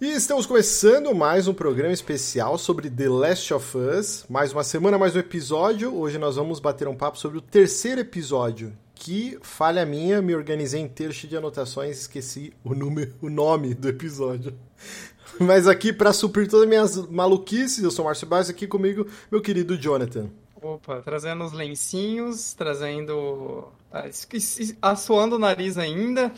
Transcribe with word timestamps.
E 0.00 0.12
estamos 0.12 0.46
começando 0.46 1.12
mais 1.12 1.48
um 1.48 1.52
programa 1.52 1.92
especial 1.92 2.56
sobre 2.56 2.88
The 2.88 3.08
Last 3.08 3.52
of 3.52 3.76
Us. 3.76 4.24
Mais 4.28 4.52
uma 4.52 4.62
semana, 4.62 4.96
mais 4.96 5.16
um 5.16 5.18
episódio. 5.18 5.92
Hoje 5.92 6.18
nós 6.18 6.36
vamos 6.36 6.60
bater 6.60 6.86
um 6.86 6.94
papo 6.94 7.18
sobre 7.18 7.38
o 7.38 7.40
terceiro 7.40 8.02
episódio. 8.02 8.72
Que 8.94 9.36
falha 9.42 9.84
minha, 9.84 10.22
me 10.22 10.36
organizei 10.36 10.80
inteiro, 10.80 11.12
cheio 11.12 11.28
de 11.28 11.36
anotações, 11.36 12.02
esqueci 12.02 12.52
o, 12.62 12.76
número, 12.76 13.12
o 13.20 13.28
nome 13.28 13.74
do 13.74 13.88
episódio. 13.88 14.54
Mas 15.40 15.66
aqui, 15.66 15.92
para 15.92 16.12
suprir 16.12 16.46
todas 16.46 16.62
as 16.62 16.68
minhas 16.68 16.96
maluquices, 17.08 17.82
eu 17.82 17.90
sou 17.90 18.04
o 18.04 18.06
Márcio 18.06 18.28
Barros, 18.28 18.48
aqui 18.48 18.68
comigo, 18.68 19.04
meu 19.32 19.40
querido 19.40 19.76
Jonathan. 19.76 20.30
Opa, 20.60 21.00
trazendo 21.02 21.44
os 21.44 21.52
lencinhos, 21.52 22.52
trazendo. 22.54 23.68
Ah, 23.92 24.08
assoando 24.82 25.36
o 25.36 25.38
nariz 25.38 25.78
ainda, 25.78 26.32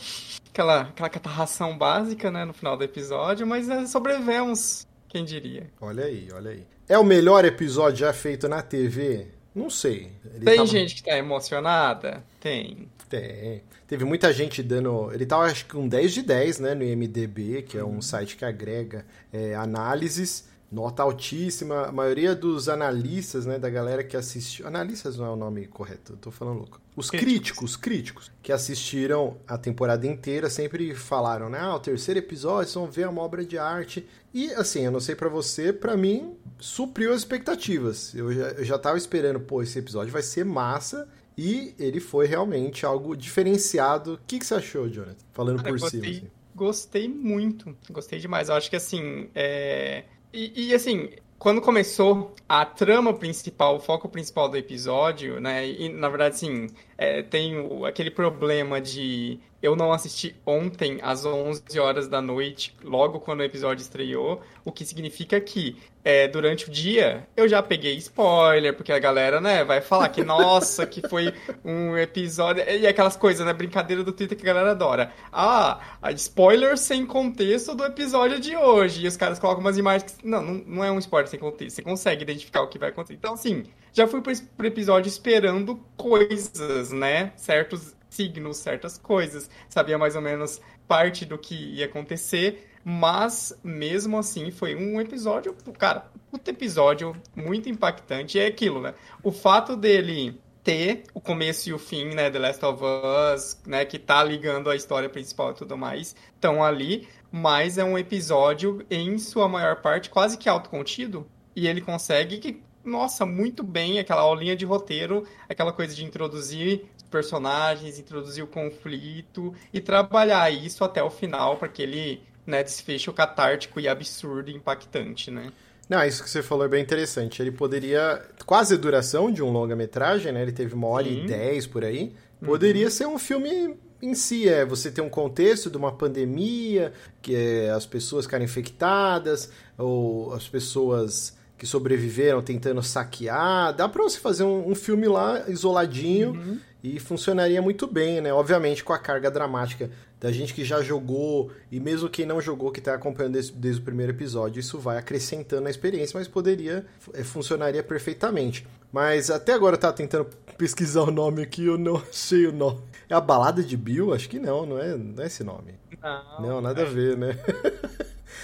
aquela, 0.49 0.81
aquela 0.81 1.09
catarração 1.09 1.77
básica, 1.77 2.31
né, 2.31 2.45
no 2.45 2.53
final 2.53 2.77
do 2.77 2.83
episódio, 2.83 3.45
mas 3.45 3.67
né, 3.67 3.85
sobrevivemos, 3.87 4.87
quem 5.09 5.25
diria. 5.25 5.69
Olha 5.81 6.05
aí, 6.05 6.29
olha 6.33 6.51
aí. 6.51 6.63
É 6.87 6.97
o 6.97 7.03
melhor 7.03 7.43
episódio 7.43 7.99
já 7.99 8.13
feito 8.13 8.47
na 8.47 8.61
TV? 8.61 9.27
Não 9.53 9.69
sei. 9.69 10.11
Ele 10.33 10.45
Tem 10.45 10.55
tava... 10.55 10.67
gente 10.67 10.95
que 10.95 11.03
tá 11.03 11.17
emocionada? 11.17 12.23
Tem. 12.39 12.87
Tem. 13.09 13.61
Teve 13.87 14.05
muita 14.05 14.31
gente 14.31 14.63
dando. 14.63 15.11
Ele 15.13 15.25
tava, 15.25 15.43
acho 15.43 15.65
que, 15.65 15.73
com 15.73 15.85
10 15.87 16.13
de 16.13 16.21
10, 16.21 16.59
né, 16.59 16.73
no 16.73 16.83
IMDB, 16.83 17.63
que 17.63 17.77
é 17.77 17.83
um 17.83 17.95
uhum. 17.95 18.01
site 18.01 18.37
que 18.37 18.45
agrega 18.45 19.05
é, 19.33 19.53
análises. 19.55 20.49
Nota 20.71 21.03
altíssima. 21.03 21.87
A 21.87 21.91
maioria 21.91 22.33
dos 22.33 22.69
analistas, 22.69 23.45
né, 23.45 23.59
da 23.59 23.69
galera 23.69 24.03
que 24.03 24.15
assistiu. 24.15 24.65
Analistas 24.65 25.17
não 25.17 25.25
é 25.25 25.29
o 25.29 25.35
nome 25.35 25.67
correto, 25.67 26.13
eu 26.13 26.17
tô 26.17 26.31
falando 26.31 26.59
louco. 26.59 26.79
Os 26.95 27.09
críticos, 27.09 27.75
críticos, 27.75 28.31
que 28.41 28.53
assistiram 28.53 29.37
a 29.45 29.57
temporada 29.57 30.07
inteira 30.07 30.49
sempre 30.49 30.95
falaram, 30.95 31.49
né? 31.49 31.59
Ah, 31.59 31.75
o 31.75 31.79
terceiro 31.79 32.19
episódio, 32.19 32.71
vocês 32.71 32.75
vão 32.75 32.89
ver 32.89 33.07
uma 33.09 33.21
obra 33.21 33.43
de 33.43 33.57
arte. 33.57 34.07
E, 34.33 34.51
assim, 34.53 34.85
eu 34.85 34.91
não 34.91 35.01
sei 35.01 35.13
para 35.13 35.27
você, 35.27 35.73
para 35.73 35.97
mim, 35.97 36.37
supriu 36.57 37.11
as 37.11 37.19
expectativas. 37.19 38.13
Eu 38.15 38.31
já, 38.31 38.47
eu 38.51 38.63
já 38.63 38.79
tava 38.79 38.97
esperando, 38.97 39.41
pô, 39.41 39.61
esse 39.61 39.77
episódio 39.77 40.11
vai 40.13 40.21
ser 40.21 40.45
massa. 40.45 41.07
E 41.37 41.73
ele 41.79 41.99
foi 41.99 42.27
realmente 42.27 42.85
algo 42.85 43.15
diferenciado. 43.15 44.13
O 44.13 44.19
que, 44.27 44.39
que 44.39 44.45
você 44.45 44.53
achou, 44.53 44.87
Jonathan? 44.87 45.25
Falando 45.33 45.63
Cara, 45.63 45.69
por 45.69 45.89
cima. 45.89 46.05
Assim. 46.05 46.27
Gostei 46.55 47.07
muito. 47.07 47.75
Gostei 47.89 48.19
demais. 48.19 48.49
Eu 48.49 48.55
acho 48.55 48.69
que, 48.69 48.75
assim, 48.75 49.29
é 49.33 50.03
e, 50.33 50.69
e, 50.69 50.73
assim, 50.73 51.09
quando 51.37 51.59
começou 51.61 52.35
a 52.47 52.65
trama 52.65 53.13
principal, 53.13 53.77
o 53.77 53.79
foco 53.79 54.07
principal 54.07 54.47
do 54.47 54.57
episódio, 54.57 55.39
né? 55.39 55.67
E 55.67 55.89
na 55.89 56.07
verdade, 56.07 56.37
sim, 56.37 56.67
é, 56.97 57.23
tem 57.23 57.55
aquele 57.87 58.11
problema 58.11 58.79
de 58.79 59.39
eu 59.61 59.75
não 59.75 59.93
assisti 59.93 60.35
ontem 60.45 60.99
às 61.01 61.25
11 61.25 61.79
horas 61.79 62.07
da 62.07 62.21
noite, 62.21 62.75
logo 62.83 63.19
quando 63.19 63.41
o 63.41 63.43
episódio 63.43 63.81
estreou, 63.81 64.41
o 64.65 64.71
que 64.71 64.83
significa 64.83 65.39
que 65.39 65.77
é, 66.03 66.27
durante 66.27 66.67
o 66.67 66.71
dia 66.71 67.27
eu 67.37 67.47
já 67.47 67.61
peguei 67.61 67.95
spoiler, 67.97 68.75
porque 68.75 68.91
a 68.91 68.97
galera, 68.97 69.39
né, 69.39 69.63
vai 69.63 69.81
falar 69.81 70.09
que, 70.09 70.23
nossa, 70.23 70.85
que 70.85 71.07
foi 71.07 71.33
um 71.63 71.95
episódio. 71.95 72.63
E 72.67 72.87
aquelas 72.87 73.15
coisas, 73.15 73.45
né, 73.45 73.53
brincadeira 73.53 74.03
do 74.03 74.11
Twitter 74.11 74.37
que 74.37 74.43
a 74.43 74.53
galera 74.53 74.71
adora. 74.71 75.13
Ah, 75.31 75.79
spoiler 76.15 76.77
sem 76.77 77.05
contexto 77.05 77.75
do 77.75 77.85
episódio 77.85 78.39
de 78.39 78.55
hoje. 78.55 79.05
E 79.05 79.07
os 79.07 79.15
caras 79.15 79.37
colocam 79.37 79.61
umas 79.61 79.77
imagens 79.77 80.11
que. 80.11 80.27
Não, 80.27 80.41
não 80.41 80.83
é 80.83 80.91
um 80.91 80.99
spoiler 80.99 81.29
sem 81.29 81.39
contexto. 81.39 81.75
Você 81.75 81.81
consegue 81.83 82.23
identificar 82.23 82.61
o 82.61 82.67
que 82.67 82.79
vai 82.79 82.89
acontecer. 82.89 83.13
Então, 83.13 83.35
assim, 83.35 83.65
já 83.93 84.07
fui 84.07 84.21
pro 84.21 84.65
episódio 84.65 85.07
esperando 85.07 85.79
coisas, 85.95 86.91
né? 86.91 87.31
Certos 87.35 87.95
signos, 88.11 88.57
certas 88.57 88.97
coisas. 88.97 89.49
Sabia 89.67 89.97
mais 89.97 90.15
ou 90.15 90.21
menos 90.21 90.61
parte 90.87 91.25
do 91.25 91.37
que 91.37 91.55
ia 91.55 91.85
acontecer. 91.85 92.67
Mas, 92.83 93.57
mesmo 93.63 94.17
assim, 94.17 94.51
foi 94.51 94.75
um 94.75 94.99
episódio, 94.99 95.55
cara, 95.77 96.11
puta 96.29 96.51
episódio 96.51 97.15
muito 97.35 97.69
impactante. 97.69 98.39
É 98.39 98.47
aquilo, 98.47 98.81
né? 98.81 98.93
O 99.23 99.31
fato 99.31 99.75
dele 99.75 100.39
ter 100.63 101.03
o 101.13 101.19
começo 101.19 101.69
e 101.69 101.73
o 101.73 101.79
fim, 101.79 102.13
né, 102.13 102.29
The 102.29 102.39
Last 102.39 102.65
of 102.65 102.83
Us, 102.83 103.59
né, 103.65 103.83
que 103.83 103.97
tá 103.97 104.23
ligando 104.23 104.69
a 104.69 104.75
história 104.75 105.09
principal 105.09 105.51
e 105.51 105.55
tudo 105.55 105.75
mais, 105.75 106.15
estão 106.35 106.63
ali, 106.63 107.07
mas 107.31 107.77
é 107.77 107.83
um 107.83 107.97
episódio, 107.97 108.85
em 108.89 109.17
sua 109.17 109.47
maior 109.47 109.81
parte, 109.81 110.09
quase 110.09 110.37
que 110.37 110.47
autocontido, 110.47 111.25
e 111.55 111.67
ele 111.67 111.81
consegue, 111.81 112.61
nossa, 112.85 113.25
muito 113.25 113.63
bem 113.63 113.97
aquela 113.97 114.21
aulinha 114.21 114.55
de 114.55 114.65
roteiro, 114.65 115.25
aquela 115.49 115.73
coisa 115.73 115.95
de 115.95 116.05
introduzir 116.05 116.85
personagens, 117.11 117.99
introduzir 117.99 118.43
o 118.43 118.47
conflito 118.47 119.53
e 119.71 119.79
trabalhar 119.79 120.49
isso 120.49 120.83
até 120.83 121.03
o 121.03 121.09
final 121.09 121.57
para 121.57 121.67
que 121.67 121.81
ele 121.81 122.23
né, 122.47 122.63
desfecho 122.63 123.13
catártico 123.13 123.79
e 123.79 123.87
absurdo 123.87 124.49
e 124.49 124.55
impactante, 124.55 125.29
né? 125.29 125.51
Não, 125.87 126.03
isso 126.05 126.23
que 126.23 126.29
você 126.29 126.41
falou 126.41 126.65
é 126.65 126.69
bem 126.69 126.81
interessante. 126.81 127.41
Ele 127.41 127.51
poderia, 127.51 128.25
quase 128.45 128.75
a 128.75 128.77
duração 128.77 129.29
de 129.29 129.43
um 129.43 129.51
longa-metragem, 129.51 130.31
né? 130.31 130.41
Ele 130.41 130.53
teve 130.53 130.73
uma 130.73 130.87
hora 130.87 131.03
Sim. 131.03 131.25
e 131.25 131.27
dez 131.27 131.67
por 131.67 131.83
aí. 131.83 132.13
Poderia 132.43 132.85
uhum. 132.85 132.91
ser 132.91 133.07
um 133.07 133.19
filme 133.19 133.75
em 134.01 134.15
si, 134.15 134.47
é 134.47 134.65
você 134.65 134.89
ter 134.89 135.01
um 135.01 135.09
contexto 135.09 135.69
de 135.69 135.77
uma 135.77 135.91
pandemia, 135.91 136.93
que 137.21 137.35
é 137.35 137.69
as 137.69 137.85
pessoas 137.85 138.25
ficarem 138.25 138.45
infectadas, 138.45 139.51
ou 139.77 140.33
as 140.33 140.47
pessoas 140.47 141.37
que 141.57 141.67
sobreviveram 141.67 142.41
tentando 142.41 142.81
saquear. 142.81 143.75
Dá 143.75 143.87
pra 143.87 144.01
você 144.01 144.17
fazer 144.17 144.43
um, 144.43 144.69
um 144.69 144.73
filme 144.73 145.07
lá 145.07 145.47
isoladinho 145.47 146.31
uhum. 146.31 146.59
E 146.83 146.99
funcionaria 146.99 147.61
muito 147.61 147.85
bem, 147.85 148.21
né? 148.21 148.33
Obviamente 148.33 148.83
com 148.83 148.93
a 148.93 148.97
carga 148.97 149.29
dramática 149.29 149.89
da 150.19 150.31
gente 150.31 150.53
que 150.53 150.63
já 150.63 150.81
jogou 150.81 151.51
e 151.71 151.79
mesmo 151.79 152.09
quem 152.09 152.25
não 152.25 152.39
jogou, 152.39 152.71
que 152.71 152.79
está 152.79 152.93
acompanhando 152.93 153.33
desde, 153.33 153.53
desde, 153.53 153.81
o 153.81 153.83
primeiro 153.83 154.11
episódio, 154.11 154.59
isso 154.59 154.77
vai 154.77 154.97
acrescentando 154.97 155.67
a 155.67 155.71
experiência, 155.71 156.17
mas 156.17 156.27
poderia, 156.27 156.85
é, 157.13 157.23
funcionaria 157.23 157.81
perfeitamente. 157.81 158.67
Mas 158.91 159.31
até 159.31 159.53
agora 159.53 159.75
eu 159.75 159.79
tava 159.79 159.93
tentando 159.93 160.27
pesquisar 160.57 161.01
o 161.01 161.11
nome 161.11 161.41
aqui, 161.41 161.65
eu 161.65 161.77
não 161.77 161.97
achei 162.09 162.45
o 162.45 162.51
nome. 162.51 162.81
É 163.11 163.13
a 163.13 163.19
Balada 163.19 163.61
de 163.61 163.75
Bill? 163.75 164.13
Acho 164.13 164.29
que 164.29 164.39
não, 164.39 164.65
não 164.65 164.79
é, 164.79 164.95
não 164.95 165.21
é 165.21 165.27
esse 165.27 165.43
nome. 165.43 165.75
Não, 166.01 166.47
não 166.47 166.61
nada 166.61 166.81
é. 166.81 166.85
a 166.85 166.89
ver, 166.89 167.17
né? 167.17 167.37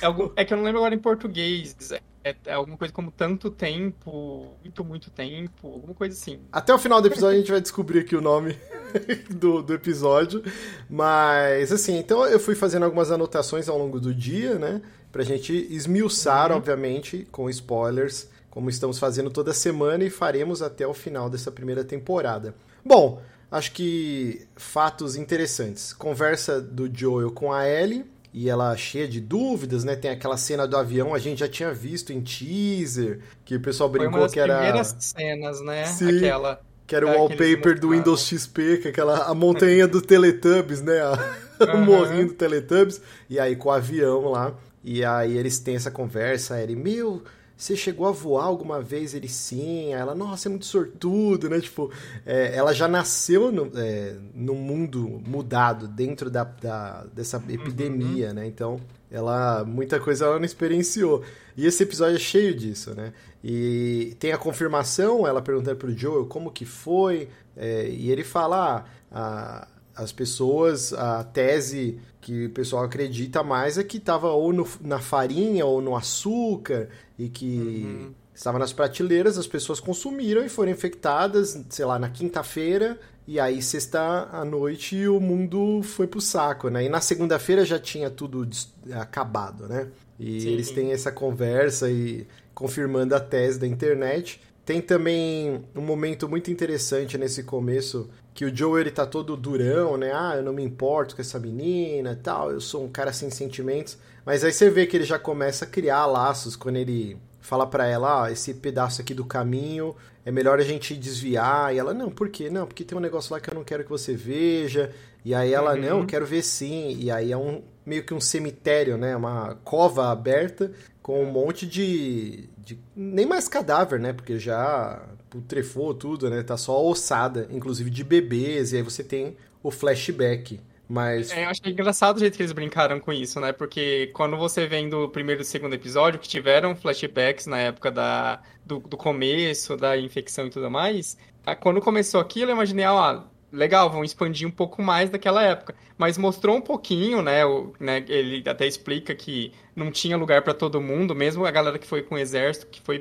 É, 0.01 0.05
algum, 0.05 0.29
é 0.35 0.43
que 0.43 0.53
eu 0.53 0.57
não 0.57 0.65
lembro 0.65 0.79
agora 0.79 0.93
em 0.93 0.99
português. 0.99 1.73
É, 2.21 2.35
é, 2.45 2.53
alguma 2.53 2.77
coisa 2.77 2.93
como 2.93 3.09
tanto 3.09 3.49
tempo, 3.49 4.53
muito, 4.61 4.83
muito 4.83 5.09
tempo, 5.09 5.71
alguma 5.71 5.93
coisa 5.93 6.13
assim. 6.13 6.41
Até 6.51 6.73
o 6.73 6.77
final 6.77 7.01
do 7.01 7.07
episódio 7.07 7.37
a 7.37 7.39
gente 7.39 7.49
vai 7.49 7.61
descobrir 7.61 7.99
aqui 7.99 8.13
o 8.13 8.19
nome 8.19 8.59
do, 9.31 9.63
do 9.63 9.73
episódio. 9.73 10.43
Mas, 10.89 11.71
assim, 11.71 11.97
então 11.97 12.25
eu 12.25 12.37
fui 12.37 12.53
fazendo 12.53 12.83
algumas 12.83 13.09
anotações 13.09 13.69
ao 13.69 13.77
longo 13.77 14.01
do 14.01 14.13
dia, 14.13 14.59
né? 14.59 14.81
Pra 15.13 15.23
gente 15.23 15.53
esmiuçar, 15.73 16.51
uhum. 16.51 16.57
obviamente, 16.57 17.25
com 17.31 17.49
spoilers, 17.49 18.29
como 18.49 18.69
estamos 18.69 18.99
fazendo 18.99 19.29
toda 19.29 19.53
semana 19.53 20.03
e 20.03 20.09
faremos 20.09 20.61
até 20.61 20.85
o 20.85 20.93
final 20.93 21.29
dessa 21.29 21.49
primeira 21.49 21.85
temporada. 21.85 22.53
Bom, 22.83 23.21
acho 23.51 23.71
que 23.71 24.45
fatos 24.55 25.15
interessantes. 25.15 25.93
Conversa 25.93 26.61
do 26.61 26.89
Joel 26.93 27.31
com 27.31 27.51
a 27.51 27.67
Ellie 27.67 28.05
e 28.33 28.49
ela 28.49 28.75
cheia 28.77 29.07
de 29.07 29.19
dúvidas, 29.19 29.83
né? 29.83 29.95
Tem 29.95 30.11
aquela 30.11 30.37
cena 30.37 30.67
do 30.67 30.77
avião, 30.77 31.15
a 31.15 31.19
gente 31.19 31.39
já 31.39 31.47
tinha 31.47 31.73
visto 31.73 32.13
em 32.13 32.21
teaser, 32.21 33.19
que 33.43 33.55
o 33.55 33.59
pessoal 33.59 33.89
brincou 33.89 34.11
Foi 34.11 34.19
uma 34.19 34.25
das 34.25 34.33
que 34.33 34.39
era. 34.39 34.55
primeiras 34.55 34.95
cenas, 34.99 35.61
né? 35.61 35.85
Sim, 35.85 36.17
aquela. 36.17 36.61
Que 36.85 36.95
era 36.95 37.05
o 37.05 37.09
wallpaper 37.09 37.79
do 37.79 37.89
Windows 37.89 38.27
XP, 38.27 38.77
que 38.77 38.87
é 38.87 38.91
aquela 38.91 39.25
a 39.25 39.33
montanha 39.33 39.87
do 39.87 40.01
Teletubbies, 40.01 40.81
né? 40.81 40.99
A, 41.01 41.35
uhum. 41.59 41.81
o 41.83 41.85
morrinho 41.85 42.27
do 42.27 42.33
Teletubbies. 42.33 43.01
E 43.29 43.39
aí 43.39 43.55
com 43.55 43.69
o 43.69 43.71
avião 43.71 44.29
lá. 44.29 44.53
E 44.83 45.03
aí 45.03 45.35
eles 45.35 45.59
têm 45.59 45.75
essa 45.75 45.91
conversa, 45.91 46.61
ele, 46.61 46.75
meu, 46.75 47.21
você 47.57 47.75
chegou 47.75 48.05
a 48.05 48.11
voar 48.11 48.45
alguma 48.45 48.79
vez? 48.79 49.15
Ele 49.15 49.27
sim. 49.27 49.91
Ela, 49.91 50.13
nossa, 50.13 50.47
é 50.47 50.49
muito 50.51 50.65
sortudo, 50.65 51.49
né? 51.49 51.59
Tipo, 51.59 51.91
é, 52.23 52.55
ela 52.55 52.71
já 52.71 52.87
nasceu 52.87 53.51
no, 53.51 53.71
é, 53.75 54.15
no 54.35 54.53
mundo 54.53 55.19
mudado, 55.25 55.87
dentro 55.87 56.29
da, 56.29 56.43
da 56.43 57.05
dessa 57.11 57.43
epidemia, 57.49 58.27
uhum. 58.27 58.33
né? 58.35 58.45
Então, 58.45 58.79
ela, 59.09 59.63
muita 59.65 59.99
coisa 59.99 60.25
ela 60.25 60.37
não 60.37 60.45
experienciou. 60.45 61.23
E 61.55 61.65
esse 61.65 61.81
episódio 61.81 62.17
é 62.17 62.19
cheio 62.19 62.53
disso, 62.53 62.93
né? 62.93 63.11
E 63.43 64.15
tem 64.19 64.31
a 64.31 64.37
confirmação, 64.37 65.25
ela 65.25 65.41
perguntando 65.41 65.77
pro 65.77 65.97
Joel 65.97 66.25
como 66.27 66.51
que 66.51 66.65
foi, 66.65 67.27
é, 67.55 67.89
e 67.89 68.11
ele 68.11 68.23
fala, 68.23 68.85
ah, 69.11 69.65
a, 69.65 69.67
as 69.97 70.11
pessoas, 70.11 70.93
a 70.93 71.23
tese 71.23 71.99
que 72.21 72.45
o 72.45 72.49
pessoal 72.51 72.83
acredita 72.83 73.43
mais 73.43 73.77
é 73.77 73.83
que 73.83 73.97
estava 73.97 74.29
ou 74.29 74.53
no, 74.53 74.67
na 74.81 74.99
farinha 74.99 75.65
ou 75.65 75.81
no 75.81 75.95
açúcar 75.95 76.89
e 77.17 77.29
que 77.29 77.83
uhum. 77.85 78.13
estava 78.33 78.59
nas 78.59 78.71
prateleiras, 78.71 79.37
as 79.37 79.47
pessoas 79.47 79.79
consumiram 79.79 80.45
e 80.45 80.49
foram 80.49 80.71
infectadas, 80.71 81.59
sei 81.69 81.85
lá, 81.85 81.97
na 81.97 82.09
quinta-feira 82.09 82.99
e 83.27 83.41
aí 83.41 83.61
sexta 83.61 84.29
à 84.31 84.45
noite 84.45 85.05
o 85.07 85.19
mundo 85.19 85.81
foi 85.83 86.07
pro 86.07 86.21
saco, 86.21 86.69
né? 86.69 86.85
E 86.85 86.89
na 86.89 87.01
segunda-feira 87.01 87.65
já 87.65 87.77
tinha 87.77 88.09
tudo 88.09 88.47
acabado, 88.93 89.67
né? 89.67 89.89
E 90.17 90.39
Sim. 90.39 90.49
eles 90.49 90.71
têm 90.71 90.93
essa 90.93 91.11
conversa 91.11 91.91
e 91.91 92.25
confirmando 92.53 93.13
a 93.13 93.19
tese 93.19 93.59
da 93.59 93.67
internet. 93.67 94.41
Tem 94.65 94.81
também 94.81 95.63
um 95.75 95.81
momento 95.81 96.27
muito 96.27 96.49
interessante 96.49 97.17
nesse 97.17 97.43
começo 97.43 98.09
que 98.37 98.45
o 98.45 98.55
Joe 98.55 98.79
ele 98.79 98.91
tá 98.91 99.03
todo 99.03 99.35
durão, 99.35 99.97
né? 99.97 100.11
Ah, 100.13 100.35
eu 100.35 100.43
não 100.43 100.53
me 100.53 100.61
importo 100.63 101.15
com 101.15 101.21
essa 101.23 101.39
menina 101.39 102.11
e 102.11 102.15
tal, 102.17 102.51
eu 102.51 102.61
sou 102.61 102.85
um 102.85 102.87
cara 102.87 103.11
sem 103.11 103.31
sentimentos. 103.31 103.97
Mas 104.23 104.43
aí 104.43 104.53
você 104.53 104.69
vê 104.69 104.85
que 104.85 104.95
ele 104.95 105.05
já 105.05 105.17
começa 105.17 105.65
a 105.65 105.67
criar 105.67 106.05
laços 106.05 106.55
quando 106.55 106.75
ele 106.75 107.17
fala 107.41 107.65
para 107.65 107.87
ela, 107.87 108.25
ah, 108.25 108.31
esse 108.31 108.53
pedaço 108.53 109.01
aqui 109.01 109.11
do 109.11 109.25
caminho 109.25 109.95
é 110.23 110.29
melhor 110.29 110.59
a 110.59 110.63
gente 110.63 110.95
desviar. 110.95 111.73
E 111.73 111.79
ela, 111.79 111.95
não, 111.95 112.11
por 112.11 112.29
quê? 112.29 112.47
Não, 112.47 112.67
porque 112.67 112.83
tem 112.83 112.95
um 112.95 113.01
negócio 113.01 113.33
lá 113.33 113.39
que 113.39 113.49
eu 113.49 113.55
não 113.55 113.63
quero 113.63 113.83
que 113.83 113.89
você 113.89 114.13
veja. 114.13 114.93
E 115.25 115.33
aí 115.33 115.51
ela, 115.51 115.73
uhum. 115.73 115.81
não, 115.81 116.05
quero 116.05 116.27
ver 116.27 116.43
sim. 116.43 116.95
E 116.99 117.09
aí 117.09 117.31
é 117.31 117.37
um 117.37 117.63
meio 117.83 118.03
que 118.03 118.13
um 118.13 118.21
cemitério, 118.21 118.99
né? 118.99 119.15
Uma 119.15 119.55
cova 119.63 120.11
aberta 120.11 120.71
com 121.01 121.23
um 121.23 121.31
monte 121.31 121.65
de, 121.65 122.47
de 122.55 122.77
nem 122.95 123.25
mais 123.25 123.47
cadáver, 123.47 123.99
né? 123.99 124.13
Porque 124.13 124.37
já 124.37 125.01
putrefou 125.41 125.93
tudo, 125.93 126.29
né? 126.29 126.43
Tá 126.43 126.57
só 126.57 126.83
ossada, 126.85 127.47
inclusive 127.51 127.89
de 127.89 128.03
bebês, 128.03 128.73
e 128.73 128.77
aí 128.77 128.81
você 128.81 129.03
tem 129.03 129.35
o 129.63 129.71
flashback. 129.71 130.59
Mas. 130.89 131.31
É, 131.31 131.45
eu 131.45 131.49
achei 131.49 131.71
engraçado 131.71 132.17
o 132.17 132.19
jeito 132.19 132.37
que 132.37 132.41
eles 132.41 132.53
brincaram 132.53 132.99
com 132.99 133.11
isso, 133.11 133.39
né? 133.39 133.51
Porque 133.51 134.07
quando 134.13 134.37
você 134.37 134.65
vem 134.67 134.89
do 134.89 135.09
primeiro 135.09 135.41
e 135.41 135.45
segundo 135.45 135.73
episódio, 135.73 136.19
que 136.19 136.27
tiveram 136.27 136.75
flashbacks 136.75 137.45
na 137.45 137.57
época 137.59 137.91
da, 137.91 138.41
do, 138.65 138.79
do 138.79 138.95
começo, 138.95 139.75
da 139.75 139.97
infecção 139.97 140.47
e 140.47 140.49
tudo 140.49 140.71
mais, 140.71 141.17
quando 141.59 141.81
começou 141.81 142.21
aquilo, 142.21 142.51
eu 142.51 142.55
imaginei, 142.55 142.85
ah, 142.85 143.23
legal, 143.51 143.89
vão 143.89 144.03
expandir 144.03 144.47
um 144.47 144.51
pouco 144.51 144.81
mais 144.81 145.09
daquela 145.09 145.43
época. 145.43 145.75
Mas 145.97 146.17
mostrou 146.17 146.55
um 146.55 146.61
pouquinho, 146.61 147.21
né? 147.21 147.45
O, 147.45 147.73
né 147.79 148.03
ele 148.07 148.47
até 148.47 148.65
explica 148.65 149.13
que 149.13 149.51
não 149.75 149.91
tinha 149.91 150.15
lugar 150.15 150.41
para 150.41 150.53
todo 150.53 150.81
mundo, 150.81 151.13
mesmo 151.13 151.45
a 151.45 151.51
galera 151.51 151.77
que 151.79 151.87
foi 151.87 152.01
com 152.01 152.15
o 152.15 152.17
exército, 152.17 152.67
que 152.67 152.81
foi 152.81 152.99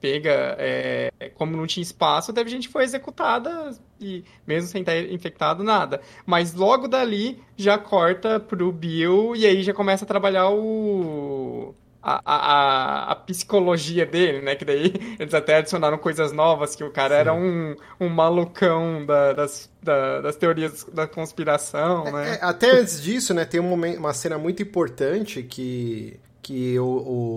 pega, 0.00 0.56
é, 0.58 1.10
como 1.34 1.56
não 1.56 1.66
tinha 1.66 1.82
espaço, 1.82 2.32
teve 2.32 2.50
gente 2.50 2.66
que 2.66 2.72
foi 2.72 2.84
executada 2.84 3.70
e 4.00 4.24
mesmo 4.46 4.68
sem 4.68 4.80
estar 4.82 4.96
infectado, 4.96 5.62
nada. 5.62 6.00
Mas 6.24 6.54
logo 6.54 6.88
dali 6.88 7.42
já 7.56 7.78
corta 7.78 8.38
pro 8.38 8.72
Bill 8.72 9.34
e 9.34 9.46
aí 9.46 9.62
já 9.62 9.72
começa 9.72 10.04
a 10.04 10.08
trabalhar 10.08 10.50
o 10.50 11.74
a, 12.06 12.20
a, 12.24 13.12
a, 13.12 13.16
psicologia 13.16 14.06
dele, 14.06 14.40
né? 14.40 14.54
Que 14.54 14.64
daí 14.64 14.94
eles 15.18 15.34
até 15.34 15.56
adicionaram 15.56 15.98
coisas 15.98 16.30
novas, 16.30 16.76
que 16.76 16.84
o 16.84 16.90
cara 16.92 17.16
Sim. 17.16 17.20
era 17.20 17.34
um, 17.34 17.74
um 17.98 18.08
malucão 18.08 19.04
da, 19.04 19.32
das, 19.32 19.68
da, 19.82 20.20
das 20.20 20.36
teorias 20.36 20.84
da 20.84 21.08
conspiração, 21.08 22.06
é, 22.06 22.12
né? 22.12 22.38
É, 22.40 22.44
até 22.44 22.70
antes 22.70 23.02
disso, 23.02 23.34
né, 23.34 23.44
tem 23.44 23.58
um 23.58 23.64
momento, 23.64 23.98
uma 23.98 24.14
cena 24.14 24.38
muito 24.38 24.62
importante 24.62 25.42
que 25.42 26.20
que 26.46 26.78
o, 26.78 26.84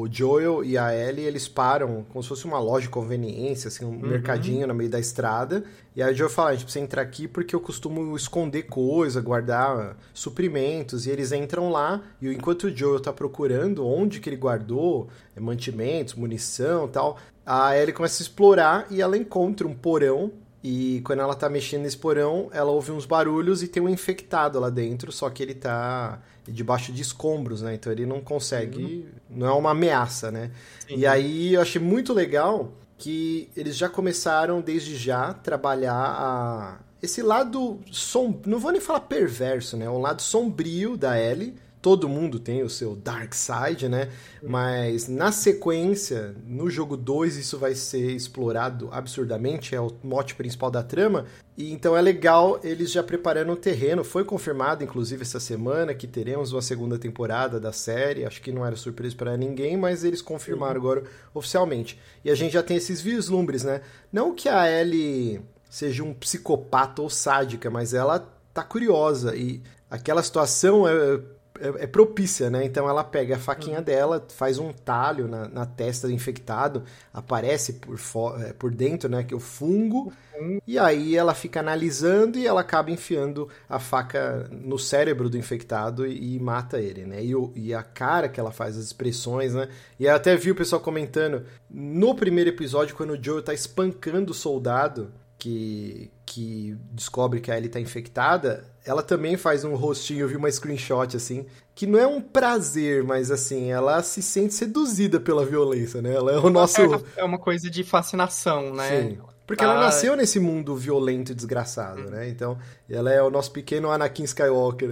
o, 0.02 0.08
Joel 0.12 0.64
e 0.64 0.78
a 0.78 0.96
Ellie, 0.96 1.26
eles 1.26 1.48
param 1.48 2.06
como 2.10 2.22
se 2.22 2.30
fosse 2.30 2.46
uma 2.46 2.60
loja 2.60 2.84
de 2.84 2.90
conveniência, 2.90 3.68
assim, 3.68 3.84
um 3.84 3.88
uhum. 3.88 4.08
mercadinho 4.08 4.68
no 4.68 4.76
meio 4.76 4.88
da 4.88 5.00
estrada. 5.00 5.64
E 5.96 6.04
aí 6.04 6.14
o 6.14 6.16
Joel 6.16 6.30
fala, 6.30 6.50
a 6.50 6.52
gente 6.54 6.66
precisa 6.66 6.86
entrar 6.86 7.02
aqui 7.02 7.28
porque 7.28 7.56
eu 7.56 7.60
costumo 7.60 8.16
esconder 8.16 8.68
coisa, 8.68 9.20
guardar 9.20 9.98
suprimentos. 10.14 11.08
E 11.08 11.10
eles 11.10 11.32
entram 11.32 11.72
lá, 11.72 12.04
e 12.22 12.28
enquanto 12.28 12.66
o 12.66 12.70
Joel 12.70 13.00
tá 13.00 13.12
procurando 13.12 13.84
onde 13.84 14.20
que 14.20 14.30
ele 14.30 14.38
guardou 14.38 15.08
é, 15.36 15.40
mantimentos, 15.40 16.14
munição 16.14 16.88
tal, 16.88 17.18
a 17.44 17.76
Ellie 17.76 17.94
começa 17.94 18.22
a 18.22 18.24
explorar 18.24 18.86
e 18.92 19.02
ela 19.02 19.18
encontra 19.18 19.68
um 19.68 19.74
porão 19.74 20.32
e 20.64 21.02
quando 21.06 21.20
ela 21.20 21.36
tá 21.36 21.48
mexendo 21.50 21.84
nesse 21.84 21.98
porão, 21.98 22.50
ela 22.52 22.72
ouve 22.72 22.92
uns 22.92 23.06
barulhos 23.06 23.64
e 23.64 23.68
tem 23.68 23.82
um 23.82 23.88
infectado 23.88 24.60
lá 24.60 24.70
dentro, 24.70 25.12
só 25.12 25.30
que 25.30 25.42
ele 25.42 25.54
tá 25.54 26.22
debaixo 26.48 26.92
de 26.92 27.02
escombros, 27.02 27.62
né? 27.62 27.76
Então 27.76 27.92
ele 27.92 28.06
não 28.06 28.20
consegue, 28.20 29.10
uhum. 29.30 29.38
não 29.38 29.48
é 29.48 29.52
uma 29.54 29.72
ameaça, 29.72 30.32
né? 30.32 30.52
Sim. 30.88 30.98
E 30.98 31.08
aí 31.08 31.54
eu 31.54 31.62
achei 31.62 31.82
muito 31.82 32.14
legal 32.14 32.74
que 32.98 33.50
eles 33.56 33.78
já 33.78 33.88
começaram 33.88 34.60
desde 34.60 34.98
já 34.98 35.34
trabalhar 35.34 35.96
a 35.96 36.80
esse 37.02 37.22
lado 37.22 37.80
som, 37.90 38.38
não 38.46 38.60
vou 38.60 38.74
nem 38.74 38.82
falar 38.82 39.02
perverso, 39.02 39.78
né? 39.78 39.90
O 39.90 39.98
lado 39.98 40.22
sombrio 40.22 40.98
da 40.98 41.18
Ellie 41.18 41.56
todo 41.82 42.10
mundo 42.10 42.40
tem 42.40 42.62
o 42.62 42.70
seu 42.70 42.96
dark 42.96 43.34
side, 43.34 43.88
né? 43.88 44.10
Mas 44.44 45.08
na 45.08 45.32
sequência, 45.32 46.36
no 46.46 46.70
jogo 46.70 46.98
2, 46.98 47.38
isso 47.38 47.58
vai 47.58 47.74
ser 47.74 48.12
explorado 48.12 48.90
absurdamente, 48.92 49.76
é 49.76 49.80
o 49.80 49.92
mote 50.04 50.36
principal 50.36 50.70
da 50.70 50.84
trama. 50.84 51.26
E 51.58 51.72
então 51.72 51.96
é 51.96 52.02
legal 52.02 52.60
eles 52.64 52.92
já 52.92 53.04
preparando 53.04 53.52
o 53.52 53.56
terreno. 53.56 54.04
Foi 54.04 54.24
confirmado, 54.24 54.84
inclusive, 54.84 55.22
essa 55.22 55.40
semana 55.40 55.94
que 55.94 56.08
teremos 56.08 56.52
uma 56.52 56.62
segunda 56.62 56.98
temporada 56.98 57.60
da 57.60 57.72
série. 57.72 58.26
Acho 58.26 58.42
que 58.42 58.52
não 58.52 58.66
era 58.66 58.76
surpresa 58.76 59.16
para 59.16 59.38
ninguém, 59.38 59.78
mas 59.78 60.04
eles 60.04 60.22
confirmaram 60.22 60.78
agora 60.78 61.04
oficialmente. 61.34 62.00
E 62.24 62.30
a 62.30 62.36
gente 62.36 62.54
já 62.54 62.64
tem 62.64 62.78
esses 62.78 63.02
vislumbres, 63.02 63.64
né? 63.64 63.82
Não 64.12 64.34
que 64.34 64.50
a 64.50 64.70
Ellie 64.70 65.42
seja 65.70 66.04
um 66.04 66.14
psicopata 66.14 67.02
ou 67.02 67.10
sádica, 67.10 67.70
mas 67.70 67.94
ela 67.94 68.20
tá 68.54 68.64
curiosa 68.64 69.36
e 69.36 69.62
aquela 69.90 70.24
situação 70.24 70.88
é 70.88 71.20
é, 71.62 71.84
é, 71.84 71.88
propícia, 71.88 72.50
né? 72.50 72.64
Então 72.64 72.90
ela 72.90 73.04
pega 73.04 73.36
a 73.36 73.40
faquinha 73.40 73.80
uhum. 73.80 73.84
dela, 73.84 74.26
faz 74.30 74.58
um 74.58 74.72
talho 74.72 75.28
na, 75.28 75.48
na 75.48 75.66
testa 75.66 76.08
do 76.08 76.14
infectado, 76.14 76.84
aparece 77.14 77.74
por, 77.74 78.00
é, 78.42 78.54
por 78.54 78.74
dentro, 78.74 79.10
né? 79.10 79.24
Que 79.24 79.34
é 79.34 79.38
o 79.38 79.40
fungo, 79.40 80.12
uhum. 80.40 80.60
e 80.66 80.80
aí 80.80 81.16
ela 81.16 81.34
fica 81.34 81.60
analisando 81.60 82.38
e 82.38 82.48
ela 82.48 82.62
acaba 82.62 82.92
enfiando 82.92 83.50
a 83.68 83.80
faca 83.80 84.50
no 84.52 84.80
cérebro 84.80 85.30
do 85.30 85.38
infectado 85.38 86.08
e, 86.08 86.36
e 86.36 86.40
mata 86.40 86.80
ele, 86.80 87.06
né? 87.06 87.24
E, 87.24 87.36
o, 87.36 87.52
e, 87.56 87.74
a 87.74 87.84
cara 87.84 88.30
que 88.30 88.40
ela 88.40 88.52
faz, 88.52 88.78
as 88.78 88.86
expressões, 88.86 89.54
né? 89.54 89.68
E 90.00 90.06
eu 90.06 90.16
até 90.16 90.36
vi 90.36 90.52
o 90.52 90.56
pessoal 90.56 90.82
comentando 90.82 91.44
no 91.70 92.16
primeiro 92.16 92.50
episódio, 92.50 92.96
quando 92.96 93.12
o 93.12 93.24
Joe 93.24 93.42
tá 93.42 93.54
espancando 93.54 94.32
o 94.32 94.36
soldado 94.36 95.12
que, 95.40 96.12
que 96.26 96.78
descobre 96.92 97.40
que 97.40 97.50
a 97.50 97.58
Ellie 97.58 97.70
tá 97.70 97.80
infectada, 97.80 98.66
ela 98.90 99.04
também 99.04 99.38
faz 99.38 99.64
um 99.64 99.76
rostinho, 99.76 100.22
eu 100.22 100.28
vi 100.28 100.36
uma 100.36 100.50
screenshot 100.50 101.16
assim, 101.16 101.46
que 101.76 101.86
não 101.86 102.00
é 102.00 102.08
um 102.08 102.20
prazer, 102.20 103.04
mas 103.04 103.30
assim, 103.30 103.70
ela 103.70 104.02
se 104.02 104.20
sente 104.20 104.56
seduzida 104.56 105.20
pela 105.20 105.46
violência, 105.46 106.02
né? 106.02 106.16
Ela 106.16 106.32
é 106.32 106.40
o 106.40 106.50
nosso. 106.50 106.82
É 107.16 107.24
uma 107.24 107.38
coisa 107.38 107.70
de 107.70 107.84
fascinação, 107.84 108.74
né? 108.74 108.90
Sim. 108.90 109.20
Porque 109.46 109.64
ela 109.64 109.76
ah, 109.76 109.82
nasceu 109.82 110.16
nesse 110.16 110.40
mundo 110.40 110.76
violento 110.76 111.32
e 111.32 111.36
desgraçado, 111.36 112.02
hum. 112.02 112.10
né? 112.10 112.30
Então, 112.30 112.58
ela 112.90 113.14
é 113.14 113.22
o 113.22 113.30
nosso 113.30 113.52
pequeno 113.52 113.92
Anakin 113.92 114.24
Skywalker. 114.24 114.90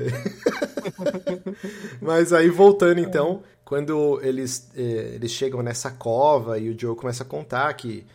Mas 1.99 2.31
aí, 2.33 2.51
voltando 2.51 2.99
então, 2.99 3.41
quando 3.65 4.19
eles, 4.21 4.69
eh, 4.75 5.13
eles 5.15 5.31
chegam 5.31 5.63
nessa 5.63 5.89
cova 5.89 6.59
e 6.59 6.69
o 6.69 6.79
Joe 6.79 6.95
começa 6.95 7.23
a 7.23 7.25
contar 7.25 7.73
que, 7.73 8.05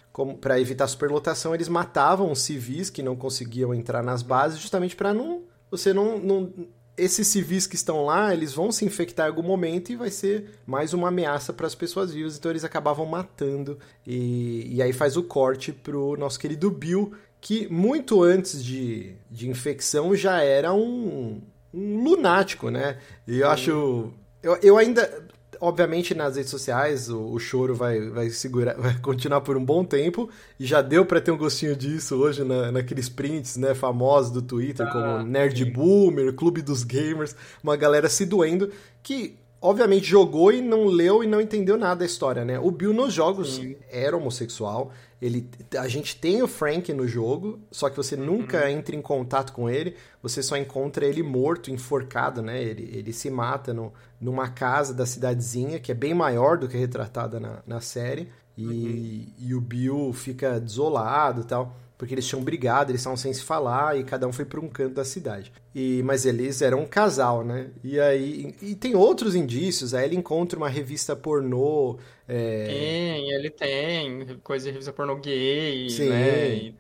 para 0.40 0.60
evitar 0.60 0.86
superlotação, 0.86 1.52
eles 1.56 1.68
matavam 1.68 2.30
os 2.30 2.40
civis 2.40 2.88
que 2.88 3.02
não 3.02 3.16
conseguiam 3.16 3.74
entrar 3.74 4.00
nas 4.00 4.22
bases 4.22 4.60
justamente 4.60 4.94
para 4.94 5.12
não 5.12 5.50
você 5.72 5.94
não, 5.94 6.18
não 6.18 6.52
esses 6.96 7.26
civis 7.26 7.66
que 7.66 7.74
estão 7.74 8.04
lá, 8.04 8.34
eles 8.34 8.52
vão 8.52 8.70
se 8.70 8.84
infectar 8.84 9.26
em 9.26 9.30
algum 9.30 9.42
momento 9.42 9.90
e 9.90 9.96
vai 9.96 10.10
ser 10.10 10.50
mais 10.66 10.92
uma 10.92 11.08
ameaça 11.08 11.52
para 11.52 11.66
as 11.66 11.74
pessoas 11.74 12.12
vivas, 12.12 12.36
então 12.36 12.50
eles 12.50 12.64
acabavam 12.64 13.06
matando. 13.06 13.78
E, 14.06 14.76
e 14.76 14.82
aí 14.82 14.92
faz 14.92 15.16
o 15.16 15.22
corte 15.22 15.72
pro 15.72 16.16
nosso 16.18 16.38
querido 16.38 16.70
Bill, 16.70 17.14
que 17.40 17.66
muito 17.72 18.22
antes 18.22 18.62
de, 18.62 19.14
de 19.30 19.48
infecção 19.48 20.14
já 20.14 20.42
era 20.42 20.74
um, 20.74 21.40
um 21.72 22.04
lunático, 22.04 22.68
né? 22.68 22.98
E 23.26 23.40
eu 23.40 23.48
acho. 23.48 24.12
Eu, 24.42 24.58
eu 24.62 24.76
ainda 24.76 25.26
obviamente 25.62 26.12
nas 26.12 26.34
redes 26.34 26.50
sociais 26.50 27.08
o, 27.08 27.20
o, 27.20 27.38
choro 27.38 27.72
vai, 27.72 28.00
vai 28.10 28.28
segurar, 28.30 28.74
vai 28.82 28.98
continuar 28.98 29.40
por 29.42 29.56
um 29.56 29.64
bom 29.64 29.84
tempo 29.84 30.28
e 30.58 30.66
já 30.66 30.82
deu 30.82 31.06
para 31.06 31.20
ter 31.20 31.30
um 31.30 31.36
gostinho 31.38 31.76
disso 31.76 32.16
hoje 32.16 32.42
na, 32.42 32.72
naqueles 32.72 33.08
prints, 33.08 33.56
né, 33.56 33.72
famosos 33.72 34.32
do 34.32 34.42
Twitter, 34.42 34.84
ah, 34.84 34.90
como 34.90 35.22
Nerd 35.22 35.64
sim. 35.64 35.70
Boomer, 35.70 36.34
Clube 36.34 36.62
dos 36.62 36.82
Gamers, 36.82 37.36
uma 37.62 37.76
galera 37.76 38.08
se 38.08 38.26
doendo 38.26 38.72
que 39.04 39.36
obviamente 39.62 40.04
jogou 40.04 40.52
e 40.52 40.60
não 40.60 40.86
leu 40.86 41.22
e 41.22 41.26
não 41.26 41.40
entendeu 41.40 41.78
nada 41.78 42.00
da 42.00 42.04
história, 42.04 42.44
né? 42.44 42.58
O 42.58 42.70
Bill 42.70 42.92
nos 42.92 43.14
jogos 43.14 43.54
sim. 43.54 43.76
era 43.88 44.16
homossexual, 44.16 44.90
ele, 45.20 45.48
a 45.78 45.86
gente 45.86 46.16
tem 46.16 46.42
o 46.42 46.48
Frank 46.48 46.92
no 46.92 47.06
jogo, 47.06 47.60
só 47.70 47.88
que 47.88 47.96
você 47.96 48.16
nunca 48.16 48.62
uhum. 48.62 48.68
entra 48.68 48.96
em 48.96 49.00
contato 49.00 49.52
com 49.52 49.70
ele, 49.70 49.94
você 50.20 50.42
só 50.42 50.56
encontra 50.56 51.06
ele 51.06 51.22
morto, 51.22 51.70
enforcado, 51.70 52.42
né? 52.42 52.60
Ele, 52.60 52.90
ele 52.92 53.12
se 53.12 53.30
mata 53.30 53.72
no, 53.72 53.92
numa 54.20 54.48
casa 54.48 54.92
da 54.92 55.06
cidadezinha, 55.06 55.78
que 55.78 55.92
é 55.92 55.94
bem 55.94 56.12
maior 56.12 56.58
do 56.58 56.66
que 56.66 56.76
retratada 56.76 57.38
na, 57.38 57.62
na 57.64 57.80
série, 57.80 58.28
e, 58.58 58.66
uhum. 58.66 59.26
e 59.38 59.54
o 59.54 59.60
Bill 59.60 60.12
fica 60.12 60.58
desolado 60.58 61.42
e 61.42 61.44
tal 61.44 61.76
porque 62.02 62.14
eles 62.14 62.26
tinham 62.26 62.42
brigado, 62.42 62.90
eles 62.90 63.00
estavam 63.00 63.16
sem 63.16 63.32
se 63.32 63.44
falar 63.44 63.96
e 63.96 64.02
cada 64.02 64.26
um 64.26 64.32
foi 64.32 64.44
para 64.44 64.58
um 64.58 64.68
canto 64.68 64.94
da 64.94 65.04
cidade. 65.04 65.52
E 65.72 66.02
mas 66.02 66.26
eles 66.26 66.60
eram 66.60 66.80
um 66.80 66.84
casal, 66.84 67.44
né? 67.44 67.68
E 67.84 68.00
aí 68.00 68.56
e 68.60 68.74
tem 68.74 68.96
outros 68.96 69.36
indícios. 69.36 69.94
Aí 69.94 70.06
ele 70.06 70.16
encontra 70.16 70.58
uma 70.58 70.68
revista 70.68 71.14
pornô. 71.14 72.00
É... 72.26 72.64
Tem, 72.64 73.30
ele 73.30 73.50
tem 73.50 74.40
coisa 74.42 74.64
de 74.64 74.72
revista 74.72 74.92
pornô 74.92 75.14
gay, 75.14 75.88
Sim. 75.90 76.08
né? 76.08 76.54
E... 76.54 76.74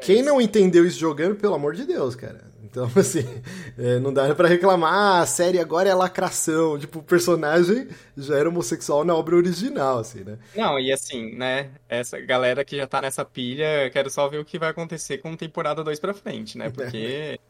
Quem 0.00 0.22
não 0.22 0.40
entendeu 0.40 0.86
isso 0.86 0.98
jogando, 0.98 1.36
pelo 1.36 1.52
amor 1.52 1.74
de 1.74 1.84
Deus, 1.84 2.14
cara. 2.14 2.40
Então, 2.74 2.90
assim, 2.98 3.24
é, 3.78 4.00
não 4.00 4.12
dá 4.12 4.34
para 4.34 4.48
reclamar, 4.48 4.92
ah, 4.92 5.20
a 5.20 5.26
série 5.26 5.60
agora 5.60 5.88
é 5.88 5.94
lacração. 5.94 6.76
Tipo, 6.76 6.98
o 6.98 7.02
personagem 7.04 7.86
já 8.16 8.36
era 8.36 8.48
homossexual 8.48 9.04
na 9.04 9.14
obra 9.14 9.36
original, 9.36 10.00
assim, 10.00 10.24
né? 10.24 10.36
Não, 10.56 10.80
e 10.80 10.92
assim, 10.92 11.36
né, 11.36 11.70
essa 11.88 12.18
galera 12.18 12.64
que 12.64 12.76
já 12.76 12.86
tá 12.88 13.00
nessa 13.00 13.24
pilha, 13.24 13.88
quero 13.92 14.10
só 14.10 14.28
ver 14.28 14.38
o 14.38 14.44
que 14.44 14.58
vai 14.58 14.70
acontecer 14.70 15.18
com 15.18 15.36
temporada 15.36 15.84
2 15.84 16.00
pra 16.00 16.12
frente, 16.12 16.58
né? 16.58 16.68
Porque... 16.70 17.38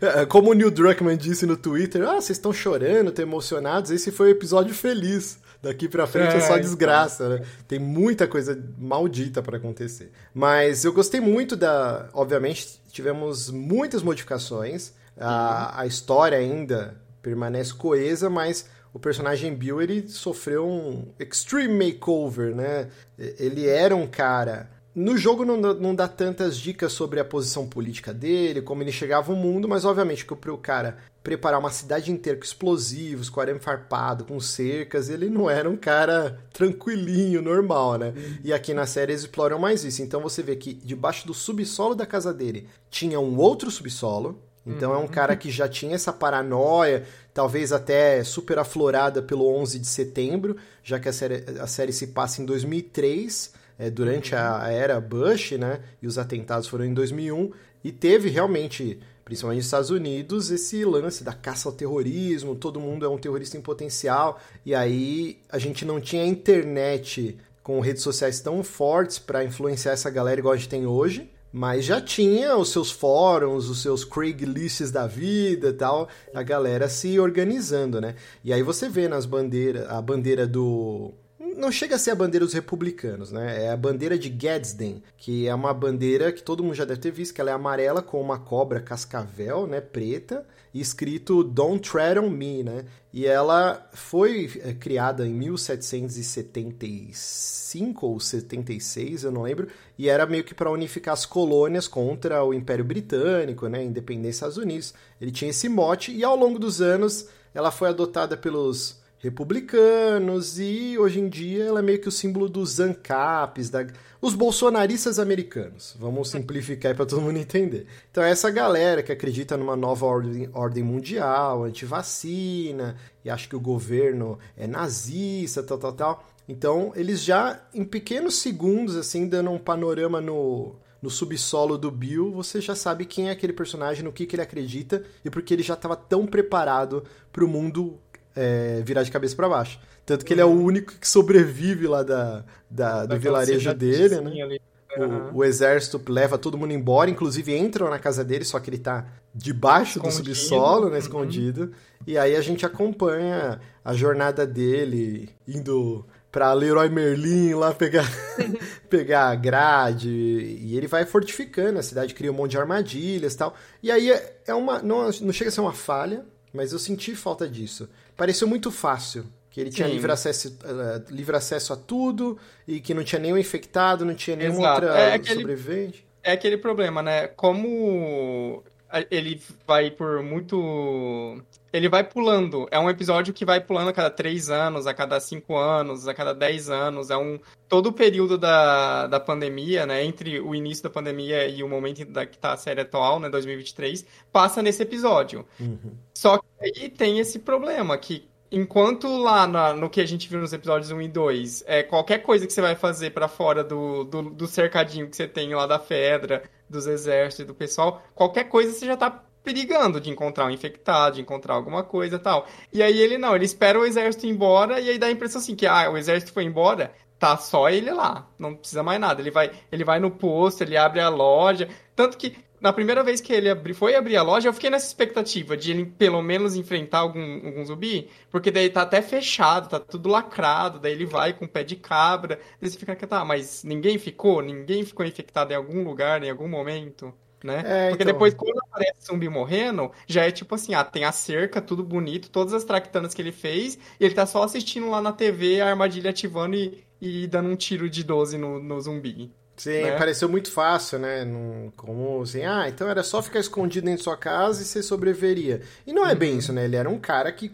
É, 0.00 0.24
como 0.24 0.50
o 0.50 0.54
Neil 0.54 0.70
Druckmann 0.70 1.18
disse 1.18 1.44
no 1.44 1.54
Twitter, 1.54 2.02
ah, 2.08 2.14
vocês 2.14 2.38
estão 2.38 2.50
chorando, 2.50 3.10
estão 3.10 3.22
emocionados, 3.26 3.90
esse 3.90 4.10
foi 4.10 4.28
o 4.28 4.30
episódio 4.30 4.74
feliz. 4.74 5.38
Daqui 5.62 5.88
pra 5.88 6.06
frente 6.06 6.34
é, 6.34 6.36
é 6.36 6.40
só 6.40 6.52
então. 6.52 6.60
desgraça, 6.60 7.28
né? 7.28 7.44
Tem 7.66 7.78
muita 7.78 8.26
coisa 8.26 8.58
maldita 8.78 9.42
para 9.42 9.56
acontecer. 9.56 10.12
Mas 10.34 10.84
eu 10.84 10.92
gostei 10.92 11.20
muito 11.20 11.56
da. 11.56 12.08
Obviamente, 12.12 12.80
tivemos 12.90 13.50
muitas 13.50 14.02
modificações. 14.02 14.92
A, 15.18 15.80
a 15.80 15.86
história 15.86 16.36
ainda 16.36 16.94
permanece 17.22 17.74
coesa, 17.74 18.28
mas 18.28 18.68
o 18.92 18.98
personagem 18.98 19.54
Bill 19.54 19.82
ele 19.82 20.08
sofreu 20.08 20.66
um 20.66 21.08
extreme 21.18 21.92
makeover, 21.92 22.54
né? 22.54 22.88
Ele 23.18 23.66
era 23.66 23.94
um 23.96 24.06
cara 24.06 24.70
no 24.96 25.14
jogo 25.18 25.44
não, 25.44 25.58
não 25.58 25.94
dá 25.94 26.08
tantas 26.08 26.56
dicas 26.56 26.90
sobre 26.90 27.20
a 27.20 27.24
posição 27.24 27.68
política 27.68 28.14
dele, 28.14 28.62
como 28.62 28.82
ele 28.82 28.90
chegava 28.90 29.30
ao 29.30 29.38
mundo, 29.38 29.68
mas 29.68 29.84
obviamente 29.84 30.24
que 30.24 30.34
para 30.34 30.50
o 30.50 30.56
cara 30.56 30.96
preparar 31.22 31.60
uma 31.60 31.70
cidade 31.70 32.10
inteira 32.10 32.38
com 32.38 32.44
explosivos, 32.46 33.28
com 33.28 33.38
arame 33.38 33.60
farpado, 33.60 34.24
com 34.24 34.40
cercas, 34.40 35.10
ele 35.10 35.28
não 35.28 35.50
era 35.50 35.68
um 35.68 35.76
cara 35.76 36.40
tranquilinho, 36.50 37.42
normal, 37.42 37.98
né? 37.98 38.14
Uhum. 38.16 38.38
E 38.42 38.54
aqui 38.54 38.72
na 38.72 38.86
série 38.86 39.12
eles 39.12 39.22
exploram 39.22 39.58
mais 39.58 39.84
isso. 39.84 40.00
Então 40.00 40.22
você 40.22 40.42
vê 40.42 40.56
que 40.56 40.72
debaixo 40.72 41.26
do 41.26 41.34
subsolo 41.34 41.94
da 41.94 42.06
casa 42.06 42.32
dele 42.32 42.66
tinha 42.88 43.20
um 43.20 43.36
outro 43.36 43.70
subsolo, 43.70 44.40
então 44.66 44.92
uhum. 44.92 44.96
é 44.96 44.98
um 45.00 45.02
uhum. 45.02 45.08
cara 45.08 45.36
que 45.36 45.50
já 45.50 45.68
tinha 45.68 45.94
essa 45.94 46.12
paranoia, 46.12 47.04
talvez 47.34 47.70
até 47.70 48.24
super 48.24 48.58
aflorada 48.58 49.20
pelo 49.20 49.46
11 49.46 49.78
de 49.78 49.86
setembro, 49.86 50.56
já 50.82 50.98
que 50.98 51.06
a 51.06 51.12
série, 51.12 51.44
a 51.60 51.66
série 51.66 51.92
se 51.92 52.06
passa 52.06 52.40
em 52.40 52.46
2003 52.46 53.65
é, 53.78 53.90
durante 53.90 54.34
a, 54.34 54.64
a, 54.64 54.70
era 54.70 55.00
Bush, 55.00 55.52
né? 55.52 55.80
E 56.00 56.06
os 56.06 56.18
atentados 56.18 56.68
foram 56.68 56.84
em 56.84 56.94
2001 56.94 57.50
e 57.84 57.92
teve 57.92 58.28
realmente, 58.28 58.98
principalmente 59.24 59.58
nos 59.58 59.66
Estados 59.66 59.90
Unidos, 59.90 60.50
esse 60.50 60.84
lance 60.84 61.22
da 61.22 61.32
caça 61.32 61.68
ao 61.68 61.74
terrorismo. 61.74 62.54
Todo 62.54 62.80
mundo 62.80 63.04
é 63.04 63.08
um 63.08 63.18
terrorista 63.18 63.56
em 63.56 63.60
potencial 63.60 64.40
e 64.64 64.74
aí 64.74 65.38
a 65.48 65.58
gente 65.58 65.84
não 65.84 66.00
tinha 66.00 66.24
internet 66.24 67.38
com 67.62 67.80
redes 67.80 68.02
sociais 68.02 68.40
tão 68.40 68.62
fortes 68.62 69.18
para 69.18 69.44
influenciar 69.44 69.92
essa 69.92 70.08
galera 70.10 70.40
igual 70.40 70.54
a 70.54 70.56
gente 70.56 70.68
tem 70.68 70.86
hoje. 70.86 71.30
Mas 71.52 71.86
já 71.86 72.02
tinha 72.02 72.54
os 72.56 72.70
seus 72.70 72.90
fóruns, 72.90 73.70
os 73.70 73.80
seus 73.80 74.04
Craiglists 74.04 74.90
da 74.90 75.06
vida 75.06 75.68
e 75.68 75.72
tal, 75.72 76.06
a 76.34 76.42
galera 76.42 76.86
se 76.86 77.18
organizando, 77.18 77.98
né? 77.98 78.14
E 78.44 78.52
aí 78.52 78.62
você 78.62 78.90
vê 78.90 79.08
nas 79.08 79.24
bandeiras, 79.24 79.88
a 79.88 80.02
bandeira 80.02 80.46
do 80.46 81.14
não 81.56 81.72
chega 81.72 81.96
a 81.96 81.98
ser 81.98 82.10
a 82.10 82.14
bandeira 82.14 82.44
dos 82.44 82.52
republicanos, 82.54 83.32
né? 83.32 83.64
É 83.64 83.70
a 83.70 83.76
bandeira 83.76 84.18
de 84.18 84.28
Gadsden, 84.28 85.02
que 85.16 85.48
é 85.48 85.54
uma 85.54 85.72
bandeira 85.72 86.30
que 86.30 86.42
todo 86.42 86.62
mundo 86.62 86.74
já 86.74 86.84
deve 86.84 87.00
ter 87.00 87.10
visto, 87.10 87.34
que 87.34 87.40
ela 87.40 87.50
é 87.50 87.54
amarela 87.54 88.02
com 88.02 88.20
uma 88.20 88.38
cobra 88.38 88.78
cascavel, 88.80 89.66
né, 89.66 89.80
preta, 89.80 90.46
e 90.72 90.80
escrito 90.80 91.42
Don't 91.42 91.90
Tread 91.90 92.18
on 92.18 92.28
Me, 92.28 92.62
né? 92.62 92.84
E 93.12 93.26
ela 93.26 93.88
foi 93.94 94.50
é, 94.62 94.74
criada 94.74 95.26
em 95.26 95.32
1775 95.32 98.06
ou 98.06 98.20
76, 98.20 99.24
eu 99.24 99.32
não 99.32 99.42
lembro, 99.42 99.68
e 99.98 100.10
era 100.10 100.26
meio 100.26 100.44
que 100.44 100.54
para 100.54 100.70
unificar 100.70 101.14
as 101.14 101.24
colônias 101.24 101.88
contra 101.88 102.44
o 102.44 102.52
Império 102.52 102.84
Britânico, 102.84 103.66
né, 103.68 103.82
independência 103.82 104.46
dos 104.46 104.54
Estados 104.54 104.58
Unidos. 104.58 104.92
Ele 105.18 105.30
tinha 105.30 105.50
esse 105.50 105.66
mote 105.68 106.12
e 106.12 106.22
ao 106.22 106.36
longo 106.36 106.58
dos 106.58 106.82
anos 106.82 107.28
ela 107.54 107.70
foi 107.70 107.88
adotada 107.88 108.36
pelos 108.36 109.05
republicanos 109.26 110.58
e 110.58 110.96
hoje 110.98 111.20
em 111.20 111.28
dia 111.28 111.64
ela 111.64 111.80
é 111.80 111.82
meio 111.82 112.00
que 112.00 112.08
o 112.08 112.12
símbolo 112.12 112.48
dos 112.48 112.78
ANCAPs, 112.78 113.70
da, 113.70 113.86
os 114.20 114.34
bolsonaristas 114.34 115.18
americanos. 115.18 115.96
Vamos 115.98 116.30
simplificar 116.30 116.94
para 116.94 117.06
todo 117.06 117.22
mundo 117.22 117.38
entender. 117.38 117.86
Então 118.10 118.22
é 118.22 118.30
essa 118.30 118.50
galera 118.50 119.02
que 119.02 119.12
acredita 119.12 119.56
numa 119.56 119.76
nova 119.76 120.06
ordem, 120.06 120.48
ordem 120.52 120.82
mundial, 120.82 121.64
anti-vacina, 121.64 122.96
e 123.24 123.30
acha 123.30 123.48
que 123.48 123.56
o 123.56 123.60
governo 123.60 124.38
é 124.56 124.66
nazista, 124.66 125.62
tal, 125.62 125.78
tal, 125.78 125.92
tal. 125.92 126.24
Então 126.48 126.92
eles 126.94 127.22
já, 127.22 127.60
em 127.74 127.84
pequenos 127.84 128.36
segundos, 128.36 128.96
assim, 128.96 129.28
dando 129.28 129.50
um 129.50 129.58
panorama 129.58 130.20
no, 130.20 130.76
no 131.02 131.10
subsolo 131.10 131.76
do 131.76 131.90
Bill, 131.90 132.30
você 132.32 132.60
já 132.60 132.74
sabe 132.74 133.04
quem 133.04 133.28
é 133.28 133.32
aquele 133.32 133.52
personagem, 133.52 134.02
no 134.02 134.12
que, 134.12 134.26
que 134.26 134.34
ele 134.34 134.42
acredita 134.42 135.04
e 135.24 135.30
porque 135.30 135.52
ele 135.52 135.62
já 135.62 135.74
estava 135.74 135.96
tão 135.96 136.26
preparado 136.26 137.04
para 137.32 137.44
o 137.44 137.48
mundo 137.48 137.98
é, 138.36 138.82
virar 138.84 139.02
de 139.02 139.10
cabeça 139.10 139.34
para 139.34 139.48
baixo. 139.48 139.80
Tanto 140.04 140.24
que 140.24 140.32
ele 140.32 140.40
é 140.40 140.44
o 140.44 140.50
único 140.50 140.92
que 140.92 141.08
sobrevive 141.08 141.88
lá 141.88 142.02
da, 142.02 142.44
da 142.70 143.06
do 143.06 143.18
vilarejo 143.18 143.74
dele, 143.74 144.20
né? 144.20 144.58
Uhum. 144.98 145.28
O, 145.32 145.38
o, 145.38 145.44
exército 145.44 146.00
leva 146.08 146.38
todo 146.38 146.56
mundo 146.56 146.72
embora, 146.72 147.10
inclusive 147.10 147.56
entram 147.56 147.90
na 147.90 147.98
casa 147.98 148.24
dele, 148.24 148.44
só 148.44 148.58
que 148.58 148.70
ele 148.70 148.78
tá 148.78 149.04
debaixo 149.34 149.98
escondido. 149.98 150.22
do 150.22 150.34
subsolo, 150.34 150.86
né, 150.86 150.92
uhum. 150.92 150.98
escondido. 150.98 151.72
E 152.06 152.16
aí 152.16 152.36
a 152.36 152.40
gente 152.40 152.64
acompanha 152.64 153.60
a 153.84 153.92
jornada 153.92 154.46
dele 154.46 155.28
indo 155.46 156.06
pra 156.30 156.52
Leroy 156.52 156.88
Merlin 156.88 157.54
lá 157.54 157.74
pegar, 157.74 158.08
pegar 158.88 159.28
a 159.28 159.34
grade. 159.34 160.08
E 160.08 160.76
ele 160.76 160.86
vai 160.86 161.04
fortificando 161.04 161.78
a 161.78 161.82
cidade, 161.82 162.14
cria 162.14 162.32
um 162.32 162.34
monte 162.34 162.52
de 162.52 162.58
armadilhas 162.58 163.34
e 163.34 163.36
tal. 163.36 163.54
E 163.82 163.90
aí 163.90 164.10
é, 164.10 164.40
é 164.46 164.54
uma. 164.54 164.80
Não, 164.80 165.10
não 165.20 165.32
chega 165.32 165.48
a 165.48 165.52
ser 165.52 165.60
uma 165.60 165.74
falha, 165.74 166.24
mas 166.54 166.72
eu 166.72 166.78
senti 166.78 167.14
falta 167.14 167.46
disso 167.46 167.88
pareceu 168.16 168.48
muito 168.48 168.70
fácil. 168.70 169.26
Que 169.50 169.60
ele 169.60 169.70
tinha 169.70 169.88
livre 169.88 170.12
acesso, 170.12 170.48
uh, 170.48 171.10
livre 171.10 171.34
acesso 171.34 171.72
a 171.72 171.76
tudo 171.76 172.38
e 172.68 172.78
que 172.78 172.92
não 172.92 173.02
tinha 173.02 173.18
nenhum 173.18 173.38
infectado, 173.38 174.04
não 174.04 174.14
tinha 174.14 174.36
nenhum 174.36 174.60
outro 174.60 174.86
é 174.88 175.14
aquele, 175.14 175.40
sobrevivente. 175.40 176.06
É 176.22 176.32
aquele 176.32 176.58
problema, 176.58 177.02
né? 177.02 177.28
Como 177.28 178.62
ele 179.10 179.40
vai 179.66 179.90
por 179.90 180.22
muito. 180.22 181.42
Ele 181.72 181.88
vai 181.88 182.04
pulando. 182.04 182.66
É 182.70 182.78
um 182.78 182.88
episódio 182.88 183.34
que 183.34 183.44
vai 183.44 183.60
pulando 183.60 183.88
a 183.88 183.92
cada 183.92 184.10
três 184.10 184.48
anos, 184.50 184.86
a 184.86 184.94
cada 184.94 185.18
cinco 185.20 185.56
anos, 185.56 186.06
a 186.08 186.14
cada 186.14 186.32
dez 186.32 186.70
anos. 186.70 187.10
É 187.10 187.16
um. 187.16 187.38
Todo 187.68 187.88
o 187.88 187.92
período 187.92 188.38
da, 188.38 189.06
da 189.06 189.20
pandemia, 189.20 189.84
né? 189.84 190.04
Entre 190.04 190.40
o 190.40 190.54
início 190.54 190.84
da 190.84 190.90
pandemia 190.90 191.46
e 191.48 191.62
o 191.62 191.68
momento 191.68 192.04
da 192.04 192.24
que 192.24 192.38
tá 192.38 192.52
a 192.52 192.56
série 192.56 192.80
atual, 192.80 193.20
né? 193.20 193.28
2023, 193.28 194.06
passa 194.32 194.62
nesse 194.62 194.82
episódio. 194.82 195.44
Uhum. 195.60 195.96
Só 196.14 196.38
que 196.38 196.44
aí 196.60 196.88
tem 196.88 197.18
esse 197.18 197.38
problema 197.38 197.96
que 197.98 198.28
enquanto 198.50 199.08
lá 199.18 199.46
na, 199.46 199.72
no 199.72 199.90
que 199.90 200.00
a 200.00 200.06
gente 200.06 200.28
viu 200.28 200.40
nos 200.40 200.52
episódios 200.52 200.90
1 200.90 201.02
e 201.02 201.08
2, 201.08 201.64
é, 201.66 201.82
qualquer 201.82 202.18
coisa 202.18 202.46
que 202.46 202.52
você 202.52 202.60
vai 202.60 202.74
fazer 202.74 203.10
para 203.10 203.28
fora 203.28 203.62
do, 203.64 204.04
do, 204.04 204.22
do, 204.22 204.46
cercadinho 204.46 205.08
que 205.08 205.16
você 205.16 205.26
tem 205.26 205.54
lá 205.54 205.66
da 205.66 205.78
Fedra, 205.78 206.42
dos 206.68 206.86
exércitos 206.86 207.46
do 207.46 207.54
pessoal, 207.54 208.02
qualquer 208.14 208.44
coisa 208.44 208.72
você 208.72 208.86
já 208.86 208.96
tá 208.96 209.22
perigando 209.42 210.00
de 210.00 210.10
encontrar 210.10 210.46
um 210.46 210.50
infectado, 210.50 211.14
de 211.14 211.20
encontrar 211.20 211.54
alguma 211.54 211.84
coisa 211.84 212.18
tal. 212.18 212.46
E 212.72 212.82
aí 212.82 212.98
ele 212.98 213.16
não, 213.16 213.36
ele 213.36 213.44
espera 213.44 213.78
o 213.78 213.84
exército 213.84 214.26
ir 214.26 214.30
embora 214.30 214.80
e 214.80 214.90
aí 214.90 214.98
dá 214.98 215.06
a 215.06 215.10
impressão 215.10 215.40
assim 215.40 215.54
que 215.54 215.66
ah, 215.66 215.88
o 215.88 215.96
exército 215.96 216.32
foi 216.32 216.42
embora, 216.42 216.92
tá 217.16 217.36
só 217.36 217.68
ele 217.68 217.92
lá, 217.92 218.28
não 218.38 218.56
precisa 218.56 218.82
mais 218.82 219.00
nada. 219.00 219.20
Ele 219.20 219.30
vai, 219.30 219.52
ele 219.70 219.84
vai 219.84 220.00
no 220.00 220.10
posto, 220.10 220.62
ele 220.62 220.76
abre 220.76 221.00
a 221.00 221.08
loja, 221.08 221.68
tanto 221.94 222.18
que 222.18 222.36
na 222.60 222.72
primeira 222.72 223.02
vez 223.02 223.20
que 223.20 223.32
ele 223.32 223.48
abri, 223.48 223.74
foi 223.74 223.94
abrir 223.94 224.16
a 224.16 224.22
loja, 224.22 224.48
eu 224.48 224.52
fiquei 224.52 224.70
nessa 224.70 224.86
expectativa 224.86 225.56
de 225.56 225.70
ele 225.70 225.86
pelo 225.86 226.22
menos 226.22 226.56
enfrentar 226.56 226.98
algum, 226.98 227.46
algum 227.46 227.64
zumbi, 227.64 228.08
porque 228.30 228.50
daí 228.50 228.70
tá 228.70 228.82
até 228.82 229.02
fechado, 229.02 229.68
tá 229.68 229.78
tudo 229.78 230.08
lacrado, 230.08 230.78
daí 230.78 230.92
ele 230.92 231.06
vai 231.06 231.32
com 231.32 231.44
o 231.44 231.48
pé 231.48 231.62
de 231.62 231.76
cabra, 231.76 232.40
daí 232.60 232.70
você 232.70 232.78
fica, 232.78 232.94
tá, 233.06 233.24
mas 233.24 233.62
ninguém 233.64 233.98
ficou? 233.98 234.40
Ninguém 234.40 234.84
ficou 234.84 235.04
infectado 235.04 235.52
em 235.52 235.56
algum 235.56 235.84
lugar, 235.84 236.22
em 236.22 236.30
algum 236.30 236.48
momento? 236.48 237.12
Né? 237.44 237.62
É, 237.64 237.88
Porque 237.90 238.02
então... 238.02 238.12
depois, 238.14 238.34
quando 238.34 238.58
aparece 238.58 239.06
zumbi 239.06 239.28
morrendo, 239.28 239.92
já 240.06 240.24
é 240.24 240.30
tipo 240.30 240.54
assim, 240.54 240.74
ah, 240.74 240.82
tem 240.82 241.04
a 241.04 241.12
cerca, 241.12 241.60
tudo 241.60 241.84
bonito, 241.84 242.30
todas 242.30 242.52
as 242.52 242.64
tractanas 242.64 243.14
que 243.14 243.22
ele 243.22 243.32
fez, 243.32 243.78
e 244.00 244.04
ele 244.04 244.14
tá 244.14 244.26
só 244.26 244.42
assistindo 244.42 244.88
lá 244.88 245.00
na 245.00 245.12
TV 245.12 245.60
a 245.60 245.68
armadilha 245.68 246.10
ativando 246.10 246.56
e, 246.56 246.84
e 247.00 247.26
dando 247.26 247.50
um 247.50 247.56
tiro 247.56 247.88
de 247.88 248.02
12 248.02 248.38
no, 248.38 248.58
no 248.58 248.80
zumbi. 248.80 249.32
Sim, 249.56 249.82
né? 249.82 249.96
pareceu 249.96 250.28
muito 250.28 250.50
fácil, 250.50 250.98
né? 250.98 251.24
Num, 251.24 251.72
como 251.76 252.22
assim, 252.22 252.44
ah, 252.44 252.68
então 252.68 252.88
era 252.88 253.02
só 253.02 253.22
ficar 253.22 253.40
escondido 253.40 253.86
dentro 253.86 253.98
de 253.98 254.04
sua 254.04 254.16
casa 254.16 254.62
e 254.62 254.64
você 254.64 254.82
sobreviveria. 254.82 255.62
E 255.86 255.92
não 255.92 256.06
é 256.06 256.14
bem 256.14 256.32
uhum. 256.32 256.38
isso, 256.38 256.52
né? 256.52 256.66
Ele 256.66 256.76
era 256.76 256.88
um 256.88 256.98
cara 256.98 257.32
que, 257.32 257.50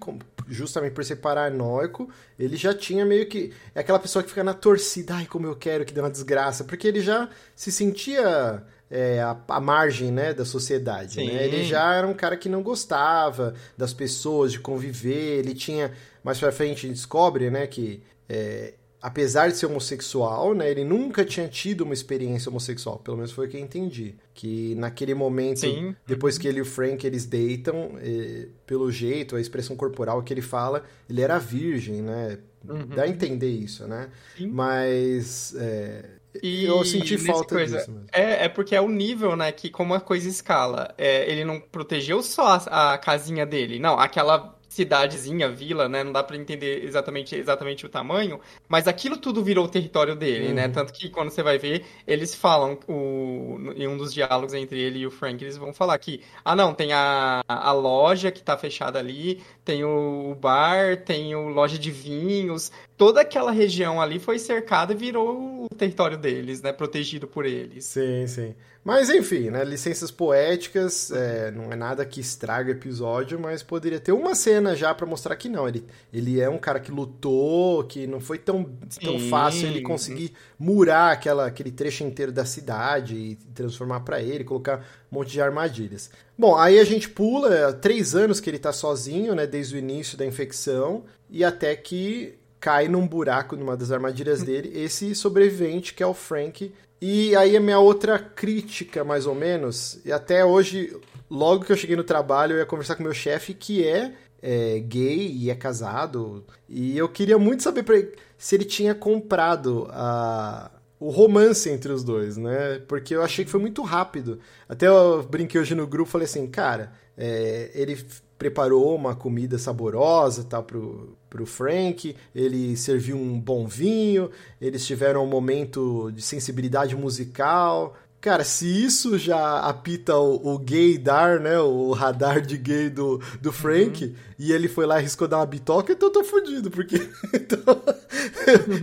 justamente 0.48 0.92
por 0.92 1.04
ser 1.04 1.16
paranoico, 1.16 2.10
ele 2.38 2.56
já 2.56 2.74
tinha 2.74 3.04
meio 3.04 3.26
que. 3.26 3.52
É 3.74 3.80
aquela 3.80 4.00
pessoa 4.00 4.22
que 4.22 4.30
fica 4.30 4.42
na 4.42 4.52
torcida, 4.52 5.14
ai, 5.14 5.26
como 5.26 5.46
eu 5.46 5.54
quero 5.54 5.84
que 5.84 5.94
dê 5.94 6.00
uma 6.00 6.10
desgraça, 6.10 6.64
porque 6.64 6.88
ele 6.88 7.00
já 7.00 7.28
se 7.54 7.70
sentia 7.70 8.64
é, 8.90 9.20
a, 9.20 9.36
a, 9.48 9.60
margem 9.60 10.10
né, 10.10 10.34
da 10.34 10.44
sociedade. 10.44 11.18
Né? 11.18 11.44
Ele 11.44 11.64
já 11.64 11.94
era 11.94 12.06
um 12.06 12.14
cara 12.14 12.36
que 12.36 12.48
não 12.48 12.62
gostava 12.62 13.54
das 13.78 13.94
pessoas, 13.94 14.50
de 14.50 14.58
conviver. 14.58 15.38
Ele 15.38 15.54
tinha. 15.54 15.92
Mais 16.24 16.38
pra 16.38 16.52
frente 16.52 16.78
a 16.78 16.88
gente 16.88 16.96
descobre 16.96 17.50
né, 17.50 17.66
que 17.66 18.02
é, 18.28 18.74
apesar 19.02 19.48
de 19.48 19.56
ser 19.56 19.66
homossexual, 19.66 20.54
né, 20.54 20.70
ele 20.70 20.84
nunca 20.84 21.24
tinha 21.24 21.48
tido 21.48 21.80
uma 21.82 21.92
experiência 21.92 22.48
homossexual, 22.48 22.98
pelo 23.00 23.16
menos 23.16 23.32
foi 23.32 23.46
o 23.46 23.50
que 23.50 23.56
eu 23.56 23.60
entendi. 23.60 24.14
Que 24.32 24.76
naquele 24.76 25.12
momento, 25.12 25.60
Sim. 25.60 25.96
depois 26.06 26.38
que 26.38 26.46
ele 26.46 26.60
e 26.60 26.62
o 26.62 26.64
Frank 26.64 27.04
eles 27.04 27.26
deitam, 27.26 27.98
e, 28.00 28.48
pelo 28.64 28.90
jeito, 28.92 29.34
a 29.34 29.40
expressão 29.40 29.74
corporal 29.74 30.22
que 30.22 30.32
ele 30.32 30.40
fala, 30.40 30.84
ele 31.10 31.20
era 31.20 31.38
virgem, 31.38 32.00
né? 32.00 32.38
Uhum. 32.66 32.86
Dá 32.94 33.02
a 33.02 33.08
entender 33.08 33.50
isso, 33.50 33.88
né? 33.88 34.08
Sim. 34.36 34.46
Mas 34.46 35.52
é, 35.58 36.04
e 36.40 36.64
eu 36.64 36.84
senti 36.84 37.18
falta 37.18 37.54
coisa, 37.54 37.78
disso. 37.78 37.90
Mesmo. 37.90 38.06
É, 38.12 38.44
é 38.44 38.48
porque 38.48 38.74
é 38.74 38.80
o 38.80 38.88
nível, 38.88 39.36
né, 39.36 39.50
que 39.50 39.68
como 39.68 39.94
a 39.94 40.00
coisa 40.00 40.28
escala. 40.28 40.94
É, 40.96 41.30
ele 41.30 41.44
não 41.44 41.60
protegeu 41.60 42.22
só 42.22 42.60
a, 42.66 42.94
a 42.94 42.98
casinha 42.98 43.44
dele, 43.44 43.78
não, 43.78 43.98
aquela 43.98 44.56
cidadezinha, 44.72 45.50
vila, 45.50 45.86
né? 45.86 46.02
Não 46.02 46.12
dá 46.12 46.22
para 46.22 46.34
entender 46.34 46.82
exatamente, 46.82 47.36
exatamente 47.36 47.84
o 47.84 47.90
tamanho, 47.90 48.40
mas 48.66 48.88
aquilo 48.88 49.18
tudo 49.18 49.44
virou 49.44 49.66
o 49.66 49.68
território 49.68 50.16
dele, 50.16 50.44
né? 50.44 50.48
uhum. 50.48 50.54
né? 50.54 50.68
Tanto 50.68 50.94
que 50.94 51.10
quando 51.10 51.30
você 51.30 51.42
vai 51.42 51.58
ver, 51.58 51.84
eles 52.06 52.34
falam, 52.34 52.78
o, 52.88 53.58
em 53.76 53.86
um 53.86 53.98
dos 53.98 54.14
diálogos 54.14 54.54
entre 54.54 54.80
ele 54.80 55.00
e 55.00 55.06
o 55.06 55.10
Frank, 55.10 55.44
eles 55.44 55.58
vão 55.58 55.74
falar 55.74 55.98
que, 55.98 56.22
ah 56.42 56.56
não, 56.56 56.72
tem 56.72 56.90
a, 56.94 57.42
a 57.46 57.72
loja 57.72 58.30
que 58.30 58.42
tá 58.42 58.56
fechada 58.56 58.98
ali, 58.98 59.42
tem 59.62 59.84
o 59.84 60.34
bar, 60.40 60.96
tem 61.04 61.36
o 61.36 61.48
loja 61.48 61.78
de 61.78 61.90
vinhos, 61.90 62.72
toda 63.02 63.20
aquela 63.20 63.50
região 63.50 64.00
ali 64.00 64.20
foi 64.20 64.38
cercada 64.38 64.92
e 64.92 64.96
virou 64.96 65.64
o 65.64 65.74
território 65.74 66.16
deles, 66.16 66.62
né? 66.62 66.72
Protegido 66.72 67.26
por 67.26 67.44
eles. 67.44 67.84
Sim, 67.84 68.28
sim. 68.28 68.54
Mas 68.84 69.10
enfim, 69.10 69.50
né? 69.50 69.64
Licenças 69.64 70.08
poéticas, 70.12 71.10
é, 71.10 71.50
não 71.50 71.72
é 71.72 71.74
nada 71.74 72.06
que 72.06 72.20
estraga 72.20 72.68
o 72.68 72.72
episódio, 72.72 73.40
mas 73.40 73.60
poderia 73.60 73.98
ter 73.98 74.12
uma 74.12 74.36
cena 74.36 74.76
já 74.76 74.94
para 74.94 75.04
mostrar 75.04 75.34
que 75.34 75.48
não. 75.48 75.66
Ele, 75.66 75.84
ele 76.12 76.40
é 76.40 76.48
um 76.48 76.58
cara 76.58 76.78
que 76.78 76.92
lutou, 76.92 77.82
que 77.82 78.06
não 78.06 78.20
foi 78.20 78.38
tão, 78.38 78.62
tão 79.02 79.18
fácil 79.18 79.66
ele 79.66 79.82
conseguir 79.82 80.32
murar 80.56 81.10
aquela, 81.10 81.46
aquele 81.46 81.72
trecho 81.72 82.04
inteiro 82.04 82.30
da 82.30 82.44
cidade 82.44 83.16
e 83.16 83.34
transformar 83.52 84.00
para 84.02 84.22
ele, 84.22 84.44
colocar 84.44 84.78
um 85.10 85.16
monte 85.16 85.32
de 85.32 85.40
armadilhas. 85.40 86.08
Bom, 86.38 86.56
aí 86.56 86.78
a 86.78 86.84
gente 86.84 87.08
pula 87.08 87.52
é, 87.52 87.72
três 87.72 88.14
anos 88.14 88.38
que 88.38 88.48
ele 88.48 88.60
tá 88.60 88.72
sozinho, 88.72 89.34
né? 89.34 89.44
Desde 89.44 89.74
o 89.74 89.78
início 89.78 90.16
da 90.16 90.24
infecção 90.24 91.02
e 91.28 91.42
até 91.42 91.74
que 91.74 92.40
cai 92.62 92.86
num 92.86 93.08
buraco 93.08 93.56
numa 93.56 93.76
das 93.76 93.90
armadilhas 93.90 94.40
dele, 94.44 94.70
esse 94.72 95.16
sobrevivente 95.16 95.92
que 95.92 96.02
é 96.02 96.06
o 96.06 96.14
Frank. 96.14 96.72
E 97.00 97.34
aí 97.34 97.56
a 97.56 97.60
minha 97.60 97.80
outra 97.80 98.16
crítica, 98.16 99.02
mais 99.02 99.26
ou 99.26 99.34
menos, 99.34 99.98
e 100.04 100.12
até 100.12 100.44
hoje, 100.44 100.96
logo 101.28 101.64
que 101.64 101.72
eu 101.72 101.76
cheguei 101.76 101.96
no 101.96 102.04
trabalho, 102.04 102.52
eu 102.52 102.58
ia 102.58 102.66
conversar 102.66 102.94
com 102.94 103.02
meu 103.02 103.12
chefe, 103.12 103.52
que 103.52 103.84
é, 103.84 104.14
é, 104.40 104.78
gay 104.78 105.32
e 105.32 105.50
é 105.50 105.54
casado, 105.56 106.44
e 106.68 106.96
eu 106.96 107.08
queria 107.08 107.36
muito 107.36 107.64
saber 107.64 107.82
pra, 107.82 107.96
se 108.38 108.54
ele 108.54 108.64
tinha 108.64 108.94
comprado 108.94 109.88
a, 109.90 110.70
o 111.00 111.10
romance 111.10 111.68
entre 111.68 111.92
os 111.92 112.04
dois, 112.04 112.36
né? 112.36 112.80
Porque 112.86 113.16
eu 113.16 113.22
achei 113.22 113.44
que 113.44 113.50
foi 113.50 113.60
muito 113.60 113.82
rápido. 113.82 114.38
Até 114.68 114.86
eu 114.86 115.24
brinquei 115.24 115.60
hoje 115.60 115.74
no 115.74 115.88
grupo, 115.88 116.08
falei 116.12 116.26
assim, 116.26 116.46
cara, 116.46 116.92
é, 117.16 117.70
ele 117.74 117.96
preparou 118.38 118.96
uma 118.96 119.14
comida 119.14 119.56
saborosa 119.56 120.42
tal 120.42 120.64
pro, 120.64 121.16
pro 121.30 121.46
Frank, 121.46 122.16
ele 122.34 122.76
serviu 122.76 123.16
um 123.16 123.38
bom 123.38 123.66
vinho, 123.66 124.30
eles 124.60 124.84
tiveram 124.84 125.22
um 125.22 125.28
momento 125.28 126.10
de 126.10 126.20
sensibilidade 126.20 126.96
musical, 126.96 127.94
Cara, 128.22 128.44
se 128.44 128.66
isso 128.66 129.18
já 129.18 129.58
apita 129.58 130.16
o, 130.16 130.54
o 130.54 130.56
gaydar, 130.56 131.40
né? 131.40 131.58
O 131.58 131.90
radar 131.90 132.40
de 132.40 132.56
gay 132.56 132.88
do, 132.88 133.20
do 133.40 133.50
Frank, 133.50 134.04
uhum. 134.04 134.14
e 134.38 134.52
ele 134.52 134.68
foi 134.68 134.86
lá 134.86 135.00
e 135.00 135.02
riscou 135.02 135.26
dar 135.26 135.38
uma 135.38 135.46
bitoca, 135.46 135.92
então 135.92 136.08
eu 136.08 136.12
tô 136.12 136.22
fudido, 136.22 136.70
porque 136.70 136.98
então, 137.34 137.82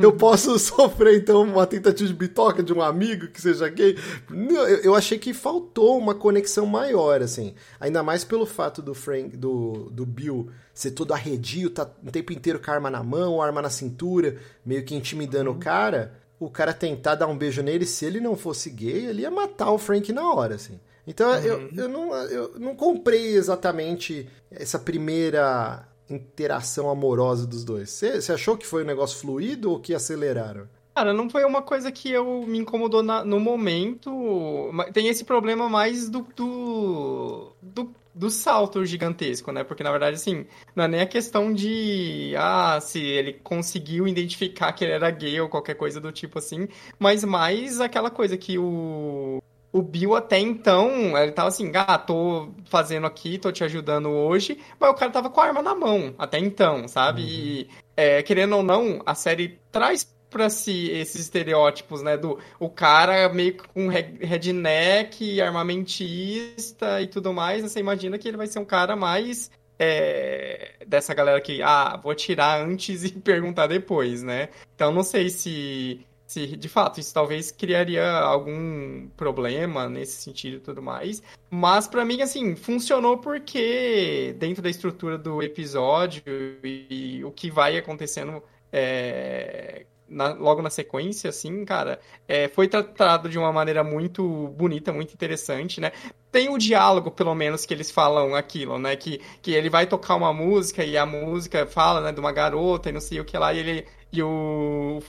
eu 0.01 0.11
posso 0.11 0.59
sofrer, 0.59 1.15
então, 1.15 1.43
uma 1.43 1.65
tentativa 1.65 2.05
de 2.05 2.13
bitoca 2.13 2.61
de 2.61 2.73
um 2.73 2.81
amigo 2.81 3.29
que 3.29 3.41
seja 3.41 3.69
gay. 3.69 3.97
Eu, 4.29 4.65
eu 4.79 4.93
achei 4.93 5.17
que 5.17 5.33
faltou 5.33 5.97
uma 5.97 6.13
conexão 6.13 6.65
maior, 6.65 7.21
assim. 7.21 7.55
Ainda 7.79 8.03
mais 8.03 8.25
pelo 8.25 8.45
fato 8.45 8.81
do 8.81 8.93
Frank, 8.93 9.37
do, 9.37 9.89
do 9.89 10.05
Bill 10.05 10.49
ser 10.73 10.91
todo 10.91 11.13
arredio, 11.13 11.69
tá 11.69 11.89
o 12.05 12.11
tempo 12.11 12.33
inteiro 12.33 12.59
com 12.59 12.69
a 12.71 12.73
arma 12.73 12.91
na 12.91 13.01
mão, 13.01 13.41
arma 13.41 13.61
na 13.61 13.69
cintura, 13.69 14.35
meio 14.65 14.83
que 14.83 14.93
intimidando 14.93 15.49
uhum. 15.49 15.55
o 15.55 15.59
cara 15.59 16.18
o 16.39 16.49
cara 16.49 16.73
tentar 16.73 17.15
dar 17.15 17.27
um 17.27 17.37
beijo 17.37 17.61
nele, 17.61 17.85
se 17.85 18.05
ele 18.05 18.19
não 18.19 18.35
fosse 18.35 18.69
gay, 18.69 19.07
ele 19.07 19.23
ia 19.23 19.31
matar 19.31 19.71
o 19.71 19.77
Frank 19.77 20.11
na 20.13 20.33
hora, 20.33 20.55
assim. 20.55 20.79
Então 21.05 21.29
uhum. 21.31 21.43
eu, 21.43 21.69
eu, 21.75 21.89
não, 21.89 22.15
eu 22.15 22.59
não 22.59 22.75
comprei 22.75 23.35
exatamente 23.35 24.29
essa 24.49 24.79
primeira 24.79 25.85
interação 26.09 26.89
amorosa 26.89 27.45
dos 27.45 27.63
dois. 27.63 27.89
Você 27.89 28.31
achou 28.31 28.57
que 28.57 28.65
foi 28.65 28.83
um 28.83 28.87
negócio 28.87 29.19
fluido 29.19 29.71
ou 29.71 29.79
que 29.79 29.93
aceleraram? 29.93 30.67
Cara, 30.95 31.13
não 31.13 31.29
foi 31.29 31.45
uma 31.45 31.61
coisa 31.61 31.91
que 31.91 32.11
eu 32.11 32.43
me 32.45 32.57
incomodou 32.57 33.01
na, 33.01 33.23
no 33.23 33.39
momento. 33.39 34.71
Tem 34.93 35.07
esse 35.07 35.23
problema 35.23 35.69
mais 35.69 36.09
do, 36.09 36.27
do, 36.35 37.53
do 37.61 37.95
do 38.19 38.29
salto 38.29 38.85
gigantesco, 38.85 39.49
né? 39.49 39.63
Porque 39.63 39.81
na 39.81 39.91
verdade, 39.91 40.17
assim, 40.17 40.45
não 40.75 40.83
é 40.83 40.87
nem 40.89 40.99
a 40.99 41.05
questão 41.05 41.53
de 41.53 42.33
ah, 42.37 42.77
se 42.81 42.99
ele 43.01 43.31
conseguiu 43.31 44.05
identificar 44.05 44.73
que 44.73 44.83
ele 44.83 44.91
era 44.91 45.09
gay 45.09 45.39
ou 45.39 45.47
qualquer 45.47 45.75
coisa 45.75 46.01
do 46.01 46.11
tipo 46.11 46.37
assim, 46.37 46.67
mas 46.99 47.23
mais 47.23 47.79
aquela 47.79 48.09
coisa 48.09 48.37
que 48.37 48.57
o 48.57 49.41
o 49.71 49.83
Bill 49.83 50.15
até 50.15 50.39
então, 50.39 51.15
ele 51.17 51.31
tava 51.31 51.47
assim, 51.49 51.71
ah, 51.75 51.97
tô 51.97 52.49
fazendo 52.65 53.05
aqui, 53.05 53.37
tô 53.37 53.51
te 53.51 53.63
ajudando 53.63 54.09
hoje, 54.09 54.59
mas 54.79 54.89
o 54.89 54.95
cara 54.95 55.11
tava 55.11 55.29
com 55.29 55.39
a 55.39 55.45
arma 55.45 55.61
na 55.61 55.75
mão, 55.75 56.13
até 56.17 56.39
então, 56.39 56.87
sabe? 56.87 57.21
Uhum. 57.21 57.27
E, 57.27 57.69
é, 57.95 58.23
querendo 58.23 58.57
ou 58.57 58.63
não, 58.63 59.01
a 59.05 59.13
série 59.13 59.59
traz 59.71 60.11
pra 60.29 60.49
si 60.49 60.89
esses 60.91 61.21
estereótipos, 61.21 62.01
né? 62.01 62.17
Do 62.17 62.39
o 62.59 62.69
cara 62.69 63.29
meio 63.29 63.57
com 63.73 63.87
redneck, 63.87 65.41
armamentista 65.41 67.01
e 67.01 67.07
tudo 67.07 67.33
mais. 67.33 67.63
Você 67.63 67.79
imagina 67.79 68.17
que 68.17 68.27
ele 68.27 68.37
vai 68.37 68.47
ser 68.47 68.59
um 68.59 68.65
cara 68.65 68.95
mais 68.95 69.49
é, 69.79 70.73
dessa 70.85 71.13
galera 71.13 71.39
que, 71.39 71.61
ah, 71.61 71.97
vou 72.03 72.13
tirar 72.13 72.61
antes 72.61 73.03
e 73.05 73.11
perguntar 73.13 73.67
depois, 73.67 74.21
né? 74.21 74.49
Então 74.75 74.91
não 74.91 75.03
sei 75.03 75.29
se, 75.29 76.05
se 76.27 76.57
de 76.57 76.67
fato 76.67 76.99
isso 76.99 77.13
talvez 77.13 77.49
criaria 77.49 78.05
algum 78.11 79.07
problema 79.15 79.87
nesse 79.87 80.21
sentido 80.21 80.57
e 80.57 80.59
tudo 80.59 80.81
mais. 80.81 81.23
Mas 81.49 81.87
para 81.87 82.03
mim, 82.03 82.21
assim, 82.21 82.55
funcionou 82.55 83.17
porque 83.17 84.35
dentro 84.37 84.61
da 84.61 84.69
estrutura 84.69 85.17
do 85.17 85.41
episódio 85.41 86.23
e, 86.63 87.17
e 87.17 87.23
o 87.23 87.31
que 87.31 87.49
vai 87.49 87.77
acontecendo 87.77 88.43
é, 88.71 89.85
na, 90.09 90.33
logo 90.33 90.61
na 90.61 90.69
sequência, 90.69 91.29
assim, 91.29 91.63
cara, 91.63 91.99
é, 92.27 92.47
foi 92.47 92.67
tratado 92.67 93.29
de 93.29 93.37
uma 93.37 93.51
maneira 93.51 93.83
muito 93.83 94.47
bonita, 94.57 94.91
muito 94.91 95.13
interessante, 95.13 95.79
né? 95.79 95.91
Tem 96.31 96.49
o 96.49 96.57
diálogo, 96.57 97.11
pelo 97.11 97.33
menos, 97.35 97.65
que 97.65 97.73
eles 97.73 97.91
falam 97.91 98.35
aquilo, 98.35 98.77
né? 98.79 98.95
Que, 98.95 99.21
que 99.41 99.51
ele 99.51 99.69
vai 99.69 99.85
tocar 99.85 100.15
uma 100.15 100.33
música 100.33 100.83
e 100.83 100.97
a 100.97 101.05
música 101.05 101.65
fala, 101.65 102.01
né, 102.01 102.11
de 102.11 102.19
uma 102.19 102.31
garota 102.31 102.89
e 102.89 102.91
não 102.91 103.01
sei 103.01 103.19
o 103.19 103.25
que 103.25 103.37
lá, 103.37 103.53
e 103.53 103.59
ele. 103.59 103.85
E 104.11 104.23
o, 104.23 104.99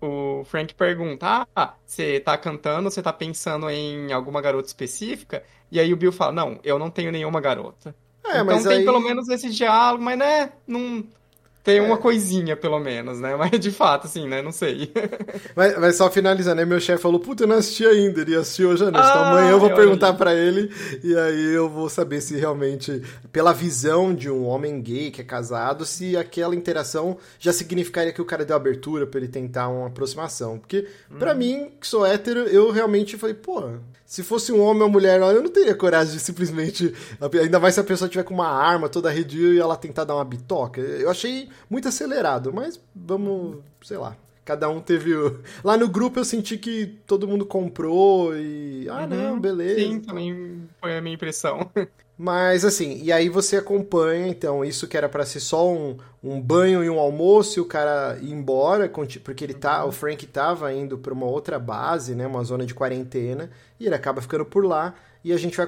o 0.00 0.44
Frank 0.44 0.74
pergunta: 0.74 1.46
Ah, 1.54 1.74
você 1.84 2.20
tá 2.20 2.36
cantando, 2.38 2.90
você 2.90 3.02
tá 3.02 3.12
pensando 3.12 3.68
em 3.70 4.12
alguma 4.12 4.40
garota 4.40 4.68
específica? 4.68 5.42
E 5.70 5.78
aí 5.78 5.92
o 5.92 5.96
Bill 5.96 6.12
fala: 6.12 6.32
Não, 6.32 6.58
eu 6.64 6.78
não 6.78 6.90
tenho 6.90 7.12
nenhuma 7.12 7.40
garota. 7.40 7.94
É, 8.24 8.40
então 8.40 8.62
tem 8.62 8.78
aí... 8.78 8.84
pelo 8.84 9.00
menos 9.00 9.28
esse 9.28 9.50
diálogo, 9.50 10.02
mas 10.02 10.18
né, 10.18 10.52
não 10.66 11.04
tem 11.66 11.80
uma 11.80 11.96
é. 11.96 11.98
coisinha, 11.98 12.56
pelo 12.56 12.78
menos, 12.78 13.18
né? 13.18 13.34
Mas 13.34 13.50
de 13.58 13.72
fato, 13.72 14.06
assim, 14.06 14.28
né? 14.28 14.40
Não 14.40 14.52
sei. 14.52 14.92
Mas, 15.56 15.78
mas 15.78 15.96
só 15.96 16.10
finalizando, 16.10 16.56
né? 16.56 16.64
Meu 16.64 16.78
chefe 16.78 17.02
falou, 17.02 17.18
puta, 17.18 17.44
eu 17.44 17.46
não 17.46 17.56
assisti 17.56 17.84
ainda, 17.84 18.20
ele 18.20 18.36
assistiu 18.36 18.68
hoje 18.68 18.84
à 18.84 18.90
noite. 18.90 19.06
Então 19.06 19.18
ah, 19.18 19.22
então 19.22 19.38
amanhã 19.38 19.50
eu 19.50 19.60
vou 19.60 19.74
perguntar 19.74 20.12
para 20.12 20.34
ele 20.34 20.70
e 21.02 21.16
aí 21.16 21.54
eu 21.54 21.68
vou 21.68 21.88
saber 21.88 22.20
se 22.20 22.36
realmente, 22.36 23.02
pela 23.32 23.52
visão 23.52 24.14
de 24.14 24.30
um 24.30 24.44
homem 24.44 24.80
gay 24.80 25.10
que 25.10 25.22
é 25.22 25.24
casado, 25.24 25.84
se 25.84 26.16
aquela 26.16 26.54
interação 26.54 27.16
já 27.38 27.52
significaria 27.52 28.12
que 28.12 28.20
o 28.20 28.24
cara 28.24 28.44
deu 28.44 28.54
abertura 28.54 29.06
para 29.06 29.18
ele 29.18 29.28
tentar 29.28 29.68
uma 29.68 29.86
aproximação. 29.86 30.58
Porque, 30.58 30.86
hum. 31.10 31.18
para 31.18 31.34
mim, 31.34 31.72
que 31.80 31.86
sou 31.86 32.04
hétero, 32.04 32.40
eu 32.40 32.70
realmente 32.70 33.16
falei, 33.16 33.34
pô, 33.34 33.62
se 34.06 34.22
fosse 34.22 34.52
um 34.52 34.60
homem 34.60 34.82
ou 34.82 34.88
uma 34.88 34.92
mulher, 34.92 35.20
eu 35.20 35.42
não 35.42 35.50
teria 35.50 35.74
coragem 35.74 36.14
de 36.14 36.20
simplesmente. 36.20 36.94
Ainda 37.42 37.58
mais 37.58 37.74
se 37.74 37.80
a 37.80 37.84
pessoa 37.84 38.08
tiver 38.08 38.22
com 38.22 38.34
uma 38.34 38.48
arma 38.48 38.88
toda 38.88 39.08
arredia 39.08 39.48
e 39.48 39.58
ela 39.58 39.76
tentar 39.76 40.04
dar 40.04 40.14
uma 40.14 40.24
bitoca. 40.24 40.80
Eu 40.80 41.10
achei 41.10 41.48
muito 41.68 41.88
acelerado, 41.88 42.52
mas 42.52 42.80
vamos, 42.94 43.58
sei 43.82 43.96
lá. 43.96 44.16
Cada 44.44 44.68
um 44.68 44.80
teve. 44.80 45.12
O... 45.12 45.40
Lá 45.64 45.76
no 45.76 45.88
grupo 45.88 46.20
eu 46.20 46.24
senti 46.24 46.56
que 46.56 46.86
todo 47.04 47.26
mundo 47.26 47.44
comprou 47.44 48.36
e. 48.36 48.88
Ah, 48.88 49.02
uhum, 49.02 49.08
não, 49.08 49.40
beleza. 49.40 49.80
Sim, 49.80 50.00
também 50.00 50.68
foi 50.80 50.96
a 50.96 51.00
minha 51.00 51.14
impressão. 51.14 51.68
Mas 52.18 52.64
assim, 52.64 52.98
e 53.02 53.12
aí 53.12 53.28
você 53.28 53.58
acompanha, 53.58 54.26
então, 54.26 54.64
isso 54.64 54.88
que 54.88 54.96
era 54.96 55.06
para 55.06 55.26
ser 55.26 55.40
só 55.40 55.70
um, 55.70 55.98
um 56.24 56.40
banho 56.40 56.82
e 56.82 56.88
um 56.88 56.98
almoço 56.98 57.58
e 57.58 57.60
o 57.60 57.66
cara 57.66 58.16
ir 58.22 58.32
embora, 58.32 58.90
porque 59.22 59.44
ele 59.44 59.52
tá, 59.52 59.84
o 59.84 59.92
Frank 59.92 60.26
tava 60.26 60.72
indo 60.72 60.96
para 60.96 61.12
uma 61.12 61.26
outra 61.26 61.58
base, 61.58 62.14
né, 62.14 62.26
uma 62.26 62.42
zona 62.42 62.64
de 62.64 62.72
quarentena, 62.72 63.50
e 63.78 63.84
ele 63.84 63.94
acaba 63.94 64.22
ficando 64.22 64.46
por 64.46 64.64
lá 64.64 64.94
e 65.24 65.32
a 65.32 65.36
gente 65.36 65.56
vai 65.56 65.66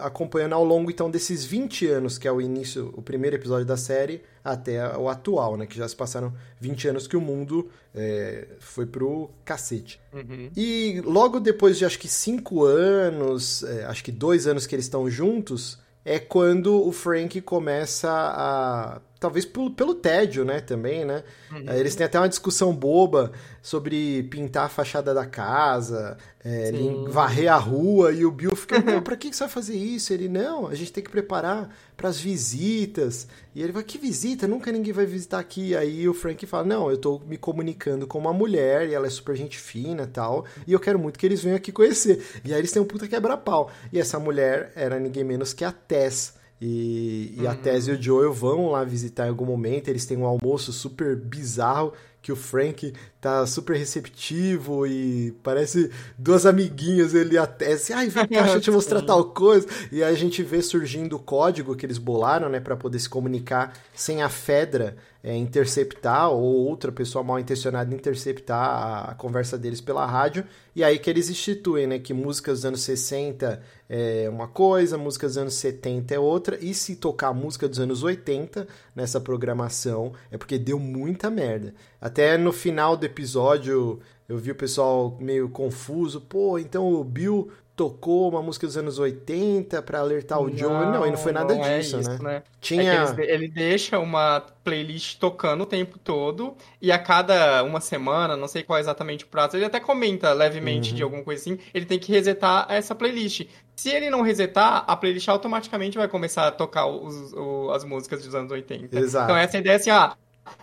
acompanhando 0.00 0.54
ao 0.54 0.64
longo 0.64 0.90
então 0.90 1.10
desses 1.10 1.44
20 1.44 1.86
anos, 1.88 2.18
que 2.18 2.28
é 2.28 2.32
o 2.32 2.40
início, 2.40 2.92
o 2.96 3.02
primeiro 3.02 3.36
episódio 3.36 3.66
da 3.66 3.76
série, 3.76 4.22
até 4.44 4.96
o 4.96 5.08
atual, 5.08 5.56
né? 5.56 5.66
Que 5.66 5.76
já 5.76 5.88
se 5.88 5.96
passaram 5.96 6.32
20 6.60 6.88
anos 6.88 7.06
que 7.06 7.16
o 7.16 7.20
mundo 7.20 7.68
é, 7.94 8.48
foi 8.58 8.86
pro 8.86 9.30
cacete. 9.44 10.00
Uhum. 10.12 10.50
E 10.56 11.02
logo 11.04 11.40
depois 11.40 11.78
de 11.78 11.84
acho 11.84 11.98
que 11.98 12.08
5 12.08 12.64
anos, 12.64 13.62
é, 13.64 13.84
acho 13.84 14.04
que 14.04 14.12
dois 14.12 14.46
anos 14.46 14.66
que 14.66 14.74
eles 14.74 14.84
estão 14.84 15.08
juntos, 15.10 15.78
é 16.04 16.18
quando 16.18 16.86
o 16.86 16.92
Frank 16.92 17.40
começa 17.42 18.10
a 18.10 19.00
talvez 19.22 19.44
pelo, 19.44 19.70
pelo 19.70 19.94
tédio, 19.94 20.44
né, 20.44 20.60
também, 20.60 21.04
né? 21.04 21.22
Uhum. 21.52 21.72
Eles 21.72 21.94
têm 21.94 22.04
até 22.04 22.18
uma 22.18 22.28
discussão 22.28 22.74
boba 22.74 23.30
sobre 23.62 24.24
pintar 24.24 24.66
a 24.66 24.68
fachada 24.68 25.14
da 25.14 25.24
casa, 25.24 26.18
é, 26.44 26.72
varrer 27.06 27.52
a 27.52 27.56
rua, 27.56 28.12
e 28.12 28.26
o 28.26 28.32
Bill 28.32 28.56
fica, 28.56 28.80
não, 28.80 29.00
pra 29.00 29.16
que 29.16 29.32
você 29.32 29.44
vai 29.44 29.48
fazer 29.48 29.76
isso? 29.76 30.12
Ele, 30.12 30.28
não, 30.28 30.66
a 30.66 30.74
gente 30.74 30.92
tem 30.92 31.04
que 31.04 31.10
preparar 31.10 31.72
para 31.96 32.08
as 32.08 32.18
visitas. 32.18 33.28
E 33.54 33.62
ele 33.62 33.70
vai, 33.70 33.84
que 33.84 33.96
visita? 33.96 34.48
Nunca 34.48 34.72
ninguém 34.72 34.92
vai 34.92 35.06
visitar 35.06 35.38
aqui. 35.38 35.76
Aí 35.76 36.08
o 36.08 36.14
Frank 36.14 36.44
fala, 36.44 36.64
não, 36.64 36.90
eu 36.90 36.96
tô 36.96 37.20
me 37.20 37.36
comunicando 37.36 38.08
com 38.08 38.18
uma 38.18 38.32
mulher, 38.32 38.88
e 38.88 38.94
ela 38.94 39.06
é 39.06 39.10
super 39.10 39.36
gente 39.36 39.56
fina 39.56 40.02
e 40.02 40.08
tal, 40.08 40.44
e 40.66 40.72
eu 40.72 40.80
quero 40.80 40.98
muito 40.98 41.16
que 41.16 41.24
eles 41.24 41.44
venham 41.44 41.56
aqui 41.56 41.70
conhecer. 41.70 42.26
E 42.44 42.52
aí 42.52 42.58
eles 42.58 42.72
têm 42.72 42.82
um 42.82 42.86
puta 42.86 43.06
quebra-pau. 43.06 43.70
E 43.92 44.00
essa 44.00 44.18
mulher 44.18 44.72
era 44.74 44.98
ninguém 44.98 45.22
menos 45.22 45.52
que 45.52 45.64
a 45.64 45.70
Tess, 45.70 46.34
e, 46.64 47.34
e 47.36 47.40
uhum. 47.40 47.50
a 47.50 47.56
Tess 47.56 47.88
e 47.88 47.90
o 47.90 48.00
Joel 48.00 48.32
vão 48.32 48.70
lá 48.70 48.84
visitar 48.84 49.26
em 49.26 49.30
algum 49.30 49.44
momento. 49.44 49.88
Eles 49.88 50.06
têm 50.06 50.16
um 50.16 50.24
almoço 50.24 50.72
super 50.72 51.16
bizarro 51.16 51.92
que 52.22 52.30
o 52.30 52.36
Frank 52.36 52.92
tá 53.20 53.44
super 53.48 53.76
receptivo 53.76 54.86
e 54.86 55.32
parece 55.42 55.90
duas 56.16 56.46
amiguinhas 56.46 57.14
ele 57.14 57.36
até 57.36 57.72
assim, 57.72 57.92
ai, 57.92 58.08
vem 58.08 58.28
cá, 58.28 58.42
deixa 58.42 58.58
eu 58.58 58.60
te 58.60 58.70
mostrar 58.70 59.02
tal 59.02 59.24
coisa. 59.24 59.66
E 59.90 60.04
aí 60.04 60.14
a 60.14 60.16
gente 60.16 60.40
vê 60.44 60.62
surgindo 60.62 61.16
o 61.16 61.18
código 61.18 61.74
que 61.74 61.84
eles 61.84 61.98
bolaram, 61.98 62.48
né, 62.48 62.60
para 62.60 62.76
poder 62.76 63.00
se 63.00 63.08
comunicar 63.08 63.72
sem 63.92 64.22
a 64.22 64.28
Fedra 64.28 64.96
é, 65.22 65.36
interceptar 65.36 66.30
ou 66.30 66.42
outra 66.42 66.90
pessoa 66.90 67.22
mal 67.22 67.38
intencionada 67.38 67.94
interceptar 67.94 69.10
a, 69.10 69.14
conversa 69.14 69.56
deles 69.56 69.80
pela 69.80 70.04
rádio. 70.04 70.44
E 70.74 70.82
aí 70.82 70.98
que 70.98 71.08
eles 71.08 71.30
instituem, 71.30 71.86
né, 71.86 71.98
que 71.98 72.12
músicas 72.12 72.58
dos 72.58 72.64
anos 72.64 72.80
60 72.80 73.62
é 73.88 74.28
uma 74.28 74.48
coisa, 74.48 74.98
músicas 74.98 75.32
dos 75.32 75.38
anos 75.38 75.54
70 75.54 76.14
é 76.14 76.18
outra, 76.18 76.58
e 76.60 76.74
se 76.74 76.96
tocar 76.96 77.32
música 77.32 77.68
dos 77.68 77.78
anos 77.78 78.02
80 78.02 78.66
nessa 78.96 79.20
programação 79.20 80.12
é 80.30 80.36
porque 80.36 80.58
deu 80.58 80.78
muita 80.78 81.30
merda. 81.30 81.74
Até 82.00 82.36
no 82.36 82.52
final 82.52 82.96
do 82.96 83.06
episódio 83.06 84.00
eu 84.28 84.38
vi 84.38 84.50
o 84.50 84.56
pessoal 84.56 85.16
meio 85.20 85.48
confuso. 85.48 86.20
Pô, 86.20 86.58
então 86.58 86.92
o 86.92 87.04
Bill 87.04 87.50
tocou 87.74 88.28
uma 88.28 88.42
música 88.42 88.66
dos 88.66 88.76
anos 88.76 88.98
80 88.98 89.80
para 89.82 90.00
alertar 90.00 90.40
o 90.40 90.54
Joe. 90.54 90.70
Não, 90.70 91.06
e 91.06 91.10
não 91.10 91.16
foi 91.16 91.32
nada 91.32 91.54
não 91.54 91.64
é 91.64 91.78
disso, 91.78 91.96
é 91.96 92.00
isso, 92.00 92.10
né? 92.10 92.18
né? 92.18 92.42
Tinha... 92.60 93.14
É 93.18 93.34
ele 93.34 93.48
deixa 93.48 93.98
uma 93.98 94.40
playlist 94.62 95.18
tocando 95.18 95.62
o 95.62 95.66
tempo 95.66 95.98
todo 95.98 96.54
e 96.80 96.92
a 96.92 96.98
cada 96.98 97.64
uma 97.64 97.80
semana, 97.80 98.36
não 98.36 98.46
sei 98.46 98.62
qual 98.62 98.76
é 98.76 98.80
exatamente 98.80 99.24
o 99.24 99.26
prazo, 99.26 99.56
ele 99.56 99.64
até 99.64 99.80
comenta 99.80 100.32
levemente 100.32 100.90
uhum. 100.90 100.96
de 100.96 101.02
alguma 101.02 101.22
coisa 101.22 101.40
assim, 101.40 101.58
ele 101.72 101.86
tem 101.86 101.98
que 101.98 102.12
resetar 102.12 102.66
essa 102.68 102.94
playlist. 102.94 103.46
Se 103.74 103.90
ele 103.90 104.10
não 104.10 104.20
resetar, 104.22 104.84
a 104.86 104.94
playlist 104.94 105.28
automaticamente 105.28 105.96
vai 105.96 106.06
começar 106.06 106.46
a 106.46 106.50
tocar 106.50 106.86
os, 106.86 107.32
os, 107.32 107.70
as 107.74 107.84
músicas 107.84 108.22
dos 108.22 108.34
anos 108.34 108.52
80. 108.52 108.96
Exato. 108.96 109.24
Então 109.24 109.36
essa 109.36 109.58
ideia 109.58 109.74
é 109.74 109.76
assim, 109.76 109.90
ah, 109.90 110.14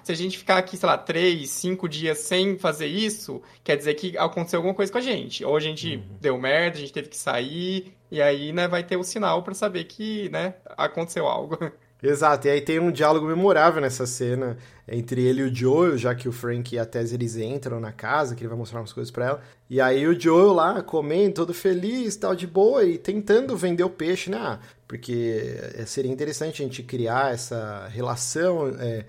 se 0.04 0.12
a 0.12 0.16
gente 0.16 0.38
ficar 0.38 0.58
aqui, 0.58 0.78
sei 0.78 0.88
lá, 0.88 0.98
três, 0.98 1.50
cinco 1.50 1.88
dias 1.88 2.20
sem 2.20 2.58
fazer 2.58 2.88
isso, 2.88 3.42
quer 3.64 3.78
dizer 3.78 3.94
que 3.96 4.18
aconteceu 4.18 4.58
alguma 4.58 4.74
coisa 4.74 4.92
com 4.92 4.98
a 4.98 5.02
gente. 5.02 5.44
Ou 5.46 5.56
a 5.56 5.60
gente 5.60 5.96
uhum. 5.96 6.04
deu 6.20 6.38
merda, 6.38 6.78
a 6.78 6.82
gente 6.82 6.94
teve 6.94 7.10
que 7.10 7.18
sair, 7.18 7.94
e 8.12 8.22
aí, 8.22 8.52
né, 8.52 8.68
vai 8.68 8.84
ter 8.84 8.98
o 8.98 9.04
sinal 9.04 9.44
para 9.44 9.54
saber 9.54 9.84
que, 9.86 10.30
né, 10.30 10.56
aconteceu 10.78 11.28
algo. 11.28 11.58
Exato, 12.02 12.48
e 12.48 12.52
aí 12.52 12.62
tem 12.62 12.80
um 12.80 12.92
diálogo 12.92 13.26
memorável 13.26 13.82
nessa 13.82 14.08
cena 14.08 14.58
entre 14.88 15.22
ele 15.22 15.42
e 15.42 15.44
o 15.44 15.54
Joel, 15.54 15.98
já 15.98 16.16
que 16.16 16.30
o 16.30 16.32
Frank 16.32 16.74
e 16.74 16.80
a 16.80 16.86
Tess 16.86 17.12
eles 17.12 17.36
entram 17.36 17.78
na 17.78 17.92
casa, 17.92 18.36
que 18.36 18.42
ele 18.42 18.48
vai 18.48 18.58
mostrar 18.58 18.80
umas 18.80 18.94
coisas 18.94 19.12
para 19.12 19.26
ela. 19.26 19.42
E 19.70 19.82
aí 19.82 20.08
o 20.08 20.20
Joel 20.20 20.54
lá 20.54 20.82
comendo, 20.82 21.36
todo 21.36 21.54
feliz, 21.54 22.16
tal 22.16 22.34
de 22.34 22.48
boa 22.48 22.86
e 22.86 22.98
tentando 22.98 23.56
vender 23.58 23.84
o 23.84 23.90
peixe, 23.90 24.30
né? 24.30 24.38
Ah, 24.40 24.60
porque 24.88 25.60
é, 25.76 25.86
seria 25.86 26.12
interessante 26.12 26.64
a 26.64 26.66
gente 26.66 26.82
criar 26.84 27.34
essa 27.34 27.88
relação. 27.90 28.70
É, 28.80 29.06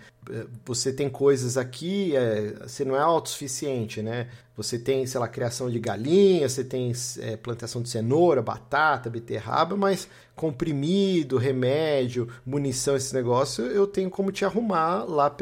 você 0.64 0.92
tem 0.92 1.08
coisas 1.08 1.56
aqui, 1.56 2.14
é, 2.14 2.54
você 2.66 2.84
não 2.84 2.96
é 2.96 3.00
autossuficiente, 3.00 4.02
né? 4.02 4.28
Você 4.56 4.78
tem, 4.78 5.06
sei 5.06 5.18
lá, 5.18 5.26
criação 5.26 5.70
de 5.70 5.78
galinha, 5.78 6.48
você 6.48 6.62
tem 6.62 6.92
é, 7.20 7.36
plantação 7.36 7.82
de 7.82 7.88
cenoura, 7.88 8.42
batata, 8.42 9.08
beterraba, 9.08 9.76
mas 9.76 10.08
comprimido, 10.36 11.38
remédio, 11.38 12.28
munição, 12.44 12.96
esse 12.96 13.14
negócio, 13.14 13.64
eu 13.66 13.86
tenho 13.86 14.10
como 14.10 14.30
te 14.32 14.44
arrumar 14.44 15.04
lá 15.04 15.34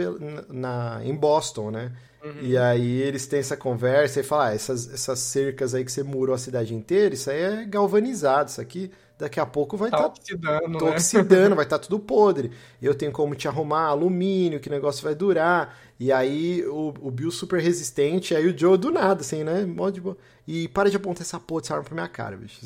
na, 0.49 1.01
em 1.05 1.15
Boston, 1.15 1.71
né? 1.71 1.93
Uhum. 2.25 2.43
E 2.43 2.57
aí 2.57 3.01
eles 3.03 3.27
têm 3.27 3.39
essa 3.39 3.57
conversa 3.57 4.21
e 4.21 4.23
falam, 4.25 4.47
ah, 4.47 4.55
essas, 4.55 4.93
essas 4.93 5.19
cercas 5.21 5.75
aí 5.75 5.85
que 5.85 5.93
você 5.93 6.03
murou 6.03 6.35
a 6.35 6.39
cidade 6.39 6.75
inteira, 6.75 7.15
isso 7.15 7.31
aí 7.31 7.41
é 7.41 7.65
galvanizado, 7.65 8.51
isso 8.51 8.61
aqui 8.61 8.91
daqui 9.19 9.41
a 9.41 9.45
pouco 9.45 9.77
vai 9.77 9.89
estar 9.89 9.99
tá, 9.99 10.05
tá 10.05 10.09
oxidando, 10.11 10.85
né? 10.85 10.91
oxidando, 10.91 11.57
vai 11.57 11.65
estar 11.65 11.79
tá 11.79 11.85
tudo 11.85 11.99
podre. 11.99 12.53
Eu 12.81 12.95
tenho 12.95 13.11
como 13.11 13.35
te 13.35 13.49
arrumar 13.49 13.87
alumínio, 13.87 14.61
que 14.61 14.71
negócio 14.71 15.03
vai 15.03 15.15
durar. 15.15 15.77
E 15.99 16.13
aí 16.13 16.65
o, 16.67 16.95
o 17.01 17.11
Bill 17.11 17.31
super 17.33 17.61
resistente, 17.61 18.35
aí 18.35 18.47
o 18.47 18.57
Joe 18.57 18.79
do 18.79 18.91
nada, 18.91 19.21
assim, 19.23 19.43
né? 19.43 19.67
Mó 19.67 19.91
de 19.91 20.01
boa. 20.01 20.17
E 20.47 20.69
para 20.69 20.89
de 20.89 20.97
apontar 20.97 21.23
essa 21.23 21.41
porra 21.41 21.63
dessa 21.63 21.75
arma 21.75 21.85
pra 21.85 21.95
minha 21.95 22.09
cara, 22.09 22.37
bicho. 22.37 22.61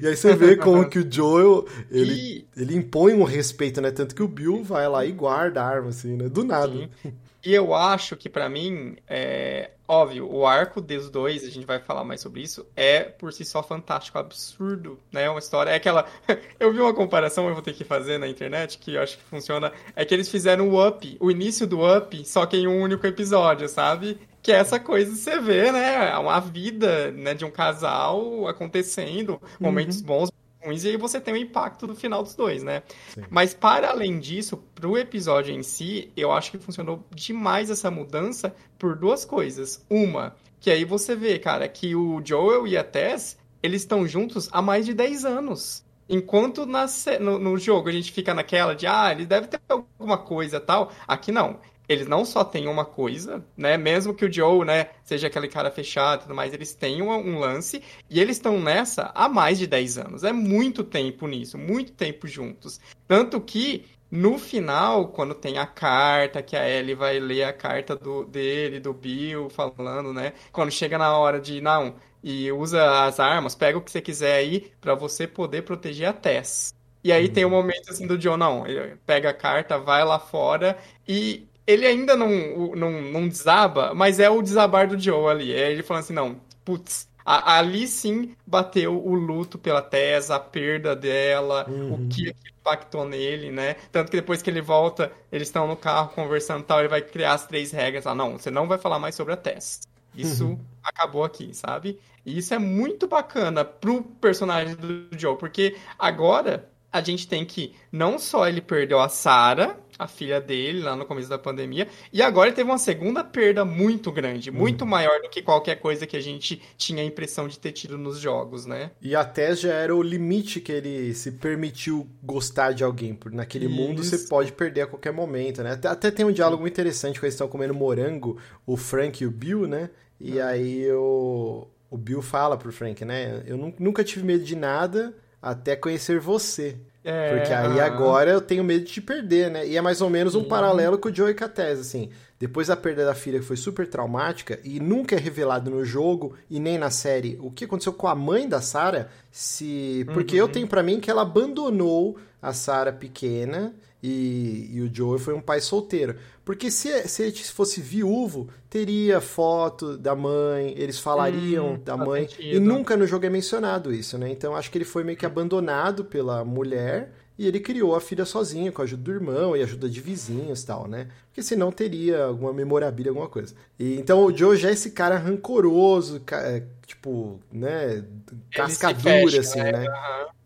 E 0.00 0.06
aí 0.06 0.14
você 0.14 0.36
vê 0.36 0.54
como 0.56 0.88
que 0.88 0.98
o 0.98 1.10
Joel, 1.10 1.66
ele, 1.90 2.12
e... 2.12 2.46
ele 2.56 2.76
impõe 2.76 3.14
um 3.14 3.24
respeito, 3.24 3.80
né? 3.80 3.90
Tanto 3.90 4.14
que 4.14 4.22
o 4.22 4.28
Bill 4.28 4.62
vai 4.62 4.86
lá 4.86 5.04
e 5.04 5.10
guarda 5.10 5.62
a 5.62 5.66
arma, 5.66 5.88
assim, 5.88 6.16
né? 6.16 6.28
Do 6.28 6.44
nada. 6.44 6.72
Sim. 6.72 7.12
E 7.44 7.52
eu 7.52 7.74
acho 7.74 8.16
que 8.16 8.28
para 8.28 8.48
mim, 8.48 8.96
é 9.08 9.70
óbvio, 9.92 10.30
o 10.32 10.46
arco 10.46 10.80
dos 10.80 11.10
dois, 11.10 11.44
a 11.44 11.50
gente 11.50 11.66
vai 11.66 11.78
falar 11.78 12.02
mais 12.02 12.20
sobre 12.20 12.40
isso, 12.40 12.64
é 12.74 13.00
por 13.00 13.32
si 13.32 13.44
só 13.44 13.62
fantástico, 13.62 14.18
absurdo, 14.18 14.98
né? 15.12 15.28
Uma 15.28 15.38
história, 15.38 15.70
é 15.70 15.74
aquela, 15.74 16.06
eu 16.58 16.72
vi 16.72 16.80
uma 16.80 16.94
comparação, 16.94 17.46
eu 17.46 17.54
vou 17.54 17.62
ter 17.62 17.74
que 17.74 17.84
fazer 17.84 18.16
na 18.16 18.26
internet, 18.26 18.78
que 18.78 18.94
eu 18.94 19.02
acho 19.02 19.18
que 19.18 19.24
funciona, 19.24 19.72
é 19.94 20.04
que 20.04 20.14
eles 20.14 20.28
fizeram 20.28 20.68
o 20.68 20.86
Up, 20.86 21.16
o 21.20 21.30
início 21.30 21.66
do 21.66 21.80
Up, 21.84 22.24
só 22.24 22.46
que 22.46 22.56
em 22.56 22.66
um 22.66 22.80
único 22.80 23.06
episódio, 23.06 23.68
sabe? 23.68 24.18
Que 24.40 24.50
é 24.52 24.56
essa 24.56 24.80
coisa 24.80 25.14
você 25.14 25.38
vê, 25.38 25.70
né? 25.70 26.16
Uma 26.16 26.40
vida 26.40 27.10
né, 27.12 27.34
de 27.34 27.44
um 27.44 27.50
casal 27.50 28.48
acontecendo, 28.48 29.40
momentos 29.60 30.00
uhum. 30.00 30.06
bons, 30.06 30.30
ruins, 30.64 30.84
e 30.84 30.88
aí 30.88 30.96
você 30.96 31.20
tem 31.20 31.34
o 31.34 31.36
impacto 31.36 31.86
do 31.86 31.94
final 31.94 32.22
dos 32.22 32.34
dois, 32.34 32.62
né? 32.62 32.82
Sim. 33.14 33.24
Mas 33.30 33.54
para 33.54 33.90
além 33.90 34.18
disso, 34.18 34.56
pro 34.74 34.96
episódio 34.96 35.54
em 35.54 35.62
si, 35.62 36.10
eu 36.16 36.32
acho 36.32 36.50
que 36.50 36.58
funcionou 36.58 37.04
demais 37.10 37.70
essa 37.70 37.90
mudança 37.90 38.54
por 38.78 38.96
duas 38.96 39.24
coisas. 39.24 39.84
Uma, 39.88 40.36
que 40.60 40.70
aí 40.70 40.84
você 40.84 41.14
vê, 41.16 41.38
cara, 41.38 41.68
que 41.68 41.94
o 41.94 42.20
Joel 42.24 42.66
e 42.66 42.76
a 42.76 42.84
Tess, 42.84 43.38
eles 43.62 43.82
estão 43.82 44.06
juntos 44.06 44.48
há 44.52 44.62
mais 44.62 44.86
de 44.86 44.94
10 44.94 45.24
anos. 45.24 45.84
Enquanto 46.08 46.66
na, 46.66 46.86
no, 47.20 47.38
no, 47.38 47.56
jogo 47.56 47.88
a 47.88 47.92
gente 47.92 48.12
fica 48.12 48.34
naquela 48.34 48.74
de, 48.74 48.86
ah, 48.86 49.12
ele 49.12 49.24
deve 49.24 49.46
ter 49.46 49.60
alguma 49.68 50.18
coisa 50.18 50.60
tal. 50.60 50.92
Aqui 51.06 51.32
não 51.32 51.58
eles 51.88 52.06
não 52.06 52.24
só 52.24 52.44
têm 52.44 52.68
uma 52.68 52.84
coisa, 52.84 53.44
né? 53.56 53.76
Mesmo 53.76 54.14
que 54.14 54.24
o 54.24 54.32
Joe, 54.32 54.64
né, 54.64 54.88
seja 55.04 55.26
aquele 55.26 55.48
cara 55.48 55.70
fechado 55.70 56.20
e 56.20 56.22
tudo 56.22 56.34
mais, 56.34 56.52
eles 56.52 56.74
têm 56.74 57.02
um, 57.02 57.10
um 57.10 57.38
lance 57.38 57.82
e 58.08 58.20
eles 58.20 58.36
estão 58.36 58.60
nessa 58.60 59.10
há 59.14 59.28
mais 59.28 59.58
de 59.58 59.66
10 59.66 59.98
anos. 59.98 60.24
É 60.24 60.32
muito 60.32 60.84
tempo 60.84 61.26
nisso, 61.26 61.58
muito 61.58 61.92
tempo 61.92 62.26
juntos. 62.26 62.80
Tanto 63.06 63.40
que 63.40 63.84
no 64.10 64.38
final, 64.38 65.08
quando 65.08 65.34
tem 65.34 65.56
a 65.58 65.66
carta, 65.66 66.42
que 66.42 66.54
a 66.54 66.68
Ellie 66.68 66.94
vai 66.94 67.18
ler 67.18 67.44
a 67.44 67.52
carta 67.52 67.96
do, 67.96 68.24
dele, 68.24 68.78
do 68.78 68.92
Bill, 68.92 69.48
falando, 69.48 70.12
né? 70.12 70.34
Quando 70.52 70.70
chega 70.70 70.98
na 70.98 71.16
hora 71.16 71.40
de, 71.40 71.62
não, 71.62 71.94
e 72.22 72.52
usa 72.52 73.06
as 73.06 73.18
armas, 73.18 73.54
pega 73.54 73.78
o 73.78 73.80
que 73.80 73.90
você 73.90 74.00
quiser 74.00 74.36
aí 74.36 74.70
para 74.80 74.94
você 74.94 75.26
poder 75.26 75.62
proteger 75.62 76.08
a 76.08 76.12
Tess. 76.12 76.74
E 77.02 77.10
aí 77.10 77.28
tem 77.28 77.44
o 77.44 77.48
um 77.48 77.50
momento 77.50 77.90
assim 77.90 78.06
do 78.06 78.16
John, 78.16 78.36
não, 78.36 78.66
ele 78.66 78.96
pega 79.04 79.30
a 79.30 79.34
carta, 79.34 79.78
vai 79.78 80.04
lá 80.04 80.18
fora 80.18 80.78
e 81.08 81.48
ele 81.66 81.86
ainda 81.86 82.16
não, 82.16 82.74
não, 82.74 82.90
não 83.02 83.28
desaba, 83.28 83.94
mas 83.94 84.18
é 84.18 84.28
o 84.28 84.42
desabar 84.42 84.88
do 84.88 84.98
Joe 84.98 85.30
ali. 85.30 85.52
É 85.52 85.70
ele 85.70 85.82
falando 85.82 86.02
assim, 86.02 86.12
não, 86.12 86.40
putz, 86.64 87.08
a, 87.24 87.58
ali 87.58 87.86
sim 87.86 88.34
bateu 88.46 88.96
o 89.04 89.14
luto 89.14 89.58
pela 89.58 89.82
Tessa, 89.82 90.36
a 90.36 90.40
perda 90.40 90.94
dela, 90.94 91.66
uhum. 91.68 91.94
o 91.94 92.08
que 92.08 92.34
impactou 92.60 93.04
nele, 93.04 93.50
né? 93.50 93.74
Tanto 93.90 94.10
que 94.10 94.16
depois 94.16 94.42
que 94.42 94.50
ele 94.50 94.60
volta, 94.60 95.12
eles 95.30 95.48
estão 95.48 95.66
no 95.66 95.76
carro 95.76 96.10
conversando 96.14 96.62
e 96.62 96.64
tal, 96.64 96.80
ele 96.80 96.88
vai 96.88 97.02
criar 97.02 97.34
as 97.34 97.46
três 97.46 97.70
regras. 97.72 98.06
Ah, 98.06 98.14
não, 98.14 98.38
você 98.38 98.50
não 98.50 98.66
vai 98.66 98.78
falar 98.78 98.98
mais 98.98 99.14
sobre 99.14 99.32
a 99.34 99.36
Tess. 99.36 99.80
Isso 100.14 100.46
uhum. 100.46 100.60
acabou 100.82 101.24
aqui, 101.24 101.54
sabe? 101.54 101.98
E 102.24 102.38
isso 102.38 102.54
é 102.54 102.58
muito 102.58 103.06
bacana 103.06 103.64
pro 103.64 104.02
personagem 104.02 104.76
do 104.76 105.08
Joe, 105.18 105.36
porque 105.36 105.76
agora 105.98 106.68
a 106.92 107.00
gente 107.00 107.26
tem 107.26 107.44
que 107.44 107.74
não 107.90 108.18
só 108.18 108.46
ele 108.46 108.60
perdeu 108.60 109.00
a 109.00 109.08
Sarah, 109.08 109.76
a 109.98 110.06
filha 110.06 110.40
dele, 110.40 110.80
lá 110.80 110.96
no 110.96 111.06
começo 111.06 111.28
da 111.28 111.38
pandemia, 111.38 111.88
e 112.12 112.20
agora 112.20 112.48
ele 112.48 112.56
teve 112.56 112.68
uma 112.68 112.78
segunda 112.78 113.22
perda 113.22 113.64
muito 113.64 114.10
grande, 114.10 114.50
muito 114.50 114.82
uhum. 114.82 114.90
maior 114.90 115.20
do 115.20 115.28
que 115.28 115.40
qualquer 115.40 115.76
coisa 115.76 116.06
que 116.06 116.16
a 116.16 116.20
gente 116.20 116.60
tinha 116.76 117.02
a 117.02 117.06
impressão 117.06 117.48
de 117.48 117.58
ter 117.58 117.72
tido 117.72 117.96
nos 117.96 118.18
jogos, 118.18 118.66
né? 118.66 118.90
E 119.00 119.14
até 119.14 119.54
já 119.54 119.72
era 119.72 119.94
o 119.94 120.02
limite 120.02 120.60
que 120.60 120.72
ele 120.72 121.14
se 121.14 121.32
permitiu 121.32 122.06
gostar 122.22 122.72
de 122.72 122.84
alguém, 122.84 123.14
porque 123.14 123.36
naquele 123.36 123.66
Isso. 123.66 123.74
mundo 123.74 124.02
você 124.02 124.18
pode 124.28 124.52
perder 124.52 124.82
a 124.82 124.86
qualquer 124.86 125.12
momento, 125.12 125.62
né? 125.62 125.72
Até, 125.72 125.88
até 125.88 126.10
tem 126.10 126.26
um 126.26 126.32
diálogo 126.32 126.60
muito 126.60 126.72
interessante 126.72 127.18
quando 127.18 127.24
eles 127.24 127.34
estão 127.34 127.48
comendo 127.48 127.74
morango, 127.74 128.38
o 128.66 128.76
Frank 128.76 129.22
e 129.22 129.26
o 129.26 129.30
Bill, 129.30 129.66
né? 129.66 129.90
E 130.20 130.38
uhum. 130.38 130.46
aí 130.46 130.92
o, 130.92 131.68
o 131.90 131.96
Bill 131.96 132.22
fala 132.22 132.56
pro 132.56 132.72
Frank, 132.72 133.04
né? 133.04 133.42
Eu 133.46 133.56
nunca 133.78 134.02
tive 134.02 134.24
medo 134.24 134.44
de 134.44 134.56
nada, 134.56 135.14
até 135.42 135.74
conhecer 135.74 136.20
você. 136.20 136.76
É, 137.04 137.36
Porque 137.36 137.52
aí 137.52 137.80
agora 137.80 138.30
eu 138.30 138.40
tenho 138.40 138.62
medo 138.62 138.84
de 138.84 138.92
te 138.92 139.00
perder, 139.00 139.50
né? 139.50 139.66
E 139.66 139.76
é 139.76 139.80
mais 139.80 140.00
ou 140.00 140.08
menos 140.08 140.36
um 140.36 140.44
paralelo 140.44 140.96
com 140.96 141.08
o 141.08 141.14
Joey 141.14 141.34
Catese, 141.34 141.80
assim. 141.80 142.10
Depois 142.42 142.66
da 142.66 142.76
perda 142.76 143.04
da 143.04 143.14
filha, 143.14 143.38
que 143.38 143.44
foi 143.44 143.56
super 143.56 143.86
traumática, 143.86 144.58
e 144.64 144.80
nunca 144.80 145.14
é 145.14 145.18
revelado 145.20 145.70
no 145.70 145.84
jogo 145.84 146.34
e 146.50 146.58
nem 146.58 146.76
na 146.76 146.90
série 146.90 147.38
o 147.40 147.52
que 147.52 147.66
aconteceu 147.66 147.92
com 147.92 148.08
a 148.08 148.16
mãe 148.16 148.48
da 148.48 148.60
Sarah, 148.60 149.08
se. 149.30 150.04
Porque 150.12 150.34
uhum. 150.34 150.48
eu 150.48 150.48
tenho 150.48 150.66
para 150.66 150.82
mim 150.82 150.98
que 150.98 151.08
ela 151.08 151.22
abandonou 151.22 152.18
a 152.42 152.52
Sarah 152.52 152.90
pequena 152.90 153.72
e, 154.02 154.70
e, 154.72 154.80
o 154.80 154.92
Joey 154.92 155.20
foi 155.20 155.34
um 155.34 155.40
pai 155.40 155.60
solteiro. 155.60 156.16
Porque 156.44 156.68
se, 156.68 157.06
se 157.06 157.22
ele 157.22 157.32
fosse 157.32 157.80
viúvo, 157.80 158.48
teria 158.68 159.20
foto 159.20 159.96
da 159.96 160.16
mãe, 160.16 160.74
eles 160.76 160.98
falariam 160.98 161.74
hum, 161.74 161.80
da 161.84 161.96
mãe. 161.96 162.26
Sentido. 162.26 162.56
E 162.56 162.58
nunca 162.58 162.96
no 162.96 163.06
jogo 163.06 163.24
é 163.24 163.30
mencionado 163.30 163.94
isso, 163.94 164.18
né? 164.18 164.28
Então 164.28 164.56
acho 164.56 164.68
que 164.68 164.78
ele 164.78 164.84
foi 164.84 165.04
meio 165.04 165.16
que 165.16 165.24
abandonado 165.24 166.04
pela 166.04 166.44
mulher 166.44 167.12
e 167.42 167.46
ele 167.48 167.58
criou 167.58 167.96
a 167.96 168.00
filha 168.00 168.24
sozinho, 168.24 168.72
com 168.72 168.82
a 168.82 168.84
ajuda 168.84 169.02
do 169.02 169.10
irmão 169.10 169.56
e 169.56 169.62
ajuda 169.64 169.90
de 169.90 170.00
vizinhos 170.00 170.62
e 170.62 170.66
tal, 170.66 170.86
né? 170.86 171.08
Porque 171.26 171.42
senão 171.42 171.72
teria 171.72 172.22
alguma 172.22 172.52
memorabilia, 172.52 173.10
alguma 173.10 173.28
coisa. 173.28 173.52
E, 173.76 173.96
então 173.98 174.24
o 174.24 174.36
Joe 174.36 174.56
já 174.56 174.68
é 174.68 174.72
esse 174.72 174.92
cara 174.92 175.18
rancoroso, 175.18 176.22
é, 176.30 176.62
tipo, 176.86 177.40
né? 177.50 178.04
Cascadura, 178.52 179.40
assim, 179.40 179.58
né? 179.58 179.72
né? 179.72 179.86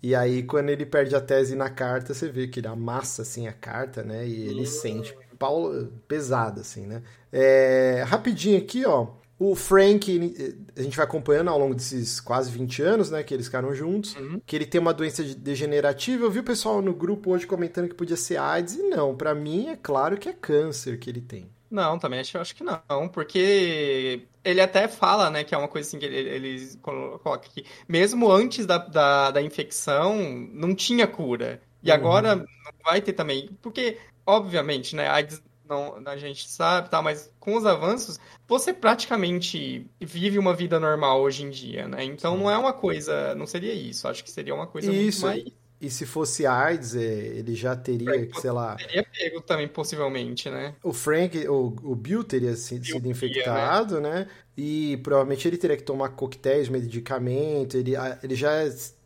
E 0.02 0.14
aí, 0.14 0.42
quando 0.42 0.70
ele 0.70 0.86
perde 0.86 1.14
a 1.14 1.20
tese 1.20 1.54
na 1.54 1.68
carta, 1.68 2.14
você 2.14 2.30
vê 2.30 2.48
que 2.48 2.60
ele 2.60 2.68
amassa, 2.68 3.20
assim, 3.20 3.46
a 3.46 3.52
carta, 3.52 4.02
né? 4.02 4.26
E 4.26 4.48
ele 4.48 4.60
uhum. 4.60 4.66
sente 4.66 5.14
pau 5.38 5.70
pesado, 6.08 6.62
assim, 6.62 6.86
né? 6.86 7.02
É, 7.30 8.04
rapidinho 8.06 8.56
aqui, 8.56 8.86
ó. 8.86 9.08
O 9.38 9.54
Frank, 9.54 10.58
a 10.74 10.82
gente 10.82 10.96
vai 10.96 11.04
acompanhando 11.04 11.50
ao 11.50 11.58
longo 11.58 11.74
desses 11.74 12.20
quase 12.20 12.50
20 12.50 12.82
anos, 12.82 13.10
né, 13.10 13.22
que 13.22 13.34
eles 13.34 13.46
ficaram 13.46 13.74
juntos, 13.74 14.16
uhum. 14.16 14.40
que 14.46 14.56
ele 14.56 14.64
tem 14.64 14.80
uma 14.80 14.94
doença 14.94 15.22
degenerativa. 15.22 16.24
Eu 16.24 16.30
vi 16.30 16.38
o 16.38 16.44
pessoal 16.44 16.80
no 16.80 16.94
grupo 16.94 17.32
hoje 17.32 17.46
comentando 17.46 17.88
que 17.88 17.94
podia 17.94 18.16
ser 18.16 18.38
AIDS, 18.38 18.76
e 18.76 18.82
não, 18.84 19.14
para 19.14 19.34
mim 19.34 19.68
é 19.68 19.76
claro 19.76 20.16
que 20.16 20.28
é 20.28 20.32
câncer 20.32 20.98
que 20.98 21.10
ele 21.10 21.20
tem. 21.20 21.50
Não, 21.70 21.98
também 21.98 22.20
acho, 22.20 22.38
acho 22.38 22.54
que 22.54 22.64
não, 22.64 23.08
porque 23.12 24.22
ele 24.42 24.60
até 24.60 24.88
fala, 24.88 25.28
né, 25.28 25.44
que 25.44 25.54
é 25.54 25.58
uma 25.58 25.68
coisa 25.68 25.86
assim 25.86 25.98
que 25.98 26.06
ele, 26.06 26.16
ele 26.16 26.76
coloca 26.80 27.48
que 27.48 27.66
mesmo 27.86 28.30
antes 28.30 28.64
da, 28.64 28.78
da, 28.78 29.32
da 29.32 29.42
infecção 29.42 30.16
não 30.52 30.74
tinha 30.74 31.06
cura. 31.06 31.60
E 31.82 31.90
uhum. 31.90 31.94
agora 31.94 32.36
não 32.36 32.46
vai 32.84 33.02
ter 33.02 33.12
também, 33.12 33.50
porque, 33.60 33.98
obviamente, 34.24 34.96
né, 34.96 35.08
a 35.08 35.20
não, 35.68 36.02
a 36.06 36.16
gente 36.16 36.48
sabe, 36.48 36.88
tá, 36.88 37.02
mas 37.02 37.32
com 37.38 37.56
os 37.56 37.66
avanços, 37.66 38.18
você 38.46 38.72
praticamente 38.72 39.86
vive 40.00 40.38
uma 40.38 40.54
vida 40.54 40.78
normal 40.78 41.20
hoje 41.20 41.44
em 41.44 41.50
dia, 41.50 41.88
né? 41.88 42.04
Então 42.04 42.36
não 42.36 42.50
é 42.50 42.56
uma 42.56 42.72
coisa, 42.72 43.34
não 43.34 43.46
seria 43.46 43.72
isso, 43.72 44.08
acho 44.08 44.22
que 44.24 44.30
seria 44.30 44.54
uma 44.54 44.66
coisa 44.66 44.92
isso. 44.92 45.26
muito 45.26 45.44
mais 45.44 45.66
e 45.80 45.90
se 45.90 46.06
fosse 46.06 46.46
AIDS, 46.46 46.94
é, 46.94 47.02
ele 47.02 47.54
já 47.54 47.76
teria, 47.76 48.10
Frank, 48.10 48.40
sei 48.40 48.50
lá. 48.50 48.76
Teria 48.76 49.04
pego 49.04 49.40
também, 49.42 49.68
possivelmente, 49.68 50.48
né? 50.48 50.74
O 50.82 50.92
Frank, 50.92 51.36
o, 51.48 51.76
o 51.82 51.94
Bill 51.94 52.24
teria 52.24 52.56
sido, 52.56 52.82
Bill 52.82 52.94
sido 52.96 53.08
infectado, 53.08 54.00
né? 54.00 54.20
né? 54.20 54.28
E 54.56 54.96
provavelmente 55.02 55.46
ele 55.46 55.58
teria 55.58 55.76
que 55.76 55.82
tomar 55.82 56.10
coquetéis, 56.10 56.70
medicamento, 56.70 57.76
ele, 57.76 57.92
ele 58.22 58.34
já 58.34 58.52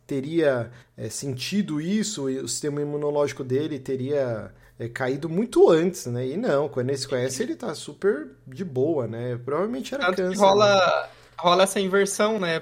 teria 0.07 0.71
é, 0.95 1.09
sentido 1.09 1.81
isso, 1.81 2.29
e 2.29 2.37
o 2.39 2.47
sistema 2.47 2.81
imunológico 2.81 3.43
dele 3.43 3.77
teria 3.77 4.53
é, 4.81 4.89
caído 4.89 5.29
muito 5.29 5.69
antes, 5.69 6.07
né? 6.07 6.25
E 6.25 6.35
não, 6.35 6.67
quando 6.67 6.89
ele 6.89 6.97
se 6.97 7.07
conhece, 7.07 7.43
ele 7.43 7.55
tá 7.55 7.75
super 7.75 8.29
de 8.47 8.65
boa, 8.65 9.07
né? 9.07 9.39
Provavelmente 9.45 9.93
era 9.93 10.07
Tanto 10.07 10.23
câncer. 10.23 10.39
Rola. 10.39 10.75
Né? 10.75 11.09
rola 11.37 11.63
essa 11.63 11.79
inversão, 11.79 12.39
né, 12.39 12.61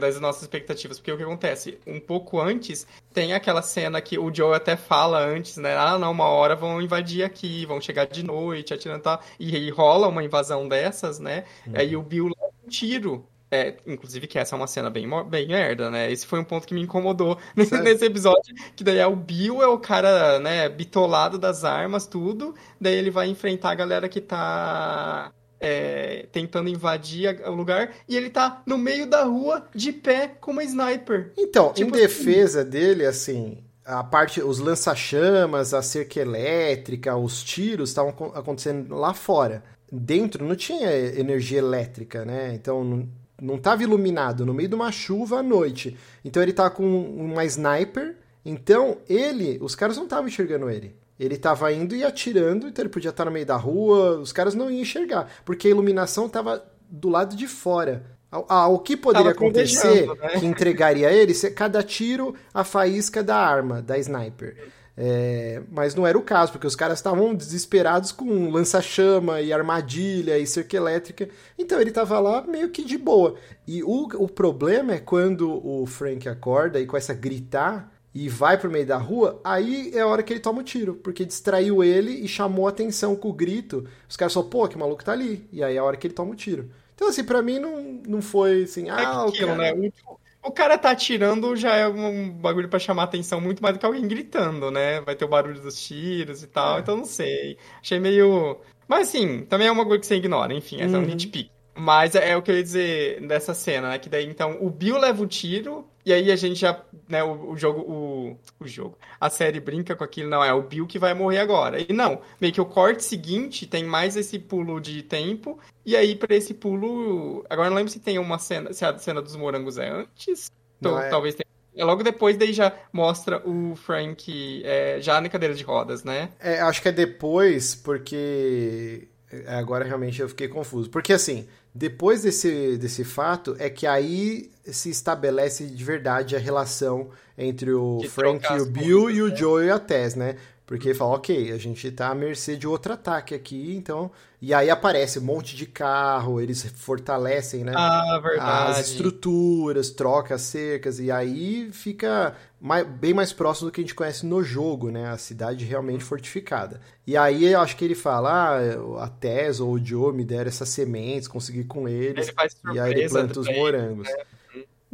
das 0.00 0.18
nossas 0.18 0.44
expectativas, 0.44 0.98
porque 0.98 1.12
o 1.12 1.16
que 1.18 1.22
acontece? 1.22 1.78
Um 1.86 2.00
pouco 2.00 2.40
antes, 2.40 2.86
tem 3.12 3.34
aquela 3.34 3.60
cena 3.60 4.00
que 4.00 4.18
o 4.18 4.34
Joe 4.34 4.54
até 4.54 4.76
fala 4.76 5.22
antes, 5.22 5.58
né, 5.58 5.76
ah, 5.76 5.98
não, 5.98 6.10
uma 6.10 6.28
hora 6.28 6.56
vão 6.56 6.80
invadir 6.80 7.22
aqui, 7.22 7.66
vão 7.66 7.82
chegar 7.82 8.06
de 8.06 8.22
noite, 8.22 8.72
atirando 8.72 9.00
e 9.00 9.02
tal, 9.02 9.20
e, 9.38 9.54
e 9.54 9.68
rola 9.68 10.08
uma 10.08 10.24
invasão 10.24 10.66
dessas, 10.66 11.18
né, 11.18 11.44
uhum. 11.66 11.74
aí 11.76 11.94
o 11.94 12.02
Bill 12.02 12.28
leva 12.28 12.54
um 12.64 12.68
tiro 12.70 13.26
é, 13.54 13.76
inclusive 13.86 14.26
que 14.26 14.38
essa 14.38 14.54
é 14.54 14.56
uma 14.56 14.66
cena 14.66 14.90
bem, 14.90 15.08
bem 15.28 15.46
merda, 15.46 15.90
né? 15.90 16.10
Esse 16.10 16.26
foi 16.26 16.40
um 16.40 16.44
ponto 16.44 16.66
que 16.66 16.74
me 16.74 16.82
incomodou 16.82 17.38
nesse, 17.54 17.78
nesse, 17.80 18.04
episódio, 18.04 18.54
que 18.74 18.82
daí 18.82 18.98
é 18.98 19.06
o 19.06 19.14
Bill, 19.14 19.62
é 19.62 19.66
o 19.66 19.78
cara, 19.78 20.38
né, 20.40 20.68
bitolado 20.68 21.38
das 21.38 21.64
armas, 21.64 22.06
tudo, 22.06 22.54
daí 22.80 22.94
ele 22.94 23.10
vai 23.10 23.28
enfrentar 23.28 23.70
a 23.70 23.74
galera 23.74 24.08
que 24.08 24.20
tá 24.20 25.32
é, 25.60 26.26
tentando 26.32 26.68
invadir 26.68 27.40
o 27.46 27.52
lugar 27.52 27.94
e 28.08 28.16
ele 28.16 28.28
tá 28.28 28.62
no 28.66 28.76
meio 28.76 29.06
da 29.06 29.22
rua 29.24 29.64
de 29.74 29.92
pé 29.92 30.28
com 30.40 30.50
uma 30.50 30.64
sniper. 30.64 31.32
Então, 31.38 31.72
tipo 31.72 31.96
em 31.96 32.00
defesa 32.00 32.62
assim... 32.62 32.70
dele, 32.70 33.06
assim, 33.06 33.64
a 33.84 34.02
parte, 34.02 34.42
os 34.42 34.58
lança-chamas, 34.58 35.72
a 35.72 35.80
cerca 35.80 36.20
elétrica, 36.20 37.16
os 37.16 37.42
tiros 37.44 37.90
estavam 37.90 38.32
acontecendo 38.34 38.94
lá 38.94 39.14
fora. 39.14 39.62
Dentro 39.92 40.44
não 40.44 40.56
tinha 40.56 40.90
energia 40.90 41.58
elétrica, 41.58 42.24
né? 42.24 42.52
Então 42.54 43.08
não, 43.44 43.54
não 43.54 43.58
tava 43.58 43.82
iluminado, 43.82 44.46
no 44.46 44.54
meio 44.54 44.68
de 44.68 44.74
uma 44.74 44.90
chuva 44.90 45.38
à 45.38 45.42
noite. 45.42 45.96
Então 46.24 46.42
ele 46.42 46.52
tá 46.52 46.70
com 46.70 46.84
uma 46.84 47.44
sniper. 47.44 48.16
Então 48.44 48.98
ele, 49.08 49.58
os 49.60 49.74
caras 49.74 49.96
não 49.96 50.04
estavam 50.04 50.28
enxergando 50.28 50.70
ele. 50.70 50.96
Ele 51.18 51.34
estava 51.34 51.72
indo 51.72 51.94
e 51.94 52.02
atirando, 52.04 52.66
então 52.66 52.82
ele 52.82 52.88
podia 52.88 53.10
estar 53.10 53.24
no 53.24 53.30
meio 53.30 53.46
da 53.46 53.56
rua, 53.56 54.18
os 54.18 54.32
caras 54.32 54.54
não 54.54 54.70
iam 54.70 54.80
enxergar, 54.80 55.28
porque 55.44 55.68
a 55.68 55.70
iluminação 55.70 56.26
estava 56.26 56.64
do 56.90 57.08
lado 57.08 57.36
de 57.36 57.46
fora. 57.46 58.04
Ah, 58.48 58.66
o 58.66 58.80
que 58.80 58.96
poderia 58.96 59.30
acontecer 59.30 60.08
né? 60.08 60.40
que 60.40 60.46
entregaria 60.46 61.12
ele 61.12 61.32
cada 61.50 61.84
tiro 61.84 62.34
a 62.52 62.64
faísca 62.64 63.22
da 63.22 63.36
arma, 63.36 63.80
da 63.80 63.96
sniper. 63.96 64.56
É, 64.96 65.60
mas 65.72 65.94
não 65.94 66.06
era 66.06 66.16
o 66.16 66.22
caso, 66.22 66.52
porque 66.52 66.66
os 66.66 66.76
caras 66.76 66.98
estavam 66.98 67.34
desesperados 67.34 68.12
com 68.12 68.50
lança-chama 68.50 69.40
e 69.40 69.52
armadilha 69.52 70.38
e 70.38 70.46
cerca 70.46 70.76
elétrica. 70.76 71.28
Então 71.58 71.80
ele 71.80 71.90
estava 71.90 72.18
lá 72.20 72.42
meio 72.42 72.70
que 72.70 72.84
de 72.84 72.96
boa. 72.96 73.34
E 73.66 73.82
o, 73.82 74.08
o 74.14 74.28
problema 74.28 74.94
é 74.94 75.00
quando 75.00 75.50
o 75.66 75.84
Frank 75.86 76.28
acorda 76.28 76.80
e 76.80 76.86
começa 76.86 77.12
a 77.12 77.16
gritar 77.16 77.92
e 78.14 78.28
vai 78.28 78.56
pro 78.56 78.70
meio 78.70 78.86
da 78.86 78.96
rua, 78.96 79.40
aí 79.42 79.90
é 79.92 80.00
a 80.00 80.06
hora 80.06 80.22
que 80.22 80.32
ele 80.32 80.38
toma 80.38 80.60
o 80.60 80.64
tiro, 80.64 80.94
porque 80.94 81.24
distraiu 81.24 81.82
ele 81.82 82.12
e 82.12 82.28
chamou 82.28 82.66
a 82.68 82.70
atenção 82.70 83.16
com 83.16 83.28
o 83.28 83.32
grito. 83.32 83.88
Os 84.08 84.16
caras 84.16 84.32
falaram, 84.32 84.50
pô, 84.50 84.68
que 84.68 84.78
maluco 84.78 85.04
tá 85.04 85.10
ali. 85.12 85.48
E 85.52 85.64
aí 85.64 85.74
é 85.74 85.78
a 85.78 85.84
hora 85.84 85.96
que 85.96 86.06
ele 86.06 86.14
toma 86.14 86.30
o 86.30 86.36
tiro. 86.36 86.70
Então, 86.94 87.08
assim, 87.08 87.24
pra 87.24 87.42
mim 87.42 87.58
não, 87.58 88.00
não 88.06 88.22
foi 88.22 88.62
assim, 88.62 88.88
ah, 88.88 89.00
é 89.00 89.28
o 89.28 89.32
cara... 89.32 89.56
Né? 89.56 89.90
O, 90.06 90.23
cara 90.52 90.76
tá 90.76 90.90
atirando 90.90 91.56
já 91.56 91.74
é 91.76 91.88
um 91.88 92.30
bagulho 92.30 92.68
para 92.68 92.78
chamar 92.78 93.04
atenção 93.04 93.40
muito 93.40 93.62
mais 93.62 93.74
do 93.74 93.80
que 93.80 93.86
alguém 93.86 94.06
gritando, 94.06 94.70
né? 94.70 95.00
Vai 95.00 95.14
ter 95.16 95.24
o 95.24 95.28
barulho 95.28 95.60
dos 95.60 95.82
tiros 95.82 96.42
e 96.42 96.46
tal, 96.46 96.76
é. 96.76 96.80
então 96.80 96.96
não 96.96 97.04
sei. 97.04 97.56
Achei 97.80 97.98
meio. 97.98 98.60
Mas 98.86 99.08
assim, 99.08 99.44
também 99.46 99.66
é 99.66 99.72
uma 99.72 99.84
coisa 99.84 100.00
que 100.00 100.06
você 100.06 100.16
ignora, 100.16 100.52
enfim, 100.52 100.80
essa 100.80 100.96
uhum. 100.96 101.02
é 101.02 101.06
um 101.06 101.08
nitpick. 101.08 101.50
Mas 101.76 102.14
é, 102.14 102.30
é, 102.30 102.36
o 102.36 102.42
que 102.42 102.50
eu 102.50 102.56
ia 102.56 102.62
dizer 102.62 103.26
dessa 103.26 103.52
cena, 103.52 103.88
né? 103.88 103.98
Que 103.98 104.08
daí, 104.08 104.26
então, 104.26 104.58
o 104.60 104.70
Bill 104.70 104.96
leva 104.98 105.22
o 105.22 105.26
tiro, 105.26 105.88
e 106.04 106.12
aí 106.12 106.30
a 106.30 106.36
gente 106.36 106.56
já, 106.56 106.80
né, 107.08 107.22
o, 107.22 107.50
o, 107.50 107.56
jogo, 107.56 107.80
o, 107.80 108.38
o 108.60 108.66
jogo, 108.66 108.98
a 109.20 109.30
série 109.30 109.60
brinca 109.60 109.96
com 109.96 110.04
aquilo, 110.04 110.28
não, 110.28 110.44
é 110.44 110.52
o 110.52 110.62
Bill 110.62 110.86
que 110.86 110.98
vai 110.98 111.14
morrer 111.14 111.38
agora. 111.38 111.80
E 111.80 111.92
não, 111.92 112.20
meio 112.40 112.52
que 112.52 112.60
o 112.60 112.66
corte 112.66 113.02
seguinte 113.02 113.66
tem 113.66 113.84
mais 113.84 114.16
esse 114.16 114.38
pulo 114.38 114.80
de 114.80 115.02
tempo, 115.02 115.58
e 115.84 115.96
aí 115.96 116.14
para 116.14 116.34
esse 116.34 116.54
pulo, 116.54 117.44
agora 117.48 117.70
não 117.70 117.76
lembro 117.76 117.92
se 117.92 118.00
tem 118.00 118.18
uma 118.18 118.38
cena, 118.38 118.72
se 118.72 118.84
a 118.84 118.96
cena 118.98 119.22
dos 119.22 119.36
morangos 119.36 119.78
é 119.78 119.88
antes, 119.88 120.50
então, 120.78 121.00
é. 121.00 121.08
talvez 121.08 121.34
tenha 121.34 121.44
é 121.76 121.84
logo 121.84 122.04
depois, 122.04 122.36
daí 122.36 122.52
já 122.52 122.72
mostra 122.92 123.42
o 123.44 123.74
Frank 123.74 124.62
é, 124.64 125.00
já 125.00 125.20
na 125.20 125.28
cadeira 125.28 125.54
de 125.54 125.64
rodas, 125.64 126.04
né? 126.04 126.30
É, 126.38 126.60
acho 126.60 126.80
que 126.80 126.88
é 126.88 126.92
depois, 126.92 127.74
porque 127.74 129.08
agora 129.46 129.84
realmente 129.84 130.20
eu 130.20 130.28
fiquei 130.28 130.48
confuso. 130.48 130.90
Porque 130.90 131.12
assim, 131.12 131.46
depois 131.74 132.22
desse, 132.22 132.76
desse 132.76 133.04
fato, 133.04 133.56
é 133.58 133.68
que 133.68 133.86
aí 133.86 134.50
se 134.64 134.90
estabelece 134.90 135.66
de 135.66 135.84
verdade 135.84 136.36
a 136.36 136.38
relação 136.38 137.10
entre 137.36 137.72
o 137.72 137.98
de 138.00 138.08
Frank 138.08 138.46
e 138.52 138.60
o 138.60 138.66
Bill 138.66 139.10
e 139.10 139.22
o 139.22 139.28
né? 139.28 139.36
Joe 139.36 139.66
e 139.66 139.70
a 139.70 139.78
Tess, 139.78 140.14
né? 140.14 140.36
Porque 140.66 140.88
ele 140.88 140.98
fala, 140.98 141.16
ok, 141.16 141.52
a 141.52 141.58
gente 141.58 141.90
tá 141.90 142.08
à 142.08 142.14
mercê 142.14 142.56
de 142.56 142.66
outro 142.66 142.94
ataque 142.94 143.34
aqui, 143.34 143.76
então. 143.76 144.10
E 144.40 144.54
aí 144.54 144.70
aparece 144.70 145.18
um 145.18 145.22
monte 145.22 145.54
de 145.54 145.66
carro, 145.66 146.40
eles 146.40 146.62
fortalecem, 146.76 147.64
né? 147.64 147.72
Ah, 147.76 148.18
verdade. 148.22 148.70
As 148.80 148.88
estruturas, 148.88 149.90
troca 149.90 150.36
as 150.36 150.42
cercas, 150.42 150.98
e 150.98 151.10
aí 151.10 151.70
fica 151.70 152.34
mais, 152.58 152.86
bem 152.86 153.12
mais 153.12 153.30
próximo 153.30 153.68
do 153.68 153.72
que 153.72 153.82
a 153.82 153.84
gente 153.84 153.94
conhece 153.94 154.24
no 154.24 154.42
jogo, 154.42 154.90
né? 154.90 155.10
A 155.10 155.18
cidade 155.18 155.66
realmente 155.66 156.02
fortificada. 156.02 156.80
E 157.06 157.14
aí 157.14 157.44
eu 157.44 157.60
acho 157.60 157.76
que 157.76 157.84
ele 157.84 157.94
fala, 157.94 158.58
ah, 158.58 159.04
a 159.04 159.08
Tess 159.08 159.60
ou 159.60 159.72
o 159.72 159.84
Joe 159.84 160.14
me 160.14 160.24
deram 160.24 160.48
essas 160.48 160.70
sementes, 160.70 161.28
consegui 161.28 161.64
com 161.64 161.86
eles. 161.86 162.28
Ele 162.28 162.76
e 162.76 162.80
aí 162.80 162.90
ele 162.92 163.08
planta 163.10 163.38
os 163.38 163.48
morangos. 163.48 164.08
Né? 164.08 164.24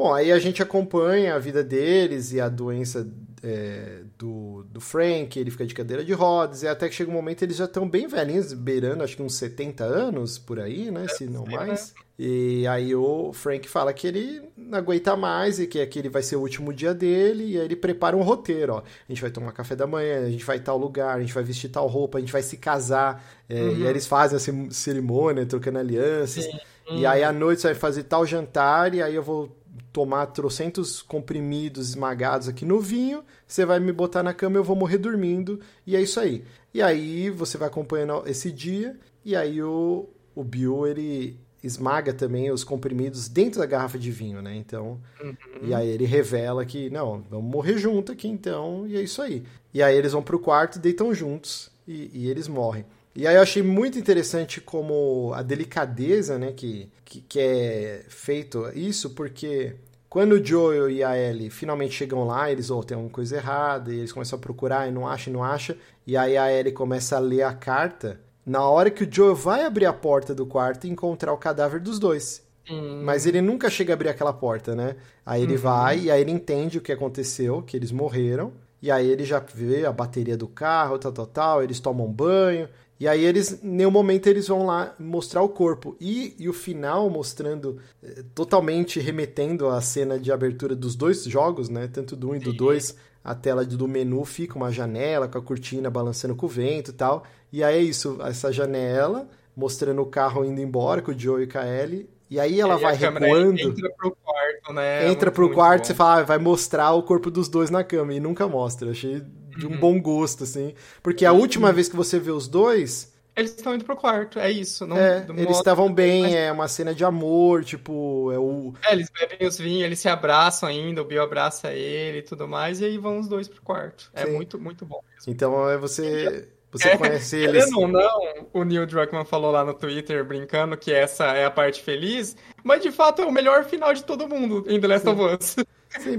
Bom, 0.00 0.14
aí 0.14 0.32
a 0.32 0.38
gente 0.38 0.62
acompanha 0.62 1.34
a 1.34 1.38
vida 1.38 1.62
deles 1.62 2.32
e 2.32 2.40
a 2.40 2.48
doença 2.48 3.06
é, 3.42 3.98
do, 4.18 4.64
do 4.70 4.80
Frank, 4.80 5.38
ele 5.38 5.50
fica 5.50 5.66
de 5.66 5.74
cadeira 5.74 6.02
de 6.02 6.14
rodas, 6.14 6.62
e 6.62 6.68
até 6.68 6.88
que 6.88 6.94
chega 6.94 7.10
um 7.10 7.12
momento 7.12 7.42
eles 7.42 7.58
já 7.58 7.66
estão 7.66 7.86
bem 7.86 8.08
velhinhos, 8.08 8.54
beirando 8.54 9.04
acho 9.04 9.14
que 9.14 9.22
uns 9.22 9.34
70 9.34 9.84
anos 9.84 10.38
por 10.38 10.58
aí, 10.58 10.90
né? 10.90 11.06
Se 11.06 11.26
não 11.26 11.44
mais. 11.44 11.92
Né? 11.94 12.02
E 12.18 12.66
aí 12.66 12.94
o 12.94 13.30
Frank 13.34 13.68
fala 13.68 13.92
que 13.92 14.06
ele 14.06 14.40
não 14.56 14.78
aguenta 14.78 15.14
mais 15.16 15.60
e 15.60 15.66
que 15.66 15.78
aquele 15.78 16.08
vai 16.08 16.22
ser 16.22 16.36
o 16.36 16.40
último 16.40 16.72
dia 16.72 16.94
dele, 16.94 17.44
e 17.44 17.58
aí 17.58 17.66
ele 17.66 17.76
prepara 17.76 18.16
um 18.16 18.22
roteiro, 18.22 18.76
ó. 18.76 18.78
A 18.78 19.12
gente 19.12 19.20
vai 19.20 19.30
tomar 19.30 19.52
café 19.52 19.76
da 19.76 19.86
manhã, 19.86 20.24
a 20.24 20.30
gente 20.30 20.46
vai 20.46 20.60
tal 20.60 20.78
lugar, 20.78 21.14
a 21.14 21.20
gente 21.20 21.34
vai 21.34 21.44
vestir 21.44 21.68
tal 21.68 21.86
roupa, 21.86 22.16
a 22.16 22.22
gente 22.22 22.32
vai 22.32 22.42
se 22.42 22.56
casar. 22.56 23.22
É, 23.46 23.60
uhum. 23.60 23.80
E 23.80 23.82
aí 23.82 23.90
eles 23.90 24.06
fazem 24.06 24.38
a 24.38 24.70
cerimônia, 24.72 25.44
trocando 25.44 25.78
alianças. 25.78 26.44
Sim. 26.44 26.58
E 26.92 27.04
aí 27.04 27.22
à 27.22 27.34
noite 27.34 27.60
você 27.60 27.68
vai 27.68 27.74
fazer 27.74 28.04
tal 28.04 28.24
jantar, 28.24 28.94
e 28.94 29.02
aí 29.02 29.14
eu 29.14 29.22
vou 29.22 29.59
tomar 29.92 30.26
trocentos 30.26 31.02
comprimidos 31.02 31.90
esmagados 31.90 32.48
aqui 32.48 32.64
no 32.64 32.80
vinho, 32.80 33.24
você 33.46 33.64
vai 33.64 33.80
me 33.80 33.92
botar 33.92 34.22
na 34.22 34.34
cama, 34.34 34.56
eu 34.56 34.64
vou 34.64 34.76
morrer 34.76 34.98
dormindo, 34.98 35.60
e 35.86 35.96
é 35.96 36.02
isso 36.02 36.20
aí. 36.20 36.44
E 36.72 36.80
aí 36.80 37.30
você 37.30 37.58
vai 37.58 37.68
acompanhando 37.68 38.22
esse 38.26 38.50
dia, 38.50 38.98
e 39.24 39.34
aí 39.34 39.62
o, 39.62 40.08
o 40.34 40.44
Bill, 40.44 40.86
ele 40.86 41.38
esmaga 41.62 42.12
também 42.12 42.50
os 42.50 42.64
comprimidos 42.64 43.28
dentro 43.28 43.60
da 43.60 43.66
garrafa 43.66 43.98
de 43.98 44.10
vinho, 44.10 44.40
né? 44.40 44.54
Então, 44.54 44.98
uhum. 45.22 45.34
e 45.62 45.74
aí 45.74 45.88
ele 45.88 46.06
revela 46.06 46.64
que, 46.64 46.88
não, 46.88 47.22
vamos 47.28 47.50
morrer 47.50 47.76
junto 47.76 48.12
aqui 48.12 48.28
então, 48.28 48.86
e 48.86 48.96
é 48.96 49.02
isso 49.02 49.20
aí. 49.20 49.42
E 49.72 49.82
aí 49.82 49.96
eles 49.96 50.12
vão 50.12 50.22
pro 50.22 50.38
quarto, 50.38 50.78
deitam 50.78 51.14
juntos, 51.14 51.70
e, 51.86 52.10
e 52.14 52.30
eles 52.30 52.48
morrem. 52.48 52.84
E 53.20 53.26
aí 53.26 53.34
eu 53.34 53.42
achei 53.42 53.62
muito 53.62 53.98
interessante 53.98 54.62
como 54.62 55.30
a 55.34 55.42
delicadeza, 55.42 56.38
né, 56.38 56.52
que, 56.52 56.90
que, 57.04 57.20
que 57.20 57.38
é 57.38 58.02
feito 58.08 58.66
isso, 58.74 59.10
porque 59.10 59.76
quando 60.08 60.32
o 60.32 60.42
Joel 60.42 60.90
e 60.90 61.04
a 61.04 61.18
Ellie 61.18 61.50
finalmente 61.50 61.92
chegam 61.92 62.26
lá, 62.26 62.50
eles, 62.50 62.70
ou 62.70 62.80
oh, 62.80 62.82
tem 62.82 62.94
alguma 62.94 63.12
coisa 63.12 63.36
errada, 63.36 63.92
e 63.92 63.98
eles 63.98 64.10
começam 64.10 64.38
a 64.38 64.40
procurar 64.40 64.88
e 64.88 64.90
não 64.90 65.06
acham, 65.06 65.30
e 65.30 65.36
não 65.36 65.44
acham, 65.44 65.76
e 66.06 66.16
aí 66.16 66.34
a 66.38 66.50
Ellie 66.50 66.72
começa 66.72 67.16
a 67.16 67.18
ler 67.18 67.42
a 67.42 67.52
carta, 67.52 68.18
na 68.46 68.66
hora 68.66 68.90
que 68.90 69.04
o 69.04 69.14
Joel 69.14 69.34
vai 69.34 69.64
abrir 69.64 69.84
a 69.84 69.92
porta 69.92 70.34
do 70.34 70.46
quarto 70.46 70.86
e 70.86 70.90
encontrar 70.90 71.34
o 71.34 71.36
cadáver 71.36 71.78
dos 71.78 71.98
dois. 71.98 72.42
Hum. 72.70 73.02
Mas 73.04 73.26
ele 73.26 73.42
nunca 73.42 73.68
chega 73.68 73.92
a 73.92 73.96
abrir 73.96 74.08
aquela 74.08 74.32
porta, 74.32 74.74
né? 74.74 74.96
Aí 75.26 75.42
ele 75.42 75.56
uhum. 75.56 75.60
vai 75.60 75.98
e 75.98 76.10
aí 76.10 76.22
ele 76.22 76.30
entende 76.30 76.78
o 76.78 76.80
que 76.80 76.90
aconteceu, 76.90 77.60
que 77.60 77.76
eles 77.76 77.92
morreram. 77.92 78.50
E 78.80 78.90
aí 78.90 79.06
ele 79.06 79.26
já 79.26 79.40
vê 79.40 79.84
a 79.84 79.92
bateria 79.92 80.38
do 80.38 80.48
carro, 80.48 80.98
tal, 80.98 81.12
tal, 81.12 81.26
tal. 81.26 81.62
Eles 81.62 81.80
tomam 81.80 82.10
banho. 82.10 82.66
E 83.00 83.08
aí 83.08 83.24
eles, 83.24 83.64
em 83.64 83.68
nenhum 83.68 83.90
momento, 83.90 84.26
eles 84.26 84.46
vão 84.46 84.66
lá 84.66 84.94
mostrar 84.98 85.42
o 85.42 85.48
corpo. 85.48 85.96
E, 85.98 86.36
e 86.38 86.50
o 86.50 86.52
final 86.52 87.08
mostrando, 87.08 87.78
eh, 88.02 88.22
totalmente 88.34 89.00
remetendo 89.00 89.68
à 89.68 89.80
cena 89.80 90.18
de 90.18 90.30
abertura 90.30 90.76
dos 90.76 90.94
dois 90.94 91.24
jogos, 91.24 91.70
né? 91.70 91.88
Tanto 91.88 92.14
do 92.14 92.28
1 92.28 92.30
um 92.30 92.34
e 92.36 92.38
do 92.38 92.52
2. 92.52 92.94
A 93.24 93.34
tela 93.34 93.64
do 93.64 93.88
menu 93.88 94.22
fica 94.26 94.54
uma 94.56 94.70
janela 94.70 95.28
com 95.28 95.38
a 95.38 95.42
cortina 95.42 95.88
balançando 95.88 96.36
com 96.36 96.44
o 96.44 96.48
vento 96.48 96.90
e 96.90 96.94
tal. 96.94 97.24
E 97.50 97.64
aí 97.64 97.78
é 97.78 97.82
isso, 97.82 98.18
essa 98.20 98.52
janela 98.52 99.26
mostrando 99.56 100.02
o 100.02 100.06
carro 100.06 100.44
indo 100.44 100.60
embora 100.60 101.02
com 101.02 101.10
o 101.10 101.18
Joe 101.18 101.46
e 101.46 101.58
a 101.58 101.66
Ellie. 101.66 102.08
E 102.30 102.38
aí 102.38 102.60
ela 102.60 102.78
e 102.78 102.82
vai 102.82 102.94
recuando. 102.94 103.60
Entra 103.60 103.90
pro 103.90 104.16
quarto, 104.22 104.72
né? 104.72 105.08
Entra 105.08 105.30
muito, 105.30 105.34
pro 105.34 105.52
quarto, 105.52 105.86
você 105.86 105.94
fala, 105.94 106.20
ah, 106.20 106.22
vai 106.22 106.38
mostrar 106.38 106.92
o 106.92 107.02
corpo 107.02 107.30
dos 107.30 107.48
dois 107.48 107.70
na 107.70 107.82
cama. 107.82 108.14
E 108.14 108.20
nunca 108.20 108.46
mostra. 108.46 108.90
Achei 108.90 109.22
de 109.60 109.66
um 109.66 109.70
uhum. 109.70 109.78
bom 109.78 110.00
gosto, 110.00 110.44
assim. 110.44 110.74
Porque 111.02 111.24
a 111.24 111.32
última 111.32 111.68
uhum. 111.68 111.74
vez 111.74 111.88
que 111.88 111.96
você 111.96 112.18
vê 112.18 112.30
os 112.30 112.48
dois. 112.48 113.12
Eles 113.36 113.54
estão 113.54 113.74
indo 113.74 113.84
pro 113.84 113.96
quarto, 113.96 114.38
é 114.38 114.50
isso. 114.50 114.86
Não, 114.86 114.96
é, 114.96 115.24
eles 115.36 115.56
estavam 115.56 115.92
bem, 115.92 116.22
mas... 116.22 116.34
é 116.34 116.52
uma 116.52 116.66
cena 116.66 116.92
de 116.92 117.04
amor, 117.04 117.64
tipo, 117.64 118.30
é 118.32 118.38
o... 118.38 118.74
É, 118.84 118.92
eles 118.92 119.08
bebem 119.08 119.46
os 119.46 119.56
vinhos, 119.56 119.84
eles 119.84 120.00
se 120.00 120.08
abraçam 120.08 120.68
ainda, 120.68 121.00
o 121.00 121.04
Bill 121.04 121.22
abraça 121.22 121.72
ele 121.72 122.18
e 122.18 122.22
tudo 122.22 122.48
mais, 122.48 122.80
e 122.80 122.84
aí 122.84 122.98
vão 122.98 123.20
os 123.20 123.28
dois 123.28 123.46
pro 123.46 123.62
quarto. 123.62 124.10
É 124.12 124.26
Sim. 124.26 124.32
muito, 124.32 124.58
muito 124.58 124.84
bom 124.84 125.00
mesmo. 125.14 125.32
Então, 125.32 125.70
é 125.70 125.78
você... 125.78 126.48
Você 126.72 126.88
é, 126.88 126.96
conhece 126.96 127.36
eles. 127.36 127.64
Querendo 127.64 127.80
ou 127.80 127.88
não, 127.88 128.46
o 128.52 128.62
Neil 128.62 128.86
Druckmann 128.86 129.24
falou 129.24 129.50
lá 129.50 129.64
no 129.64 129.74
Twitter, 129.74 130.24
brincando, 130.24 130.76
que 130.76 130.92
essa 130.92 131.24
é 131.26 131.44
a 131.44 131.50
parte 131.50 131.82
feliz, 131.82 132.36
mas 132.62 132.80
de 132.80 132.92
fato 132.92 133.22
é 133.22 133.26
o 133.26 133.32
melhor 133.32 133.64
final 133.64 133.92
de 133.92 134.04
todo 134.04 134.28
mundo 134.28 134.64
em 134.68 134.80
The 134.80 134.86
Last 134.86 135.04
Sim. 135.04 135.12
of 135.12 135.34
Us. 135.34 135.46
Sim, 135.46 135.64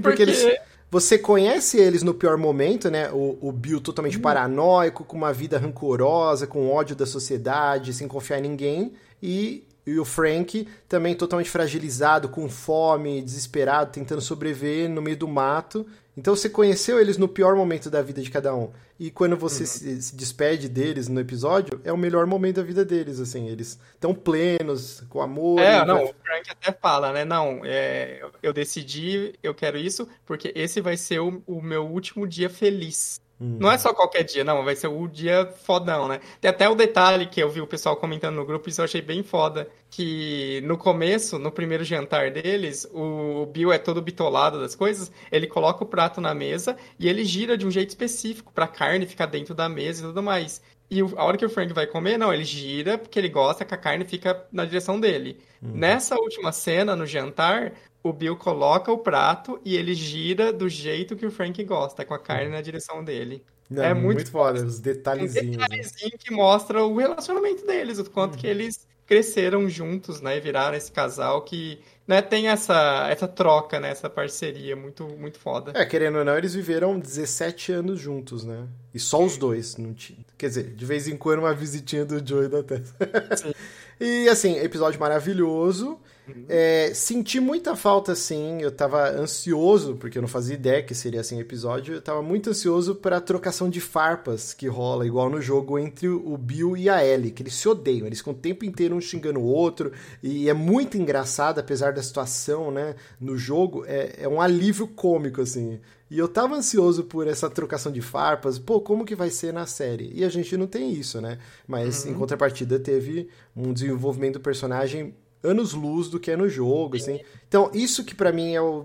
porque... 0.00 0.22
eles 0.22 0.60
você 0.92 1.16
conhece 1.16 1.78
eles 1.78 2.02
no 2.02 2.12
pior 2.12 2.36
momento, 2.36 2.90
né? 2.90 3.10
O, 3.10 3.38
o 3.40 3.50
Bill 3.50 3.80
totalmente 3.80 4.16
uhum. 4.16 4.22
paranoico, 4.22 5.04
com 5.04 5.16
uma 5.16 5.32
vida 5.32 5.56
rancorosa, 5.56 6.46
com 6.46 6.70
ódio 6.70 6.94
da 6.94 7.06
sociedade, 7.06 7.94
sem 7.94 8.06
confiar 8.06 8.40
em 8.40 8.42
ninguém. 8.42 8.92
E, 9.22 9.66
e 9.86 9.98
o 9.98 10.04
Frank 10.04 10.68
também 10.86 11.14
totalmente 11.14 11.48
fragilizado, 11.48 12.28
com 12.28 12.46
fome, 12.46 13.22
desesperado, 13.22 13.90
tentando 13.90 14.20
sobreviver 14.20 14.86
no 14.90 15.00
meio 15.00 15.16
do 15.16 15.26
mato. 15.26 15.86
Então 16.16 16.36
você 16.36 16.48
conheceu 16.48 17.00
eles 17.00 17.16
no 17.16 17.26
pior 17.26 17.56
momento 17.56 17.88
da 17.88 18.02
vida 18.02 18.20
de 18.20 18.30
cada 18.30 18.54
um. 18.54 18.70
E 18.98 19.10
quando 19.10 19.36
você 19.36 19.62
uhum. 19.62 19.66
se, 19.66 20.02
se, 20.02 20.16
despede 20.16 20.68
deles 20.68 21.08
no 21.08 21.18
episódio, 21.18 21.80
é 21.84 21.92
o 21.92 21.96
melhor 21.96 22.26
momento 22.26 22.56
da 22.56 22.62
vida 22.62 22.84
deles, 22.84 23.18
assim. 23.18 23.48
Eles 23.48 23.78
estão 23.94 24.14
plenos, 24.14 25.02
com 25.08 25.22
amor. 25.22 25.58
É, 25.58 25.84
não, 25.84 25.96
vai... 25.96 26.04
o 26.04 26.14
Frank 26.22 26.50
até 26.50 26.72
fala, 26.72 27.12
né? 27.12 27.24
Não, 27.24 27.62
é, 27.64 28.22
eu 28.42 28.52
decidi, 28.52 29.34
eu 29.42 29.54
quero 29.54 29.78
isso, 29.78 30.06
porque 30.26 30.52
esse 30.54 30.80
vai 30.80 30.96
ser 30.96 31.20
o, 31.20 31.42
o 31.46 31.62
meu 31.62 31.86
último 31.86 32.26
dia 32.26 32.50
feliz. 32.50 33.20
Hum. 33.42 33.56
Não 33.58 33.72
é 33.72 33.76
só 33.76 33.92
qualquer 33.92 34.22
dia, 34.22 34.44
não, 34.44 34.64
vai 34.64 34.76
ser 34.76 34.86
o 34.86 35.08
dia 35.08 35.52
fodão, 35.64 36.06
né? 36.06 36.20
Tem 36.40 36.48
até 36.48 36.68
o 36.68 36.76
detalhe 36.76 37.26
que 37.26 37.42
eu 37.42 37.50
vi 37.50 37.60
o 37.60 37.66
pessoal 37.66 37.96
comentando 37.96 38.36
no 38.36 38.46
grupo, 38.46 38.68
isso 38.68 38.80
eu 38.80 38.84
achei 38.84 39.02
bem 39.02 39.24
foda, 39.24 39.68
que 39.90 40.62
no 40.64 40.78
começo, 40.78 41.40
no 41.40 41.50
primeiro 41.50 41.82
jantar 41.82 42.30
deles, 42.30 42.88
o 42.94 43.44
Bill 43.46 43.72
é 43.72 43.78
todo 43.78 44.00
bitolado 44.00 44.60
das 44.60 44.76
coisas, 44.76 45.10
ele 45.32 45.48
coloca 45.48 45.82
o 45.82 45.86
prato 45.88 46.20
na 46.20 46.32
mesa 46.32 46.76
e 47.00 47.08
ele 47.08 47.24
gira 47.24 47.58
de 47.58 47.66
um 47.66 47.70
jeito 47.70 47.88
específico 47.88 48.52
pra 48.52 48.68
carne 48.68 49.06
ficar 49.06 49.26
dentro 49.26 49.56
da 49.56 49.68
mesa 49.68 50.04
e 50.04 50.06
tudo 50.06 50.22
mais. 50.22 50.62
E 50.88 51.00
a 51.00 51.24
hora 51.24 51.36
que 51.36 51.44
o 51.44 51.50
Frank 51.50 51.72
vai 51.72 51.86
comer, 51.86 52.18
não, 52.18 52.32
ele 52.32 52.44
gira 52.44 52.96
porque 52.96 53.18
ele 53.18 53.28
gosta 53.28 53.64
que 53.64 53.74
a 53.74 53.78
carne 53.78 54.04
fica 54.04 54.46
na 54.52 54.64
direção 54.64 55.00
dele. 55.00 55.40
Hum. 55.60 55.72
Nessa 55.74 56.14
última 56.14 56.52
cena, 56.52 56.94
no 56.94 57.06
jantar, 57.06 57.72
o 58.02 58.12
Bill 58.12 58.36
coloca 58.36 58.90
o 58.90 58.98
prato 58.98 59.60
e 59.64 59.76
ele 59.76 59.94
gira 59.94 60.52
do 60.52 60.68
jeito 60.68 61.16
que 61.16 61.24
o 61.24 61.30
Frank 61.30 61.62
gosta, 61.64 62.04
com 62.04 62.14
a 62.14 62.18
carne 62.18 62.50
na 62.50 62.60
direção 62.60 63.04
dele. 63.04 63.44
Não, 63.70 63.82
é 63.82 63.94
muito, 63.94 64.16
muito 64.16 64.30
foda, 64.30 64.64
os 64.64 64.80
detalhezinhos. 64.80 65.56
Um 65.56 65.60
né? 65.60 65.66
detalhezinho 65.68 66.18
que 66.18 66.32
mostra 66.32 66.84
o 66.84 66.96
relacionamento 66.96 67.66
deles, 67.66 67.98
o 67.98 68.04
quanto 68.04 68.34
uhum. 68.34 68.40
que 68.40 68.46
eles 68.46 68.86
cresceram 69.06 69.68
juntos, 69.68 70.20
né, 70.20 70.36
e 70.36 70.40
viraram 70.40 70.76
esse 70.76 70.90
casal 70.90 71.42
que 71.42 71.78
né, 72.06 72.22
tem 72.22 72.48
essa, 72.48 73.08
essa 73.10 73.28
troca, 73.28 73.78
né, 73.78 73.90
essa 73.90 74.08
parceria 74.08 74.74
muito, 74.74 75.06
muito 75.06 75.38
foda. 75.38 75.72
É, 75.74 75.84
querendo 75.84 76.18
ou 76.18 76.24
não, 76.24 76.36
eles 76.36 76.54
viveram 76.54 76.98
17 76.98 77.72
anos 77.72 78.00
juntos, 78.00 78.44
né? 78.44 78.66
E 78.94 78.98
só 78.98 79.22
os 79.22 79.36
dois. 79.36 79.76
Não 79.76 79.92
tinha... 79.92 80.18
Quer 80.36 80.48
dizer, 80.48 80.74
de 80.74 80.84
vez 80.84 81.08
em 81.08 81.16
quando 81.16 81.40
uma 81.40 81.54
visitinha 81.54 82.04
do 82.04 82.26
Joe 82.26 82.46
e 82.46 82.48
da 82.48 82.62
Tessa. 82.62 82.94
e 84.00 84.28
assim, 84.28 84.56
episódio 84.58 84.98
maravilhoso. 84.98 85.98
Uhum. 86.28 86.44
É, 86.48 86.92
senti 86.94 87.40
muita 87.40 87.74
falta, 87.74 88.12
assim. 88.12 88.60
Eu 88.60 88.70
tava 88.70 89.10
ansioso, 89.10 89.96
porque 89.96 90.18
eu 90.18 90.22
não 90.22 90.28
fazia 90.28 90.54
ideia 90.54 90.82
que 90.82 90.94
seria 90.94 91.20
assim 91.20 91.40
episódio. 91.40 91.94
Eu 91.94 92.02
tava 92.02 92.22
muito 92.22 92.50
ansioso 92.50 92.94
pra 92.94 93.20
trocação 93.20 93.68
de 93.68 93.80
farpas 93.80 94.54
que 94.54 94.68
rola, 94.68 95.06
igual 95.06 95.28
no 95.28 95.40
jogo, 95.40 95.78
entre 95.78 96.08
o 96.08 96.36
Bill 96.36 96.76
e 96.76 96.88
a 96.88 97.04
Ellie, 97.04 97.32
que 97.32 97.42
eles 97.42 97.54
se 97.54 97.68
odeiam. 97.68 98.06
Eles 98.06 98.18
ficam 98.18 98.32
o 98.32 98.36
tempo 98.36 98.64
inteiro 98.64 98.94
um 98.94 99.00
xingando 99.00 99.40
o 99.40 99.44
outro. 99.44 99.92
E 100.22 100.48
é 100.48 100.54
muito 100.54 100.96
engraçado, 100.96 101.58
apesar 101.58 101.92
da 101.92 102.02
situação, 102.02 102.70
né? 102.70 102.94
No 103.20 103.36
jogo, 103.36 103.84
é, 103.86 104.14
é 104.18 104.28
um 104.28 104.40
alívio 104.40 104.86
cômico, 104.86 105.40
assim. 105.40 105.80
E 106.12 106.18
eu 106.18 106.28
tava 106.28 106.54
ansioso 106.54 107.04
por 107.04 107.26
essa 107.26 107.48
trocação 107.48 107.90
de 107.90 108.02
farpas. 108.02 108.58
Pô, 108.58 108.80
como 108.82 109.04
que 109.04 109.14
vai 109.14 109.30
ser 109.30 109.50
na 109.50 109.64
série? 109.64 110.12
E 110.14 110.22
a 110.22 110.28
gente 110.28 110.56
não 110.58 110.66
tem 110.66 110.92
isso, 110.92 111.20
né? 111.22 111.38
Mas 111.66 112.04
uhum. 112.04 112.10
em 112.10 112.14
contrapartida 112.14 112.78
teve 112.78 113.28
um 113.56 113.72
desenvolvimento 113.72 114.34
do 114.34 114.40
personagem 114.40 115.14
anos-luz 115.42 116.08
do 116.08 116.20
que 116.20 116.30
é 116.30 116.36
no 116.36 116.48
jogo, 116.48 116.96
assim. 116.96 117.20
Então, 117.48 117.70
isso 117.74 118.04
que 118.04 118.14
para 118.14 118.32
mim 118.32 118.54
é 118.54 118.60
o 118.60 118.84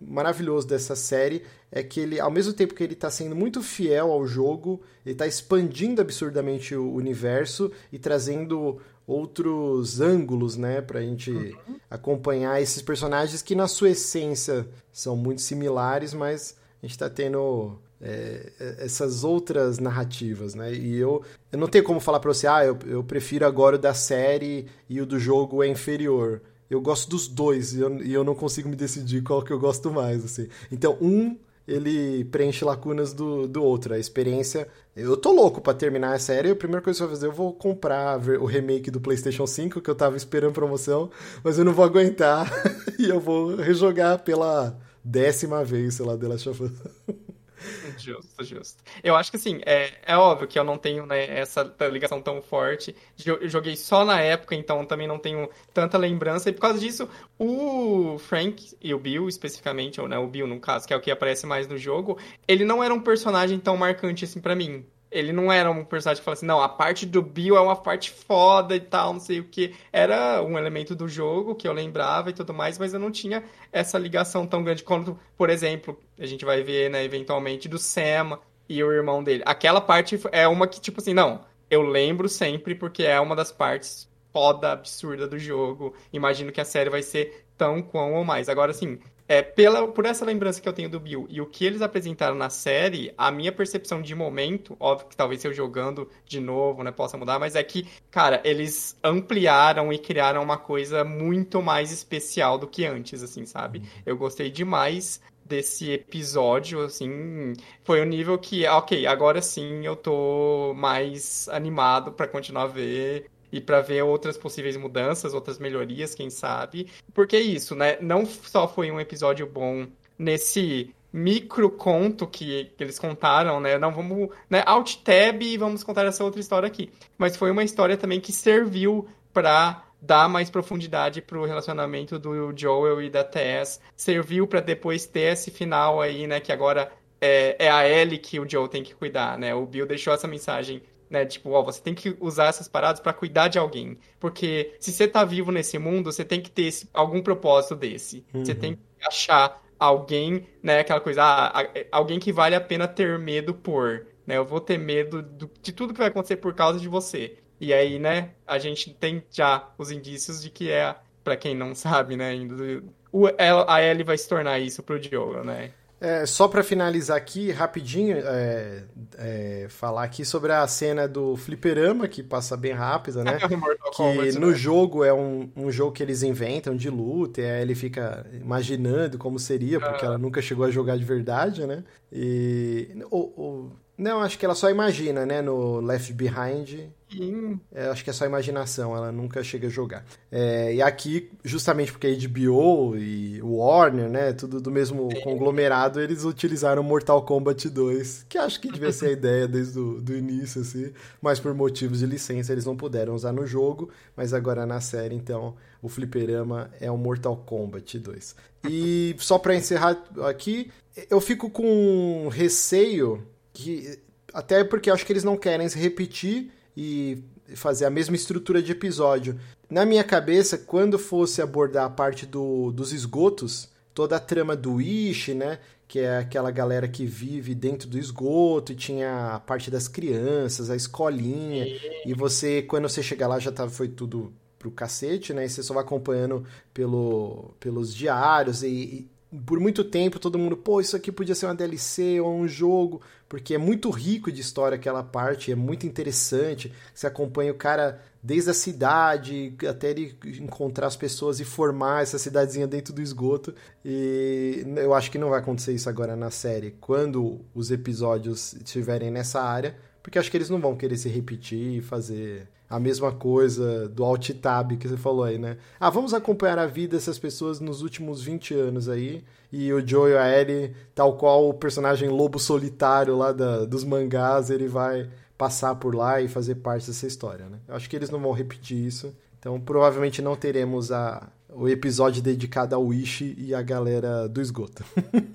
maravilhoso 0.00 0.66
dessa 0.66 0.94
série 0.94 1.42
é 1.70 1.82
que 1.82 2.00
ele, 2.00 2.20
ao 2.20 2.30
mesmo 2.30 2.52
tempo 2.52 2.74
que 2.74 2.82
ele 2.82 2.92
está 2.92 3.10
sendo 3.10 3.34
muito 3.34 3.62
fiel 3.62 4.12
ao 4.12 4.26
jogo, 4.26 4.80
ele 5.04 5.14
está 5.14 5.26
expandindo 5.26 6.00
absurdamente 6.00 6.74
o 6.74 6.92
universo 6.92 7.72
e 7.92 7.98
trazendo 7.98 8.80
outros 9.06 10.00
ângulos, 10.00 10.56
né, 10.56 10.80
pra 10.80 11.00
gente 11.00 11.30
uhum. 11.30 11.76
acompanhar 11.88 12.60
esses 12.60 12.82
personagens 12.82 13.40
que 13.40 13.54
na 13.54 13.68
sua 13.68 13.90
essência 13.90 14.68
são 14.92 15.16
muito 15.16 15.40
similares, 15.40 16.12
mas 16.12 16.56
a 16.82 16.86
gente 16.86 16.92
está 16.92 17.08
tendo 17.08 17.78
é, 18.00 18.52
é, 18.60 18.84
essas 18.84 19.24
outras 19.24 19.78
narrativas, 19.78 20.54
né? 20.54 20.72
E 20.74 20.96
eu, 20.96 21.22
eu 21.50 21.58
não 21.58 21.68
tenho 21.68 21.84
como 21.84 22.00
falar 22.00 22.20
para 22.20 22.32
você, 22.32 22.46
ah, 22.46 22.64
eu, 22.64 22.78
eu 22.86 23.02
prefiro 23.02 23.46
agora 23.46 23.76
o 23.76 23.78
da 23.78 23.94
série 23.94 24.66
e 24.88 25.00
o 25.00 25.06
do 25.06 25.18
jogo 25.18 25.62
é 25.62 25.68
inferior. 25.68 26.42
Eu 26.68 26.80
gosto 26.80 27.08
dos 27.08 27.28
dois 27.28 27.74
e 27.74 27.80
eu, 27.80 28.02
e 28.02 28.12
eu 28.12 28.24
não 28.24 28.34
consigo 28.34 28.68
me 28.68 28.76
decidir 28.76 29.22
qual 29.22 29.42
que 29.42 29.52
eu 29.52 29.58
gosto 29.58 29.90
mais, 29.90 30.24
assim. 30.24 30.48
Então, 30.70 30.98
um 31.00 31.36
ele 31.66 32.24
preenche 32.26 32.64
lacunas 32.64 33.12
do, 33.12 33.46
do 33.46 33.62
outro. 33.62 33.94
A 33.94 33.98
experiência. 33.98 34.68
Eu 34.94 35.16
tô 35.16 35.32
louco 35.32 35.60
para 35.60 35.74
terminar 35.74 36.14
a 36.14 36.18
série. 36.18 36.50
A 36.50 36.56
primeira 36.56 36.80
coisa 36.80 36.98
que 36.98 37.02
eu 37.02 37.08
vou 37.08 37.16
fazer, 37.16 37.26
eu 37.26 37.32
vou 37.32 37.52
comprar 37.52 38.18
o 38.40 38.46
remake 38.46 38.90
do 38.90 39.00
PlayStation 39.00 39.46
5, 39.46 39.80
que 39.80 39.90
eu 39.90 39.94
tava 39.94 40.16
esperando 40.16 40.52
promoção, 40.52 41.10
mas 41.42 41.58
eu 41.58 41.64
não 41.64 41.72
vou 41.72 41.84
aguentar. 41.84 42.50
e 42.98 43.08
eu 43.08 43.18
vou 43.18 43.56
rejogar 43.56 44.20
pela 44.20 44.78
décima 45.04 45.64
vez, 45.64 45.94
sei 45.94 46.06
lá, 46.06 46.16
The 46.16 46.28
Last 46.28 46.48
of 46.48 46.62
Us. 46.62 46.72
Justo, 47.98 48.44
justo. 48.44 48.84
Eu 49.02 49.16
acho 49.16 49.30
que 49.30 49.36
assim, 49.36 49.60
é, 49.64 49.92
é 50.04 50.16
óbvio 50.16 50.46
que 50.46 50.58
eu 50.58 50.64
não 50.64 50.76
tenho 50.76 51.06
né, 51.06 51.38
essa 51.38 51.74
ligação 51.90 52.20
tão 52.20 52.42
forte. 52.42 52.94
Eu 53.24 53.48
joguei 53.48 53.76
só 53.76 54.04
na 54.04 54.20
época, 54.20 54.54
então 54.54 54.84
também 54.84 55.06
não 55.06 55.18
tenho 55.18 55.48
tanta 55.72 55.96
lembrança. 55.96 56.50
E 56.50 56.52
por 56.52 56.60
causa 56.60 56.78
disso, 56.78 57.08
o 57.38 58.18
Frank 58.18 58.76
e 58.80 58.92
o 58.92 58.98
Bill, 58.98 59.28
especificamente, 59.28 60.00
ou 60.00 60.08
né, 60.08 60.18
o 60.18 60.26
Bill 60.26 60.46
no 60.46 60.60
caso, 60.60 60.86
que 60.86 60.92
é 60.92 60.96
o 60.96 61.00
que 61.00 61.10
aparece 61.10 61.46
mais 61.46 61.66
no 61.66 61.78
jogo, 61.78 62.18
ele 62.46 62.64
não 62.64 62.82
era 62.82 62.92
um 62.92 63.00
personagem 63.00 63.58
tão 63.58 63.76
marcante 63.76 64.24
assim 64.24 64.40
para 64.40 64.54
mim. 64.54 64.84
Ele 65.10 65.32
não 65.32 65.52
era 65.52 65.70
um 65.70 65.84
personagem 65.84 66.20
que 66.20 66.24
fala 66.24 66.34
assim, 66.34 66.46
não, 66.46 66.60
a 66.60 66.68
parte 66.68 67.06
do 67.06 67.22
Bill 67.22 67.56
é 67.56 67.60
uma 67.60 67.76
parte 67.76 68.10
foda 68.10 68.74
e 68.74 68.80
tal, 68.80 69.12
não 69.12 69.20
sei 69.20 69.40
o 69.40 69.44
que. 69.44 69.74
Era 69.92 70.42
um 70.42 70.58
elemento 70.58 70.94
do 70.94 71.08
jogo 71.08 71.54
que 71.54 71.66
eu 71.66 71.72
lembrava 71.72 72.30
e 72.30 72.32
tudo 72.32 72.52
mais, 72.52 72.78
mas 72.78 72.92
eu 72.92 73.00
não 73.00 73.10
tinha 73.10 73.44
essa 73.72 73.98
ligação 73.98 74.46
tão 74.46 74.62
grande 74.64 74.82
quanto, 74.82 75.18
por 75.36 75.48
exemplo, 75.48 75.98
a 76.18 76.26
gente 76.26 76.44
vai 76.44 76.62
ver, 76.62 76.90
né, 76.90 77.04
eventualmente, 77.04 77.68
do 77.68 77.78
Sam 77.78 78.38
e 78.68 78.82
o 78.82 78.92
irmão 78.92 79.22
dele. 79.22 79.42
Aquela 79.46 79.80
parte 79.80 80.20
é 80.32 80.46
uma 80.48 80.66
que, 80.66 80.80
tipo 80.80 81.00
assim, 81.00 81.14
não, 81.14 81.40
eu 81.70 81.82
lembro 81.82 82.28
sempre 82.28 82.74
porque 82.74 83.04
é 83.04 83.18
uma 83.20 83.36
das 83.36 83.52
partes 83.52 84.08
foda, 84.32 84.72
absurda 84.72 85.26
do 85.26 85.38
jogo. 85.38 85.94
Imagino 86.12 86.52
que 86.52 86.60
a 86.60 86.64
série 86.64 86.90
vai 86.90 87.02
ser 87.02 87.46
tão 87.56 87.80
quão 87.80 88.12
ou 88.14 88.24
mais. 88.24 88.48
Agora, 88.48 88.70
assim, 88.70 88.98
é, 89.28 89.42
pela, 89.42 89.88
por 89.88 90.06
essa 90.06 90.24
lembrança 90.24 90.60
que 90.60 90.68
eu 90.68 90.72
tenho 90.72 90.88
do 90.88 91.00
Bill 91.00 91.26
e 91.28 91.40
o 91.40 91.46
que 91.46 91.64
eles 91.64 91.82
apresentaram 91.82 92.36
na 92.36 92.50
série, 92.50 93.12
a 93.16 93.30
minha 93.30 93.52
percepção 93.52 94.00
de 94.00 94.14
momento, 94.14 94.76
óbvio 94.78 95.08
que 95.08 95.16
talvez 95.16 95.44
eu 95.44 95.52
jogando 95.52 96.08
de 96.24 96.40
novo, 96.40 96.82
né, 96.82 96.92
possa 96.92 97.16
mudar, 97.16 97.38
mas 97.38 97.56
é 97.56 97.62
que, 97.62 97.86
cara, 98.10 98.40
eles 98.44 98.96
ampliaram 99.02 99.92
e 99.92 99.98
criaram 99.98 100.42
uma 100.42 100.56
coisa 100.56 101.04
muito 101.04 101.60
mais 101.60 101.90
especial 101.92 102.58
do 102.58 102.66
que 102.66 102.84
antes, 102.84 103.22
assim, 103.22 103.44
sabe? 103.44 103.78
Uhum. 103.78 103.84
Eu 104.04 104.16
gostei 104.16 104.50
demais 104.50 105.20
desse 105.44 105.92
episódio, 105.92 106.80
assim, 106.80 107.52
foi 107.84 108.00
o 108.00 108.02
um 108.02 108.06
nível 108.06 108.36
que, 108.36 108.66
ok, 108.66 109.06
agora 109.06 109.40
sim 109.40 109.86
eu 109.86 109.94
tô 109.94 110.74
mais 110.76 111.48
animado 111.50 112.12
para 112.12 112.26
continuar 112.26 112.64
a 112.64 112.66
ver 112.66 113.30
e 113.56 113.60
para 113.60 113.80
ver 113.80 114.02
outras 114.02 114.36
possíveis 114.36 114.76
mudanças, 114.76 115.32
outras 115.32 115.58
melhorias, 115.58 116.14
quem 116.14 116.28
sabe. 116.28 116.88
Porque 117.14 117.36
é 117.36 117.40
isso, 117.40 117.74
né? 117.74 117.96
Não 118.00 118.26
só 118.26 118.68
foi 118.68 118.90
um 118.90 119.00
episódio 119.00 119.46
bom 119.46 119.86
nesse 120.18 120.94
micro 121.12 121.70
conto 121.70 122.26
que, 122.26 122.70
que 122.76 122.84
eles 122.84 122.98
contaram, 122.98 123.58
né? 123.58 123.78
Não 123.78 123.90
vamos, 123.90 124.28
né, 124.50 124.62
alt 124.66 124.96
tab 124.96 125.42
e 125.42 125.56
vamos 125.56 125.82
contar 125.82 126.04
essa 126.04 126.22
outra 126.22 126.40
história 126.40 126.66
aqui. 126.66 126.90
Mas 127.16 127.36
foi 127.36 127.50
uma 127.50 127.64
história 127.64 127.96
também 127.96 128.20
que 128.20 128.32
serviu 128.32 129.08
para 129.32 129.82
dar 130.02 130.28
mais 130.28 130.50
profundidade 130.50 131.22
pro 131.22 131.46
relacionamento 131.46 132.18
do 132.18 132.52
Joel 132.54 133.00
e 133.00 133.08
da 133.08 133.24
Tess, 133.24 133.80
serviu 133.96 134.46
para 134.46 134.60
depois 134.60 135.06
ter 135.06 135.32
esse 135.32 135.50
final 135.50 136.00
aí, 136.00 136.26
né, 136.26 136.38
que 136.38 136.52
agora 136.52 136.92
é, 137.18 137.56
é 137.58 137.70
a 137.70 137.88
Ellie 137.88 138.18
que 138.18 138.38
o 138.38 138.48
Joel 138.48 138.68
tem 138.68 138.82
que 138.82 138.94
cuidar, 138.94 139.38
né? 139.38 139.54
O 139.54 139.64
Bill 139.64 139.86
deixou 139.86 140.12
essa 140.12 140.28
mensagem 140.28 140.82
né? 141.08 141.24
Tipo, 141.24 141.50
ó, 141.50 141.62
você 141.62 141.80
tem 141.80 141.94
que 141.94 142.16
usar 142.20 142.46
essas 142.46 142.68
paradas 142.68 143.00
para 143.00 143.12
cuidar 143.12 143.48
de 143.48 143.58
alguém. 143.58 143.98
Porque 144.18 144.74
se 144.80 144.92
você 144.92 145.06
tá 145.06 145.24
vivo 145.24 145.52
nesse 145.52 145.78
mundo, 145.78 146.12
você 146.12 146.24
tem 146.24 146.40
que 146.40 146.50
ter 146.50 146.62
esse, 146.64 146.88
algum 146.92 147.22
propósito 147.22 147.76
desse. 147.76 148.24
Uhum. 148.34 148.44
Você 148.44 148.54
tem 148.54 148.74
que 148.74 149.06
achar 149.06 149.62
alguém, 149.78 150.46
né? 150.62 150.80
Aquela 150.80 151.00
coisa, 151.00 151.22
ah, 151.22 151.68
alguém 151.92 152.18
que 152.18 152.32
vale 152.32 152.54
a 152.54 152.60
pena 152.60 152.88
ter 152.88 153.18
medo 153.18 153.54
por. 153.54 154.06
Né? 154.26 154.36
Eu 154.36 154.44
vou 154.44 154.60
ter 154.60 154.78
medo 154.78 155.22
do, 155.22 155.50
de 155.62 155.72
tudo 155.72 155.92
que 155.92 155.98
vai 155.98 156.08
acontecer 156.08 156.36
por 156.36 156.54
causa 156.54 156.80
de 156.80 156.88
você. 156.88 157.38
E 157.60 157.72
aí, 157.72 157.98
né, 157.98 158.32
a 158.46 158.58
gente 158.58 158.92
tem 158.92 159.24
já 159.30 159.70
os 159.78 159.90
indícios 159.90 160.42
de 160.42 160.50
que 160.50 160.70
é, 160.70 160.94
para 161.24 161.36
quem 161.36 161.54
não 161.54 161.72
sabe, 161.74 162.16
né, 162.16 162.30
ainda, 162.30 162.82
o, 163.10 163.26
a 163.66 163.82
Ellie 163.82 164.04
vai 164.04 164.18
se 164.18 164.28
tornar 164.28 164.58
isso 164.58 164.82
pro 164.82 165.00
Diogo, 165.00 165.42
né? 165.42 165.72
É, 165.98 166.26
só 166.26 166.46
para 166.46 166.62
finalizar 166.62 167.16
aqui, 167.16 167.50
rapidinho, 167.50 168.18
é, 168.18 168.84
é, 169.16 169.66
falar 169.70 170.04
aqui 170.04 170.26
sobre 170.26 170.52
a 170.52 170.66
cena 170.66 171.08
do 171.08 171.36
fliperama, 171.36 172.06
que 172.06 172.22
passa 172.22 172.54
bem 172.54 172.72
rápida, 172.72 173.24
né? 173.24 173.38
que 173.96 174.38
no 174.38 174.50
né? 174.50 174.54
jogo 174.54 175.02
é 175.02 175.14
um, 175.14 175.50
um 175.56 175.70
jogo 175.70 175.92
que 175.92 176.02
eles 176.02 176.22
inventam 176.22 176.76
de 176.76 176.90
luta, 176.90 177.40
e 177.40 177.50
aí 177.50 177.62
ele 177.62 177.74
fica 177.74 178.26
imaginando 178.34 179.16
como 179.16 179.38
seria, 179.38 179.80
porque 179.80 180.04
ela 180.04 180.18
nunca 180.18 180.42
chegou 180.42 180.66
a 180.66 180.70
jogar 180.70 180.98
de 180.98 181.04
verdade, 181.04 181.66
né? 181.66 181.82
E 182.12 182.90
o, 183.10 183.18
o, 183.18 183.72
não, 183.98 184.20
acho 184.20 184.38
que 184.38 184.44
ela 184.44 184.54
só 184.54 184.68
imagina, 184.68 185.24
né? 185.24 185.40
No 185.40 185.80
Left 185.80 186.12
Behind. 186.12 186.90
Sim. 187.10 187.58
É, 187.72 187.86
acho 187.86 188.04
que 188.04 188.10
é 188.10 188.12
só 188.12 188.26
imaginação, 188.26 188.94
ela 188.94 189.10
nunca 189.10 189.42
chega 189.42 189.68
a 189.68 189.70
jogar. 189.70 190.04
É, 190.30 190.74
e 190.74 190.82
aqui, 190.82 191.30
justamente 191.42 191.92
porque 191.92 192.06
a 192.06 192.28
HBO 192.28 192.96
e 192.96 193.40
o 193.40 193.56
Warner, 193.56 194.10
né? 194.10 194.32
Tudo 194.34 194.60
do 194.60 194.70
mesmo 194.70 195.08
é. 195.10 195.20
conglomerado, 195.22 195.98
eles 195.98 196.24
utilizaram 196.24 196.82
Mortal 196.82 197.22
Kombat 197.22 197.70
2, 197.70 198.26
que 198.28 198.36
acho 198.36 198.60
que 198.60 198.70
devia 198.70 198.92
ser 198.92 199.06
a 199.06 199.12
ideia 199.12 199.48
desde 199.48 199.78
o 199.78 200.00
do 200.00 200.14
início, 200.14 200.60
assim. 200.60 200.92
Mas 201.22 201.40
por 201.40 201.54
motivos 201.54 202.00
de 202.00 202.06
licença 202.06 202.52
eles 202.52 202.66
não 202.66 202.76
puderam 202.76 203.14
usar 203.14 203.32
no 203.32 203.46
jogo, 203.46 203.88
mas 204.14 204.34
agora 204.34 204.66
na 204.66 204.80
série, 204.80 205.14
então, 205.14 205.54
o 205.80 205.88
fliperama 205.88 206.70
é 206.80 206.90
o 206.90 206.98
Mortal 206.98 207.36
Kombat 207.36 207.98
2. 207.98 208.36
E 208.68 209.16
só 209.18 209.38
para 209.38 209.54
encerrar 209.54 209.96
aqui, 210.28 210.70
eu 211.08 211.20
fico 211.20 211.48
com 211.48 212.28
receio 212.30 213.24
que 213.56 213.98
até 214.34 214.62
porque 214.62 214.90
acho 214.90 215.06
que 215.06 215.12
eles 215.12 215.24
não 215.24 215.36
querem 215.36 215.66
se 215.66 215.78
repetir 215.78 216.52
e 216.76 217.24
fazer 217.54 217.86
a 217.86 217.90
mesma 217.90 218.14
estrutura 218.14 218.62
de 218.62 218.72
episódio. 218.72 219.40
Na 219.70 219.86
minha 219.86 220.04
cabeça, 220.04 220.58
quando 220.58 220.98
fosse 220.98 221.40
abordar 221.40 221.86
a 221.86 221.90
parte 221.90 222.26
do, 222.26 222.70
dos 222.70 222.92
esgotos, 222.92 223.70
toda 223.94 224.16
a 224.16 224.20
trama 224.20 224.54
do 224.54 224.78
Ishi, 224.78 225.32
né? 225.32 225.58
Que 225.88 226.00
é 226.00 226.18
aquela 226.18 226.50
galera 226.50 226.86
que 226.86 227.06
vive 227.06 227.54
dentro 227.54 227.88
do 227.88 227.98
esgoto, 227.98 228.72
e 228.72 228.76
tinha 228.76 229.36
a 229.36 229.40
parte 229.40 229.70
das 229.70 229.88
crianças, 229.88 230.68
a 230.68 230.76
escolinha, 230.76 231.64
e 232.04 232.12
você, 232.12 232.60
quando 232.60 232.88
você 232.88 233.02
chegar 233.02 233.28
lá, 233.28 233.38
já 233.38 233.52
tá, 233.52 233.66
foi 233.68 233.88
tudo 233.88 234.34
pro 234.58 234.70
cacete, 234.70 235.32
né? 235.32 235.46
E 235.46 235.48
você 235.48 235.62
só 235.62 235.72
vai 235.72 235.82
acompanhando 235.82 236.44
pelo, 236.74 237.54
pelos 237.58 237.94
diários, 237.94 238.62
e, 238.62 238.68
e 238.68 239.10
por 239.46 239.58
muito 239.58 239.82
tempo 239.84 240.18
todo 240.18 240.38
mundo, 240.38 240.56
pô, 240.56 240.80
isso 240.80 240.96
aqui 240.96 241.10
podia 241.10 241.34
ser 241.34 241.46
uma 241.46 241.54
DLC 241.54 242.20
ou 242.20 242.34
um 242.34 242.46
jogo 242.46 243.00
porque 243.28 243.54
é 243.54 243.58
muito 243.58 243.90
rico 243.90 244.30
de 244.30 244.40
história 244.40 244.76
aquela 244.76 245.02
parte, 245.02 245.50
é 245.50 245.54
muito 245.56 245.86
interessante. 245.86 246.72
Você 246.94 247.06
acompanha 247.06 247.50
o 247.50 247.56
cara 247.56 248.00
desde 248.22 248.50
a 248.50 248.54
cidade 248.54 249.54
até 249.68 249.90
ele 249.90 250.16
encontrar 250.40 250.86
as 250.86 250.96
pessoas 250.96 251.40
e 251.40 251.44
formar 251.44 252.02
essa 252.02 252.18
cidadezinha 252.18 252.66
dentro 252.66 252.94
do 252.94 253.02
esgoto. 253.02 253.54
E 253.84 254.64
eu 254.76 254.94
acho 254.94 255.10
que 255.10 255.18
não 255.18 255.30
vai 255.30 255.40
acontecer 255.40 255.72
isso 255.72 255.88
agora 255.88 256.14
na 256.14 256.30
série, 256.30 256.76
quando 256.80 257.40
os 257.54 257.70
episódios 257.70 258.52
estiverem 258.54 259.10
nessa 259.10 259.40
área, 259.42 259.76
porque 260.02 260.18
acho 260.18 260.30
que 260.30 260.36
eles 260.36 260.50
não 260.50 260.60
vão 260.60 260.76
querer 260.76 260.96
se 260.96 261.08
repetir 261.08 261.78
e 261.78 261.82
fazer 261.82 262.48
a 262.68 262.80
mesma 262.80 263.12
coisa 263.12 263.88
do 263.88 264.04
alt 264.04 264.30
tab 264.30 264.72
que 264.76 264.88
você 264.88 264.96
falou 264.96 265.24
aí, 265.24 265.38
né? 265.38 265.56
Ah, 265.78 265.88
vamos 265.88 266.12
acompanhar 266.12 266.58
a 266.58 266.66
vida 266.66 266.96
dessas 266.96 267.18
pessoas 267.18 267.60
nos 267.60 267.82
últimos 267.82 268.22
20 268.22 268.54
anos 268.54 268.88
aí. 268.88 269.24
E 269.52 269.72
o 269.72 269.86
Joe 269.86 270.10
e 270.10 270.16
a 270.16 270.40
Ellie, 270.40 270.74
tal 270.94 271.16
qual 271.16 271.48
o 271.48 271.54
personagem 271.54 272.08
lobo 272.08 272.38
solitário 272.38 273.16
lá 273.16 273.32
da, 273.32 273.64
dos 273.64 273.84
mangás, 273.84 274.50
ele 274.50 274.66
vai 274.66 275.08
passar 275.38 275.74
por 275.76 275.94
lá 275.94 276.20
e 276.20 276.28
fazer 276.28 276.56
parte 276.56 276.88
dessa 276.88 277.06
história, 277.06 277.46
né? 277.48 277.58
Eu 277.68 277.76
acho 277.76 277.88
que 277.88 277.94
eles 277.94 278.10
não 278.10 278.18
vão 278.18 278.32
repetir 278.32 278.76
isso. 278.76 279.14
Então, 279.38 279.60
provavelmente 279.60 280.20
não 280.20 280.34
teremos 280.34 280.90
a, 280.90 281.28
o 281.48 281.68
episódio 281.68 282.20
dedicado 282.20 282.74
ao 282.74 282.84
Wish 282.84 283.34
e 283.38 283.54
a 283.54 283.62
galera 283.62 284.28
do 284.28 284.40
esgoto. 284.40 284.84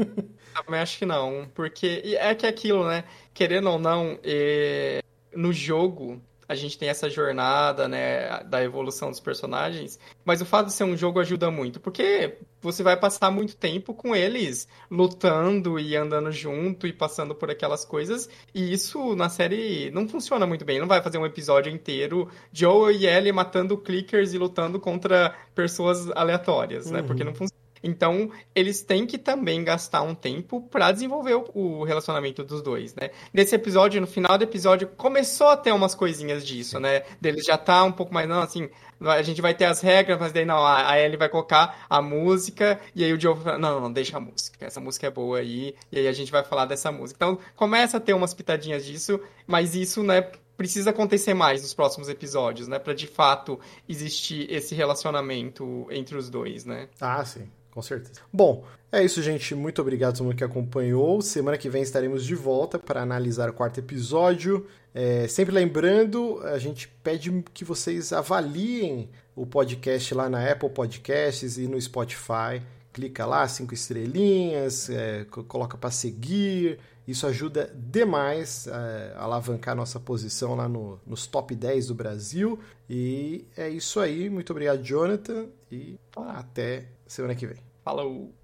Também 0.66 0.82
acho 0.82 1.00
que 1.00 1.06
não, 1.06 1.48
porque 1.54 2.18
é 2.20 2.36
que 2.36 2.46
é 2.46 2.50
aquilo, 2.50 2.86
né? 2.86 3.06
Querendo 3.34 3.70
ou 3.70 3.80
não, 3.80 4.20
é... 4.22 5.02
no 5.34 5.54
jogo 5.54 6.22
a 6.52 6.56
gente 6.56 6.78
tem 6.78 6.90
essa 6.90 7.10
jornada, 7.10 7.88
né, 7.88 8.44
da 8.44 8.62
evolução 8.62 9.10
dos 9.10 9.22
personagens, 9.22 9.98
mas 10.26 10.42
o 10.42 10.46
fato 10.46 10.66
de 10.66 10.74
ser 10.74 10.84
um 10.84 10.98
jogo 10.98 11.22
ajuda 11.22 11.50
muito, 11.50 11.80
porque 11.80 12.40
você 12.62 12.84
vai 12.84 12.98
passar 12.98 13.32
muito 13.32 13.56
tempo 13.56 13.94
com 13.94 14.14
eles 14.14 14.68
lutando 14.90 15.80
e 15.80 15.96
andando 15.96 16.30
junto 16.30 16.86
e 16.86 16.92
passando 16.92 17.34
por 17.34 17.50
aquelas 17.50 17.86
coisas, 17.86 18.30
e 18.54 18.74
isso 18.74 19.16
na 19.16 19.30
série 19.30 19.90
não 19.92 20.10
funciona 20.10 20.46
muito 20.46 20.66
bem. 20.66 20.78
Não 20.78 20.88
vai 20.88 21.02
fazer 21.02 21.18
um 21.18 21.26
episódio 21.26 21.72
inteiro 21.72 22.30
Joe 22.52 22.94
e 22.94 23.08
Ellie 23.08 23.32
matando 23.32 23.78
clickers 23.78 24.34
e 24.34 24.38
lutando 24.38 24.78
contra 24.78 25.34
pessoas 25.56 26.12
aleatórias, 26.12 26.92
né? 26.92 27.02
Porque 27.02 27.24
uhum. 27.24 27.30
não 27.30 27.36
funciona 27.36 27.61
Então, 27.84 28.30
eles 28.54 28.82
têm 28.82 29.06
que 29.06 29.18
também 29.18 29.64
gastar 29.64 30.02
um 30.02 30.14
tempo 30.14 30.62
para 30.62 30.92
desenvolver 30.92 31.36
o, 31.36 31.46
o, 31.54 31.84
relacionamento 31.84 32.44
dos 32.44 32.62
dois, 32.62 32.94
né? 32.96 33.10
Nesse 33.34 33.56
episódio, 33.56 34.00
no 34.00 34.08
final 34.08 34.38
do 34.38 34.44
episódio, 34.44 34.88
começou 34.88 35.48
a 35.48 35.58
ter 35.58 35.72
umas 35.72 35.96
coisinhas 35.96 36.46
disso, 36.46 36.80
né? 36.80 37.04
Deles 37.20 37.46
já 37.46 37.58
tá 37.58 37.84
um 37.84 37.92
pouco 37.92 38.14
mais, 38.14 38.28
não, 38.28 38.42
assim, 38.42 38.70
a 39.00 39.22
gente 39.22 39.42
vai 39.42 39.54
ter 39.54 39.66
as 39.66 39.82
regras, 39.82 40.20
mas 40.20 40.32
daí 40.32 40.46
não, 40.46 40.66
a 40.66 41.00
Ellie 41.00 41.18
vai 41.18 41.30
colocar 41.30 41.86
a 41.90 42.02
música, 42.02 42.80
e 42.94 43.04
aí 43.04 43.12
o 43.12 43.20
Joe 43.20 43.36
fala, 43.36 43.58
não, 43.58 43.82
não, 43.82 43.92
deixa 43.92 44.18
a 44.18 44.20
música, 44.20 44.66
essa 44.66 44.80
música 44.80 45.08
é 45.08 45.12
boa 45.12 45.40
aí, 45.40 45.76
e 45.92 46.00
aí 46.00 46.08
a 46.08 46.14
gente 46.14 46.32
vai 46.32 46.44
falar 46.44 46.66
dessa 46.66 46.92
música. 46.92 47.18
Então, 47.18 47.40
começa 47.56 47.98
a 47.98 48.00
ter 48.00 48.14
umas 48.14 48.34
pitadinhas 48.34 48.86
disso, 48.86 49.20
mas 49.48 49.76
isso, 49.76 50.04
né, 50.04 50.30
precisa 50.56 50.92
acontecer 50.92 51.34
mais 51.34 51.64
nos 51.64 51.74
próximos 51.74 52.08
episódios, 52.10 52.68
né, 52.68 52.78
para 52.78 52.94
de 52.94 53.08
fato 53.08 53.60
existir 53.90 54.52
esse 54.52 54.76
relacionamento 54.76 55.88
entre 55.90 56.16
os 56.16 56.30
dois, 56.30 56.66
né? 56.66 56.88
Ah, 57.00 57.26
sim. 57.26 57.50
Com 57.72 57.82
certeza. 57.82 58.20
Bom, 58.32 58.66
é 58.92 59.04
isso, 59.04 59.22
gente. 59.22 59.56
Muito 59.56 59.82
obrigado 59.82 60.10
a 60.10 60.14
todo 60.18 60.26
mundo 60.26 60.36
que 60.36 60.44
acompanhou. 60.44 61.22
Semana 61.22 61.58
que 61.58 61.70
vem 61.70 61.82
estaremos 61.82 62.26
de 62.26 62.36
volta 62.36 62.78
para 62.78 63.02
analisar 63.02 63.50
o 63.50 63.54
quarto 63.54 63.80
episódio. 63.80 64.68
É, 64.94 65.26
sempre 65.30 65.56
lembrando, 65.56 66.42
a 66.44 66.58
gente 66.58 66.90
pede 67.02 67.32
que 67.54 67.64
vocês 67.64 68.12
avaliem 68.12 69.10
o 69.34 69.46
podcast 69.46 70.14
lá 70.14 70.30
na 70.30 70.52
Apple 70.52 70.70
Podcasts 70.70 71.58
e 71.58 71.68
no 71.68 71.80
Spotify. 71.80 72.62
Clica 72.92 73.26
lá, 73.26 73.48
cinco 73.48 73.74
estrelinhas, 73.74 74.90
é, 74.90 75.26
coloca 75.48 75.78
para 75.78 75.90
seguir. 75.90 76.78
Isso 77.08 77.26
ajuda 77.26 77.74
demais 77.74 78.68
é, 78.68 79.14
a 79.16 79.24
alavancar 79.24 79.74
nossa 79.74 80.00
posição 80.00 80.56
lá 80.56 80.68
no, 80.68 81.00
nos 81.08 81.26
top 81.26 81.56
10 81.56 81.88
do 81.88 81.96
Brasil. 81.96 82.60
E 82.90 83.46
é 83.56 83.70
isso 83.70 84.02
aí. 84.02 84.30
Muito 84.30 84.52
obrigado, 84.52 84.84
Jonathan. 84.84 85.48
E 85.72 85.98
até 86.16 86.88
semana 87.12 87.36
que 87.36 87.48
vem. 87.48 87.58
Falou! 87.84 88.41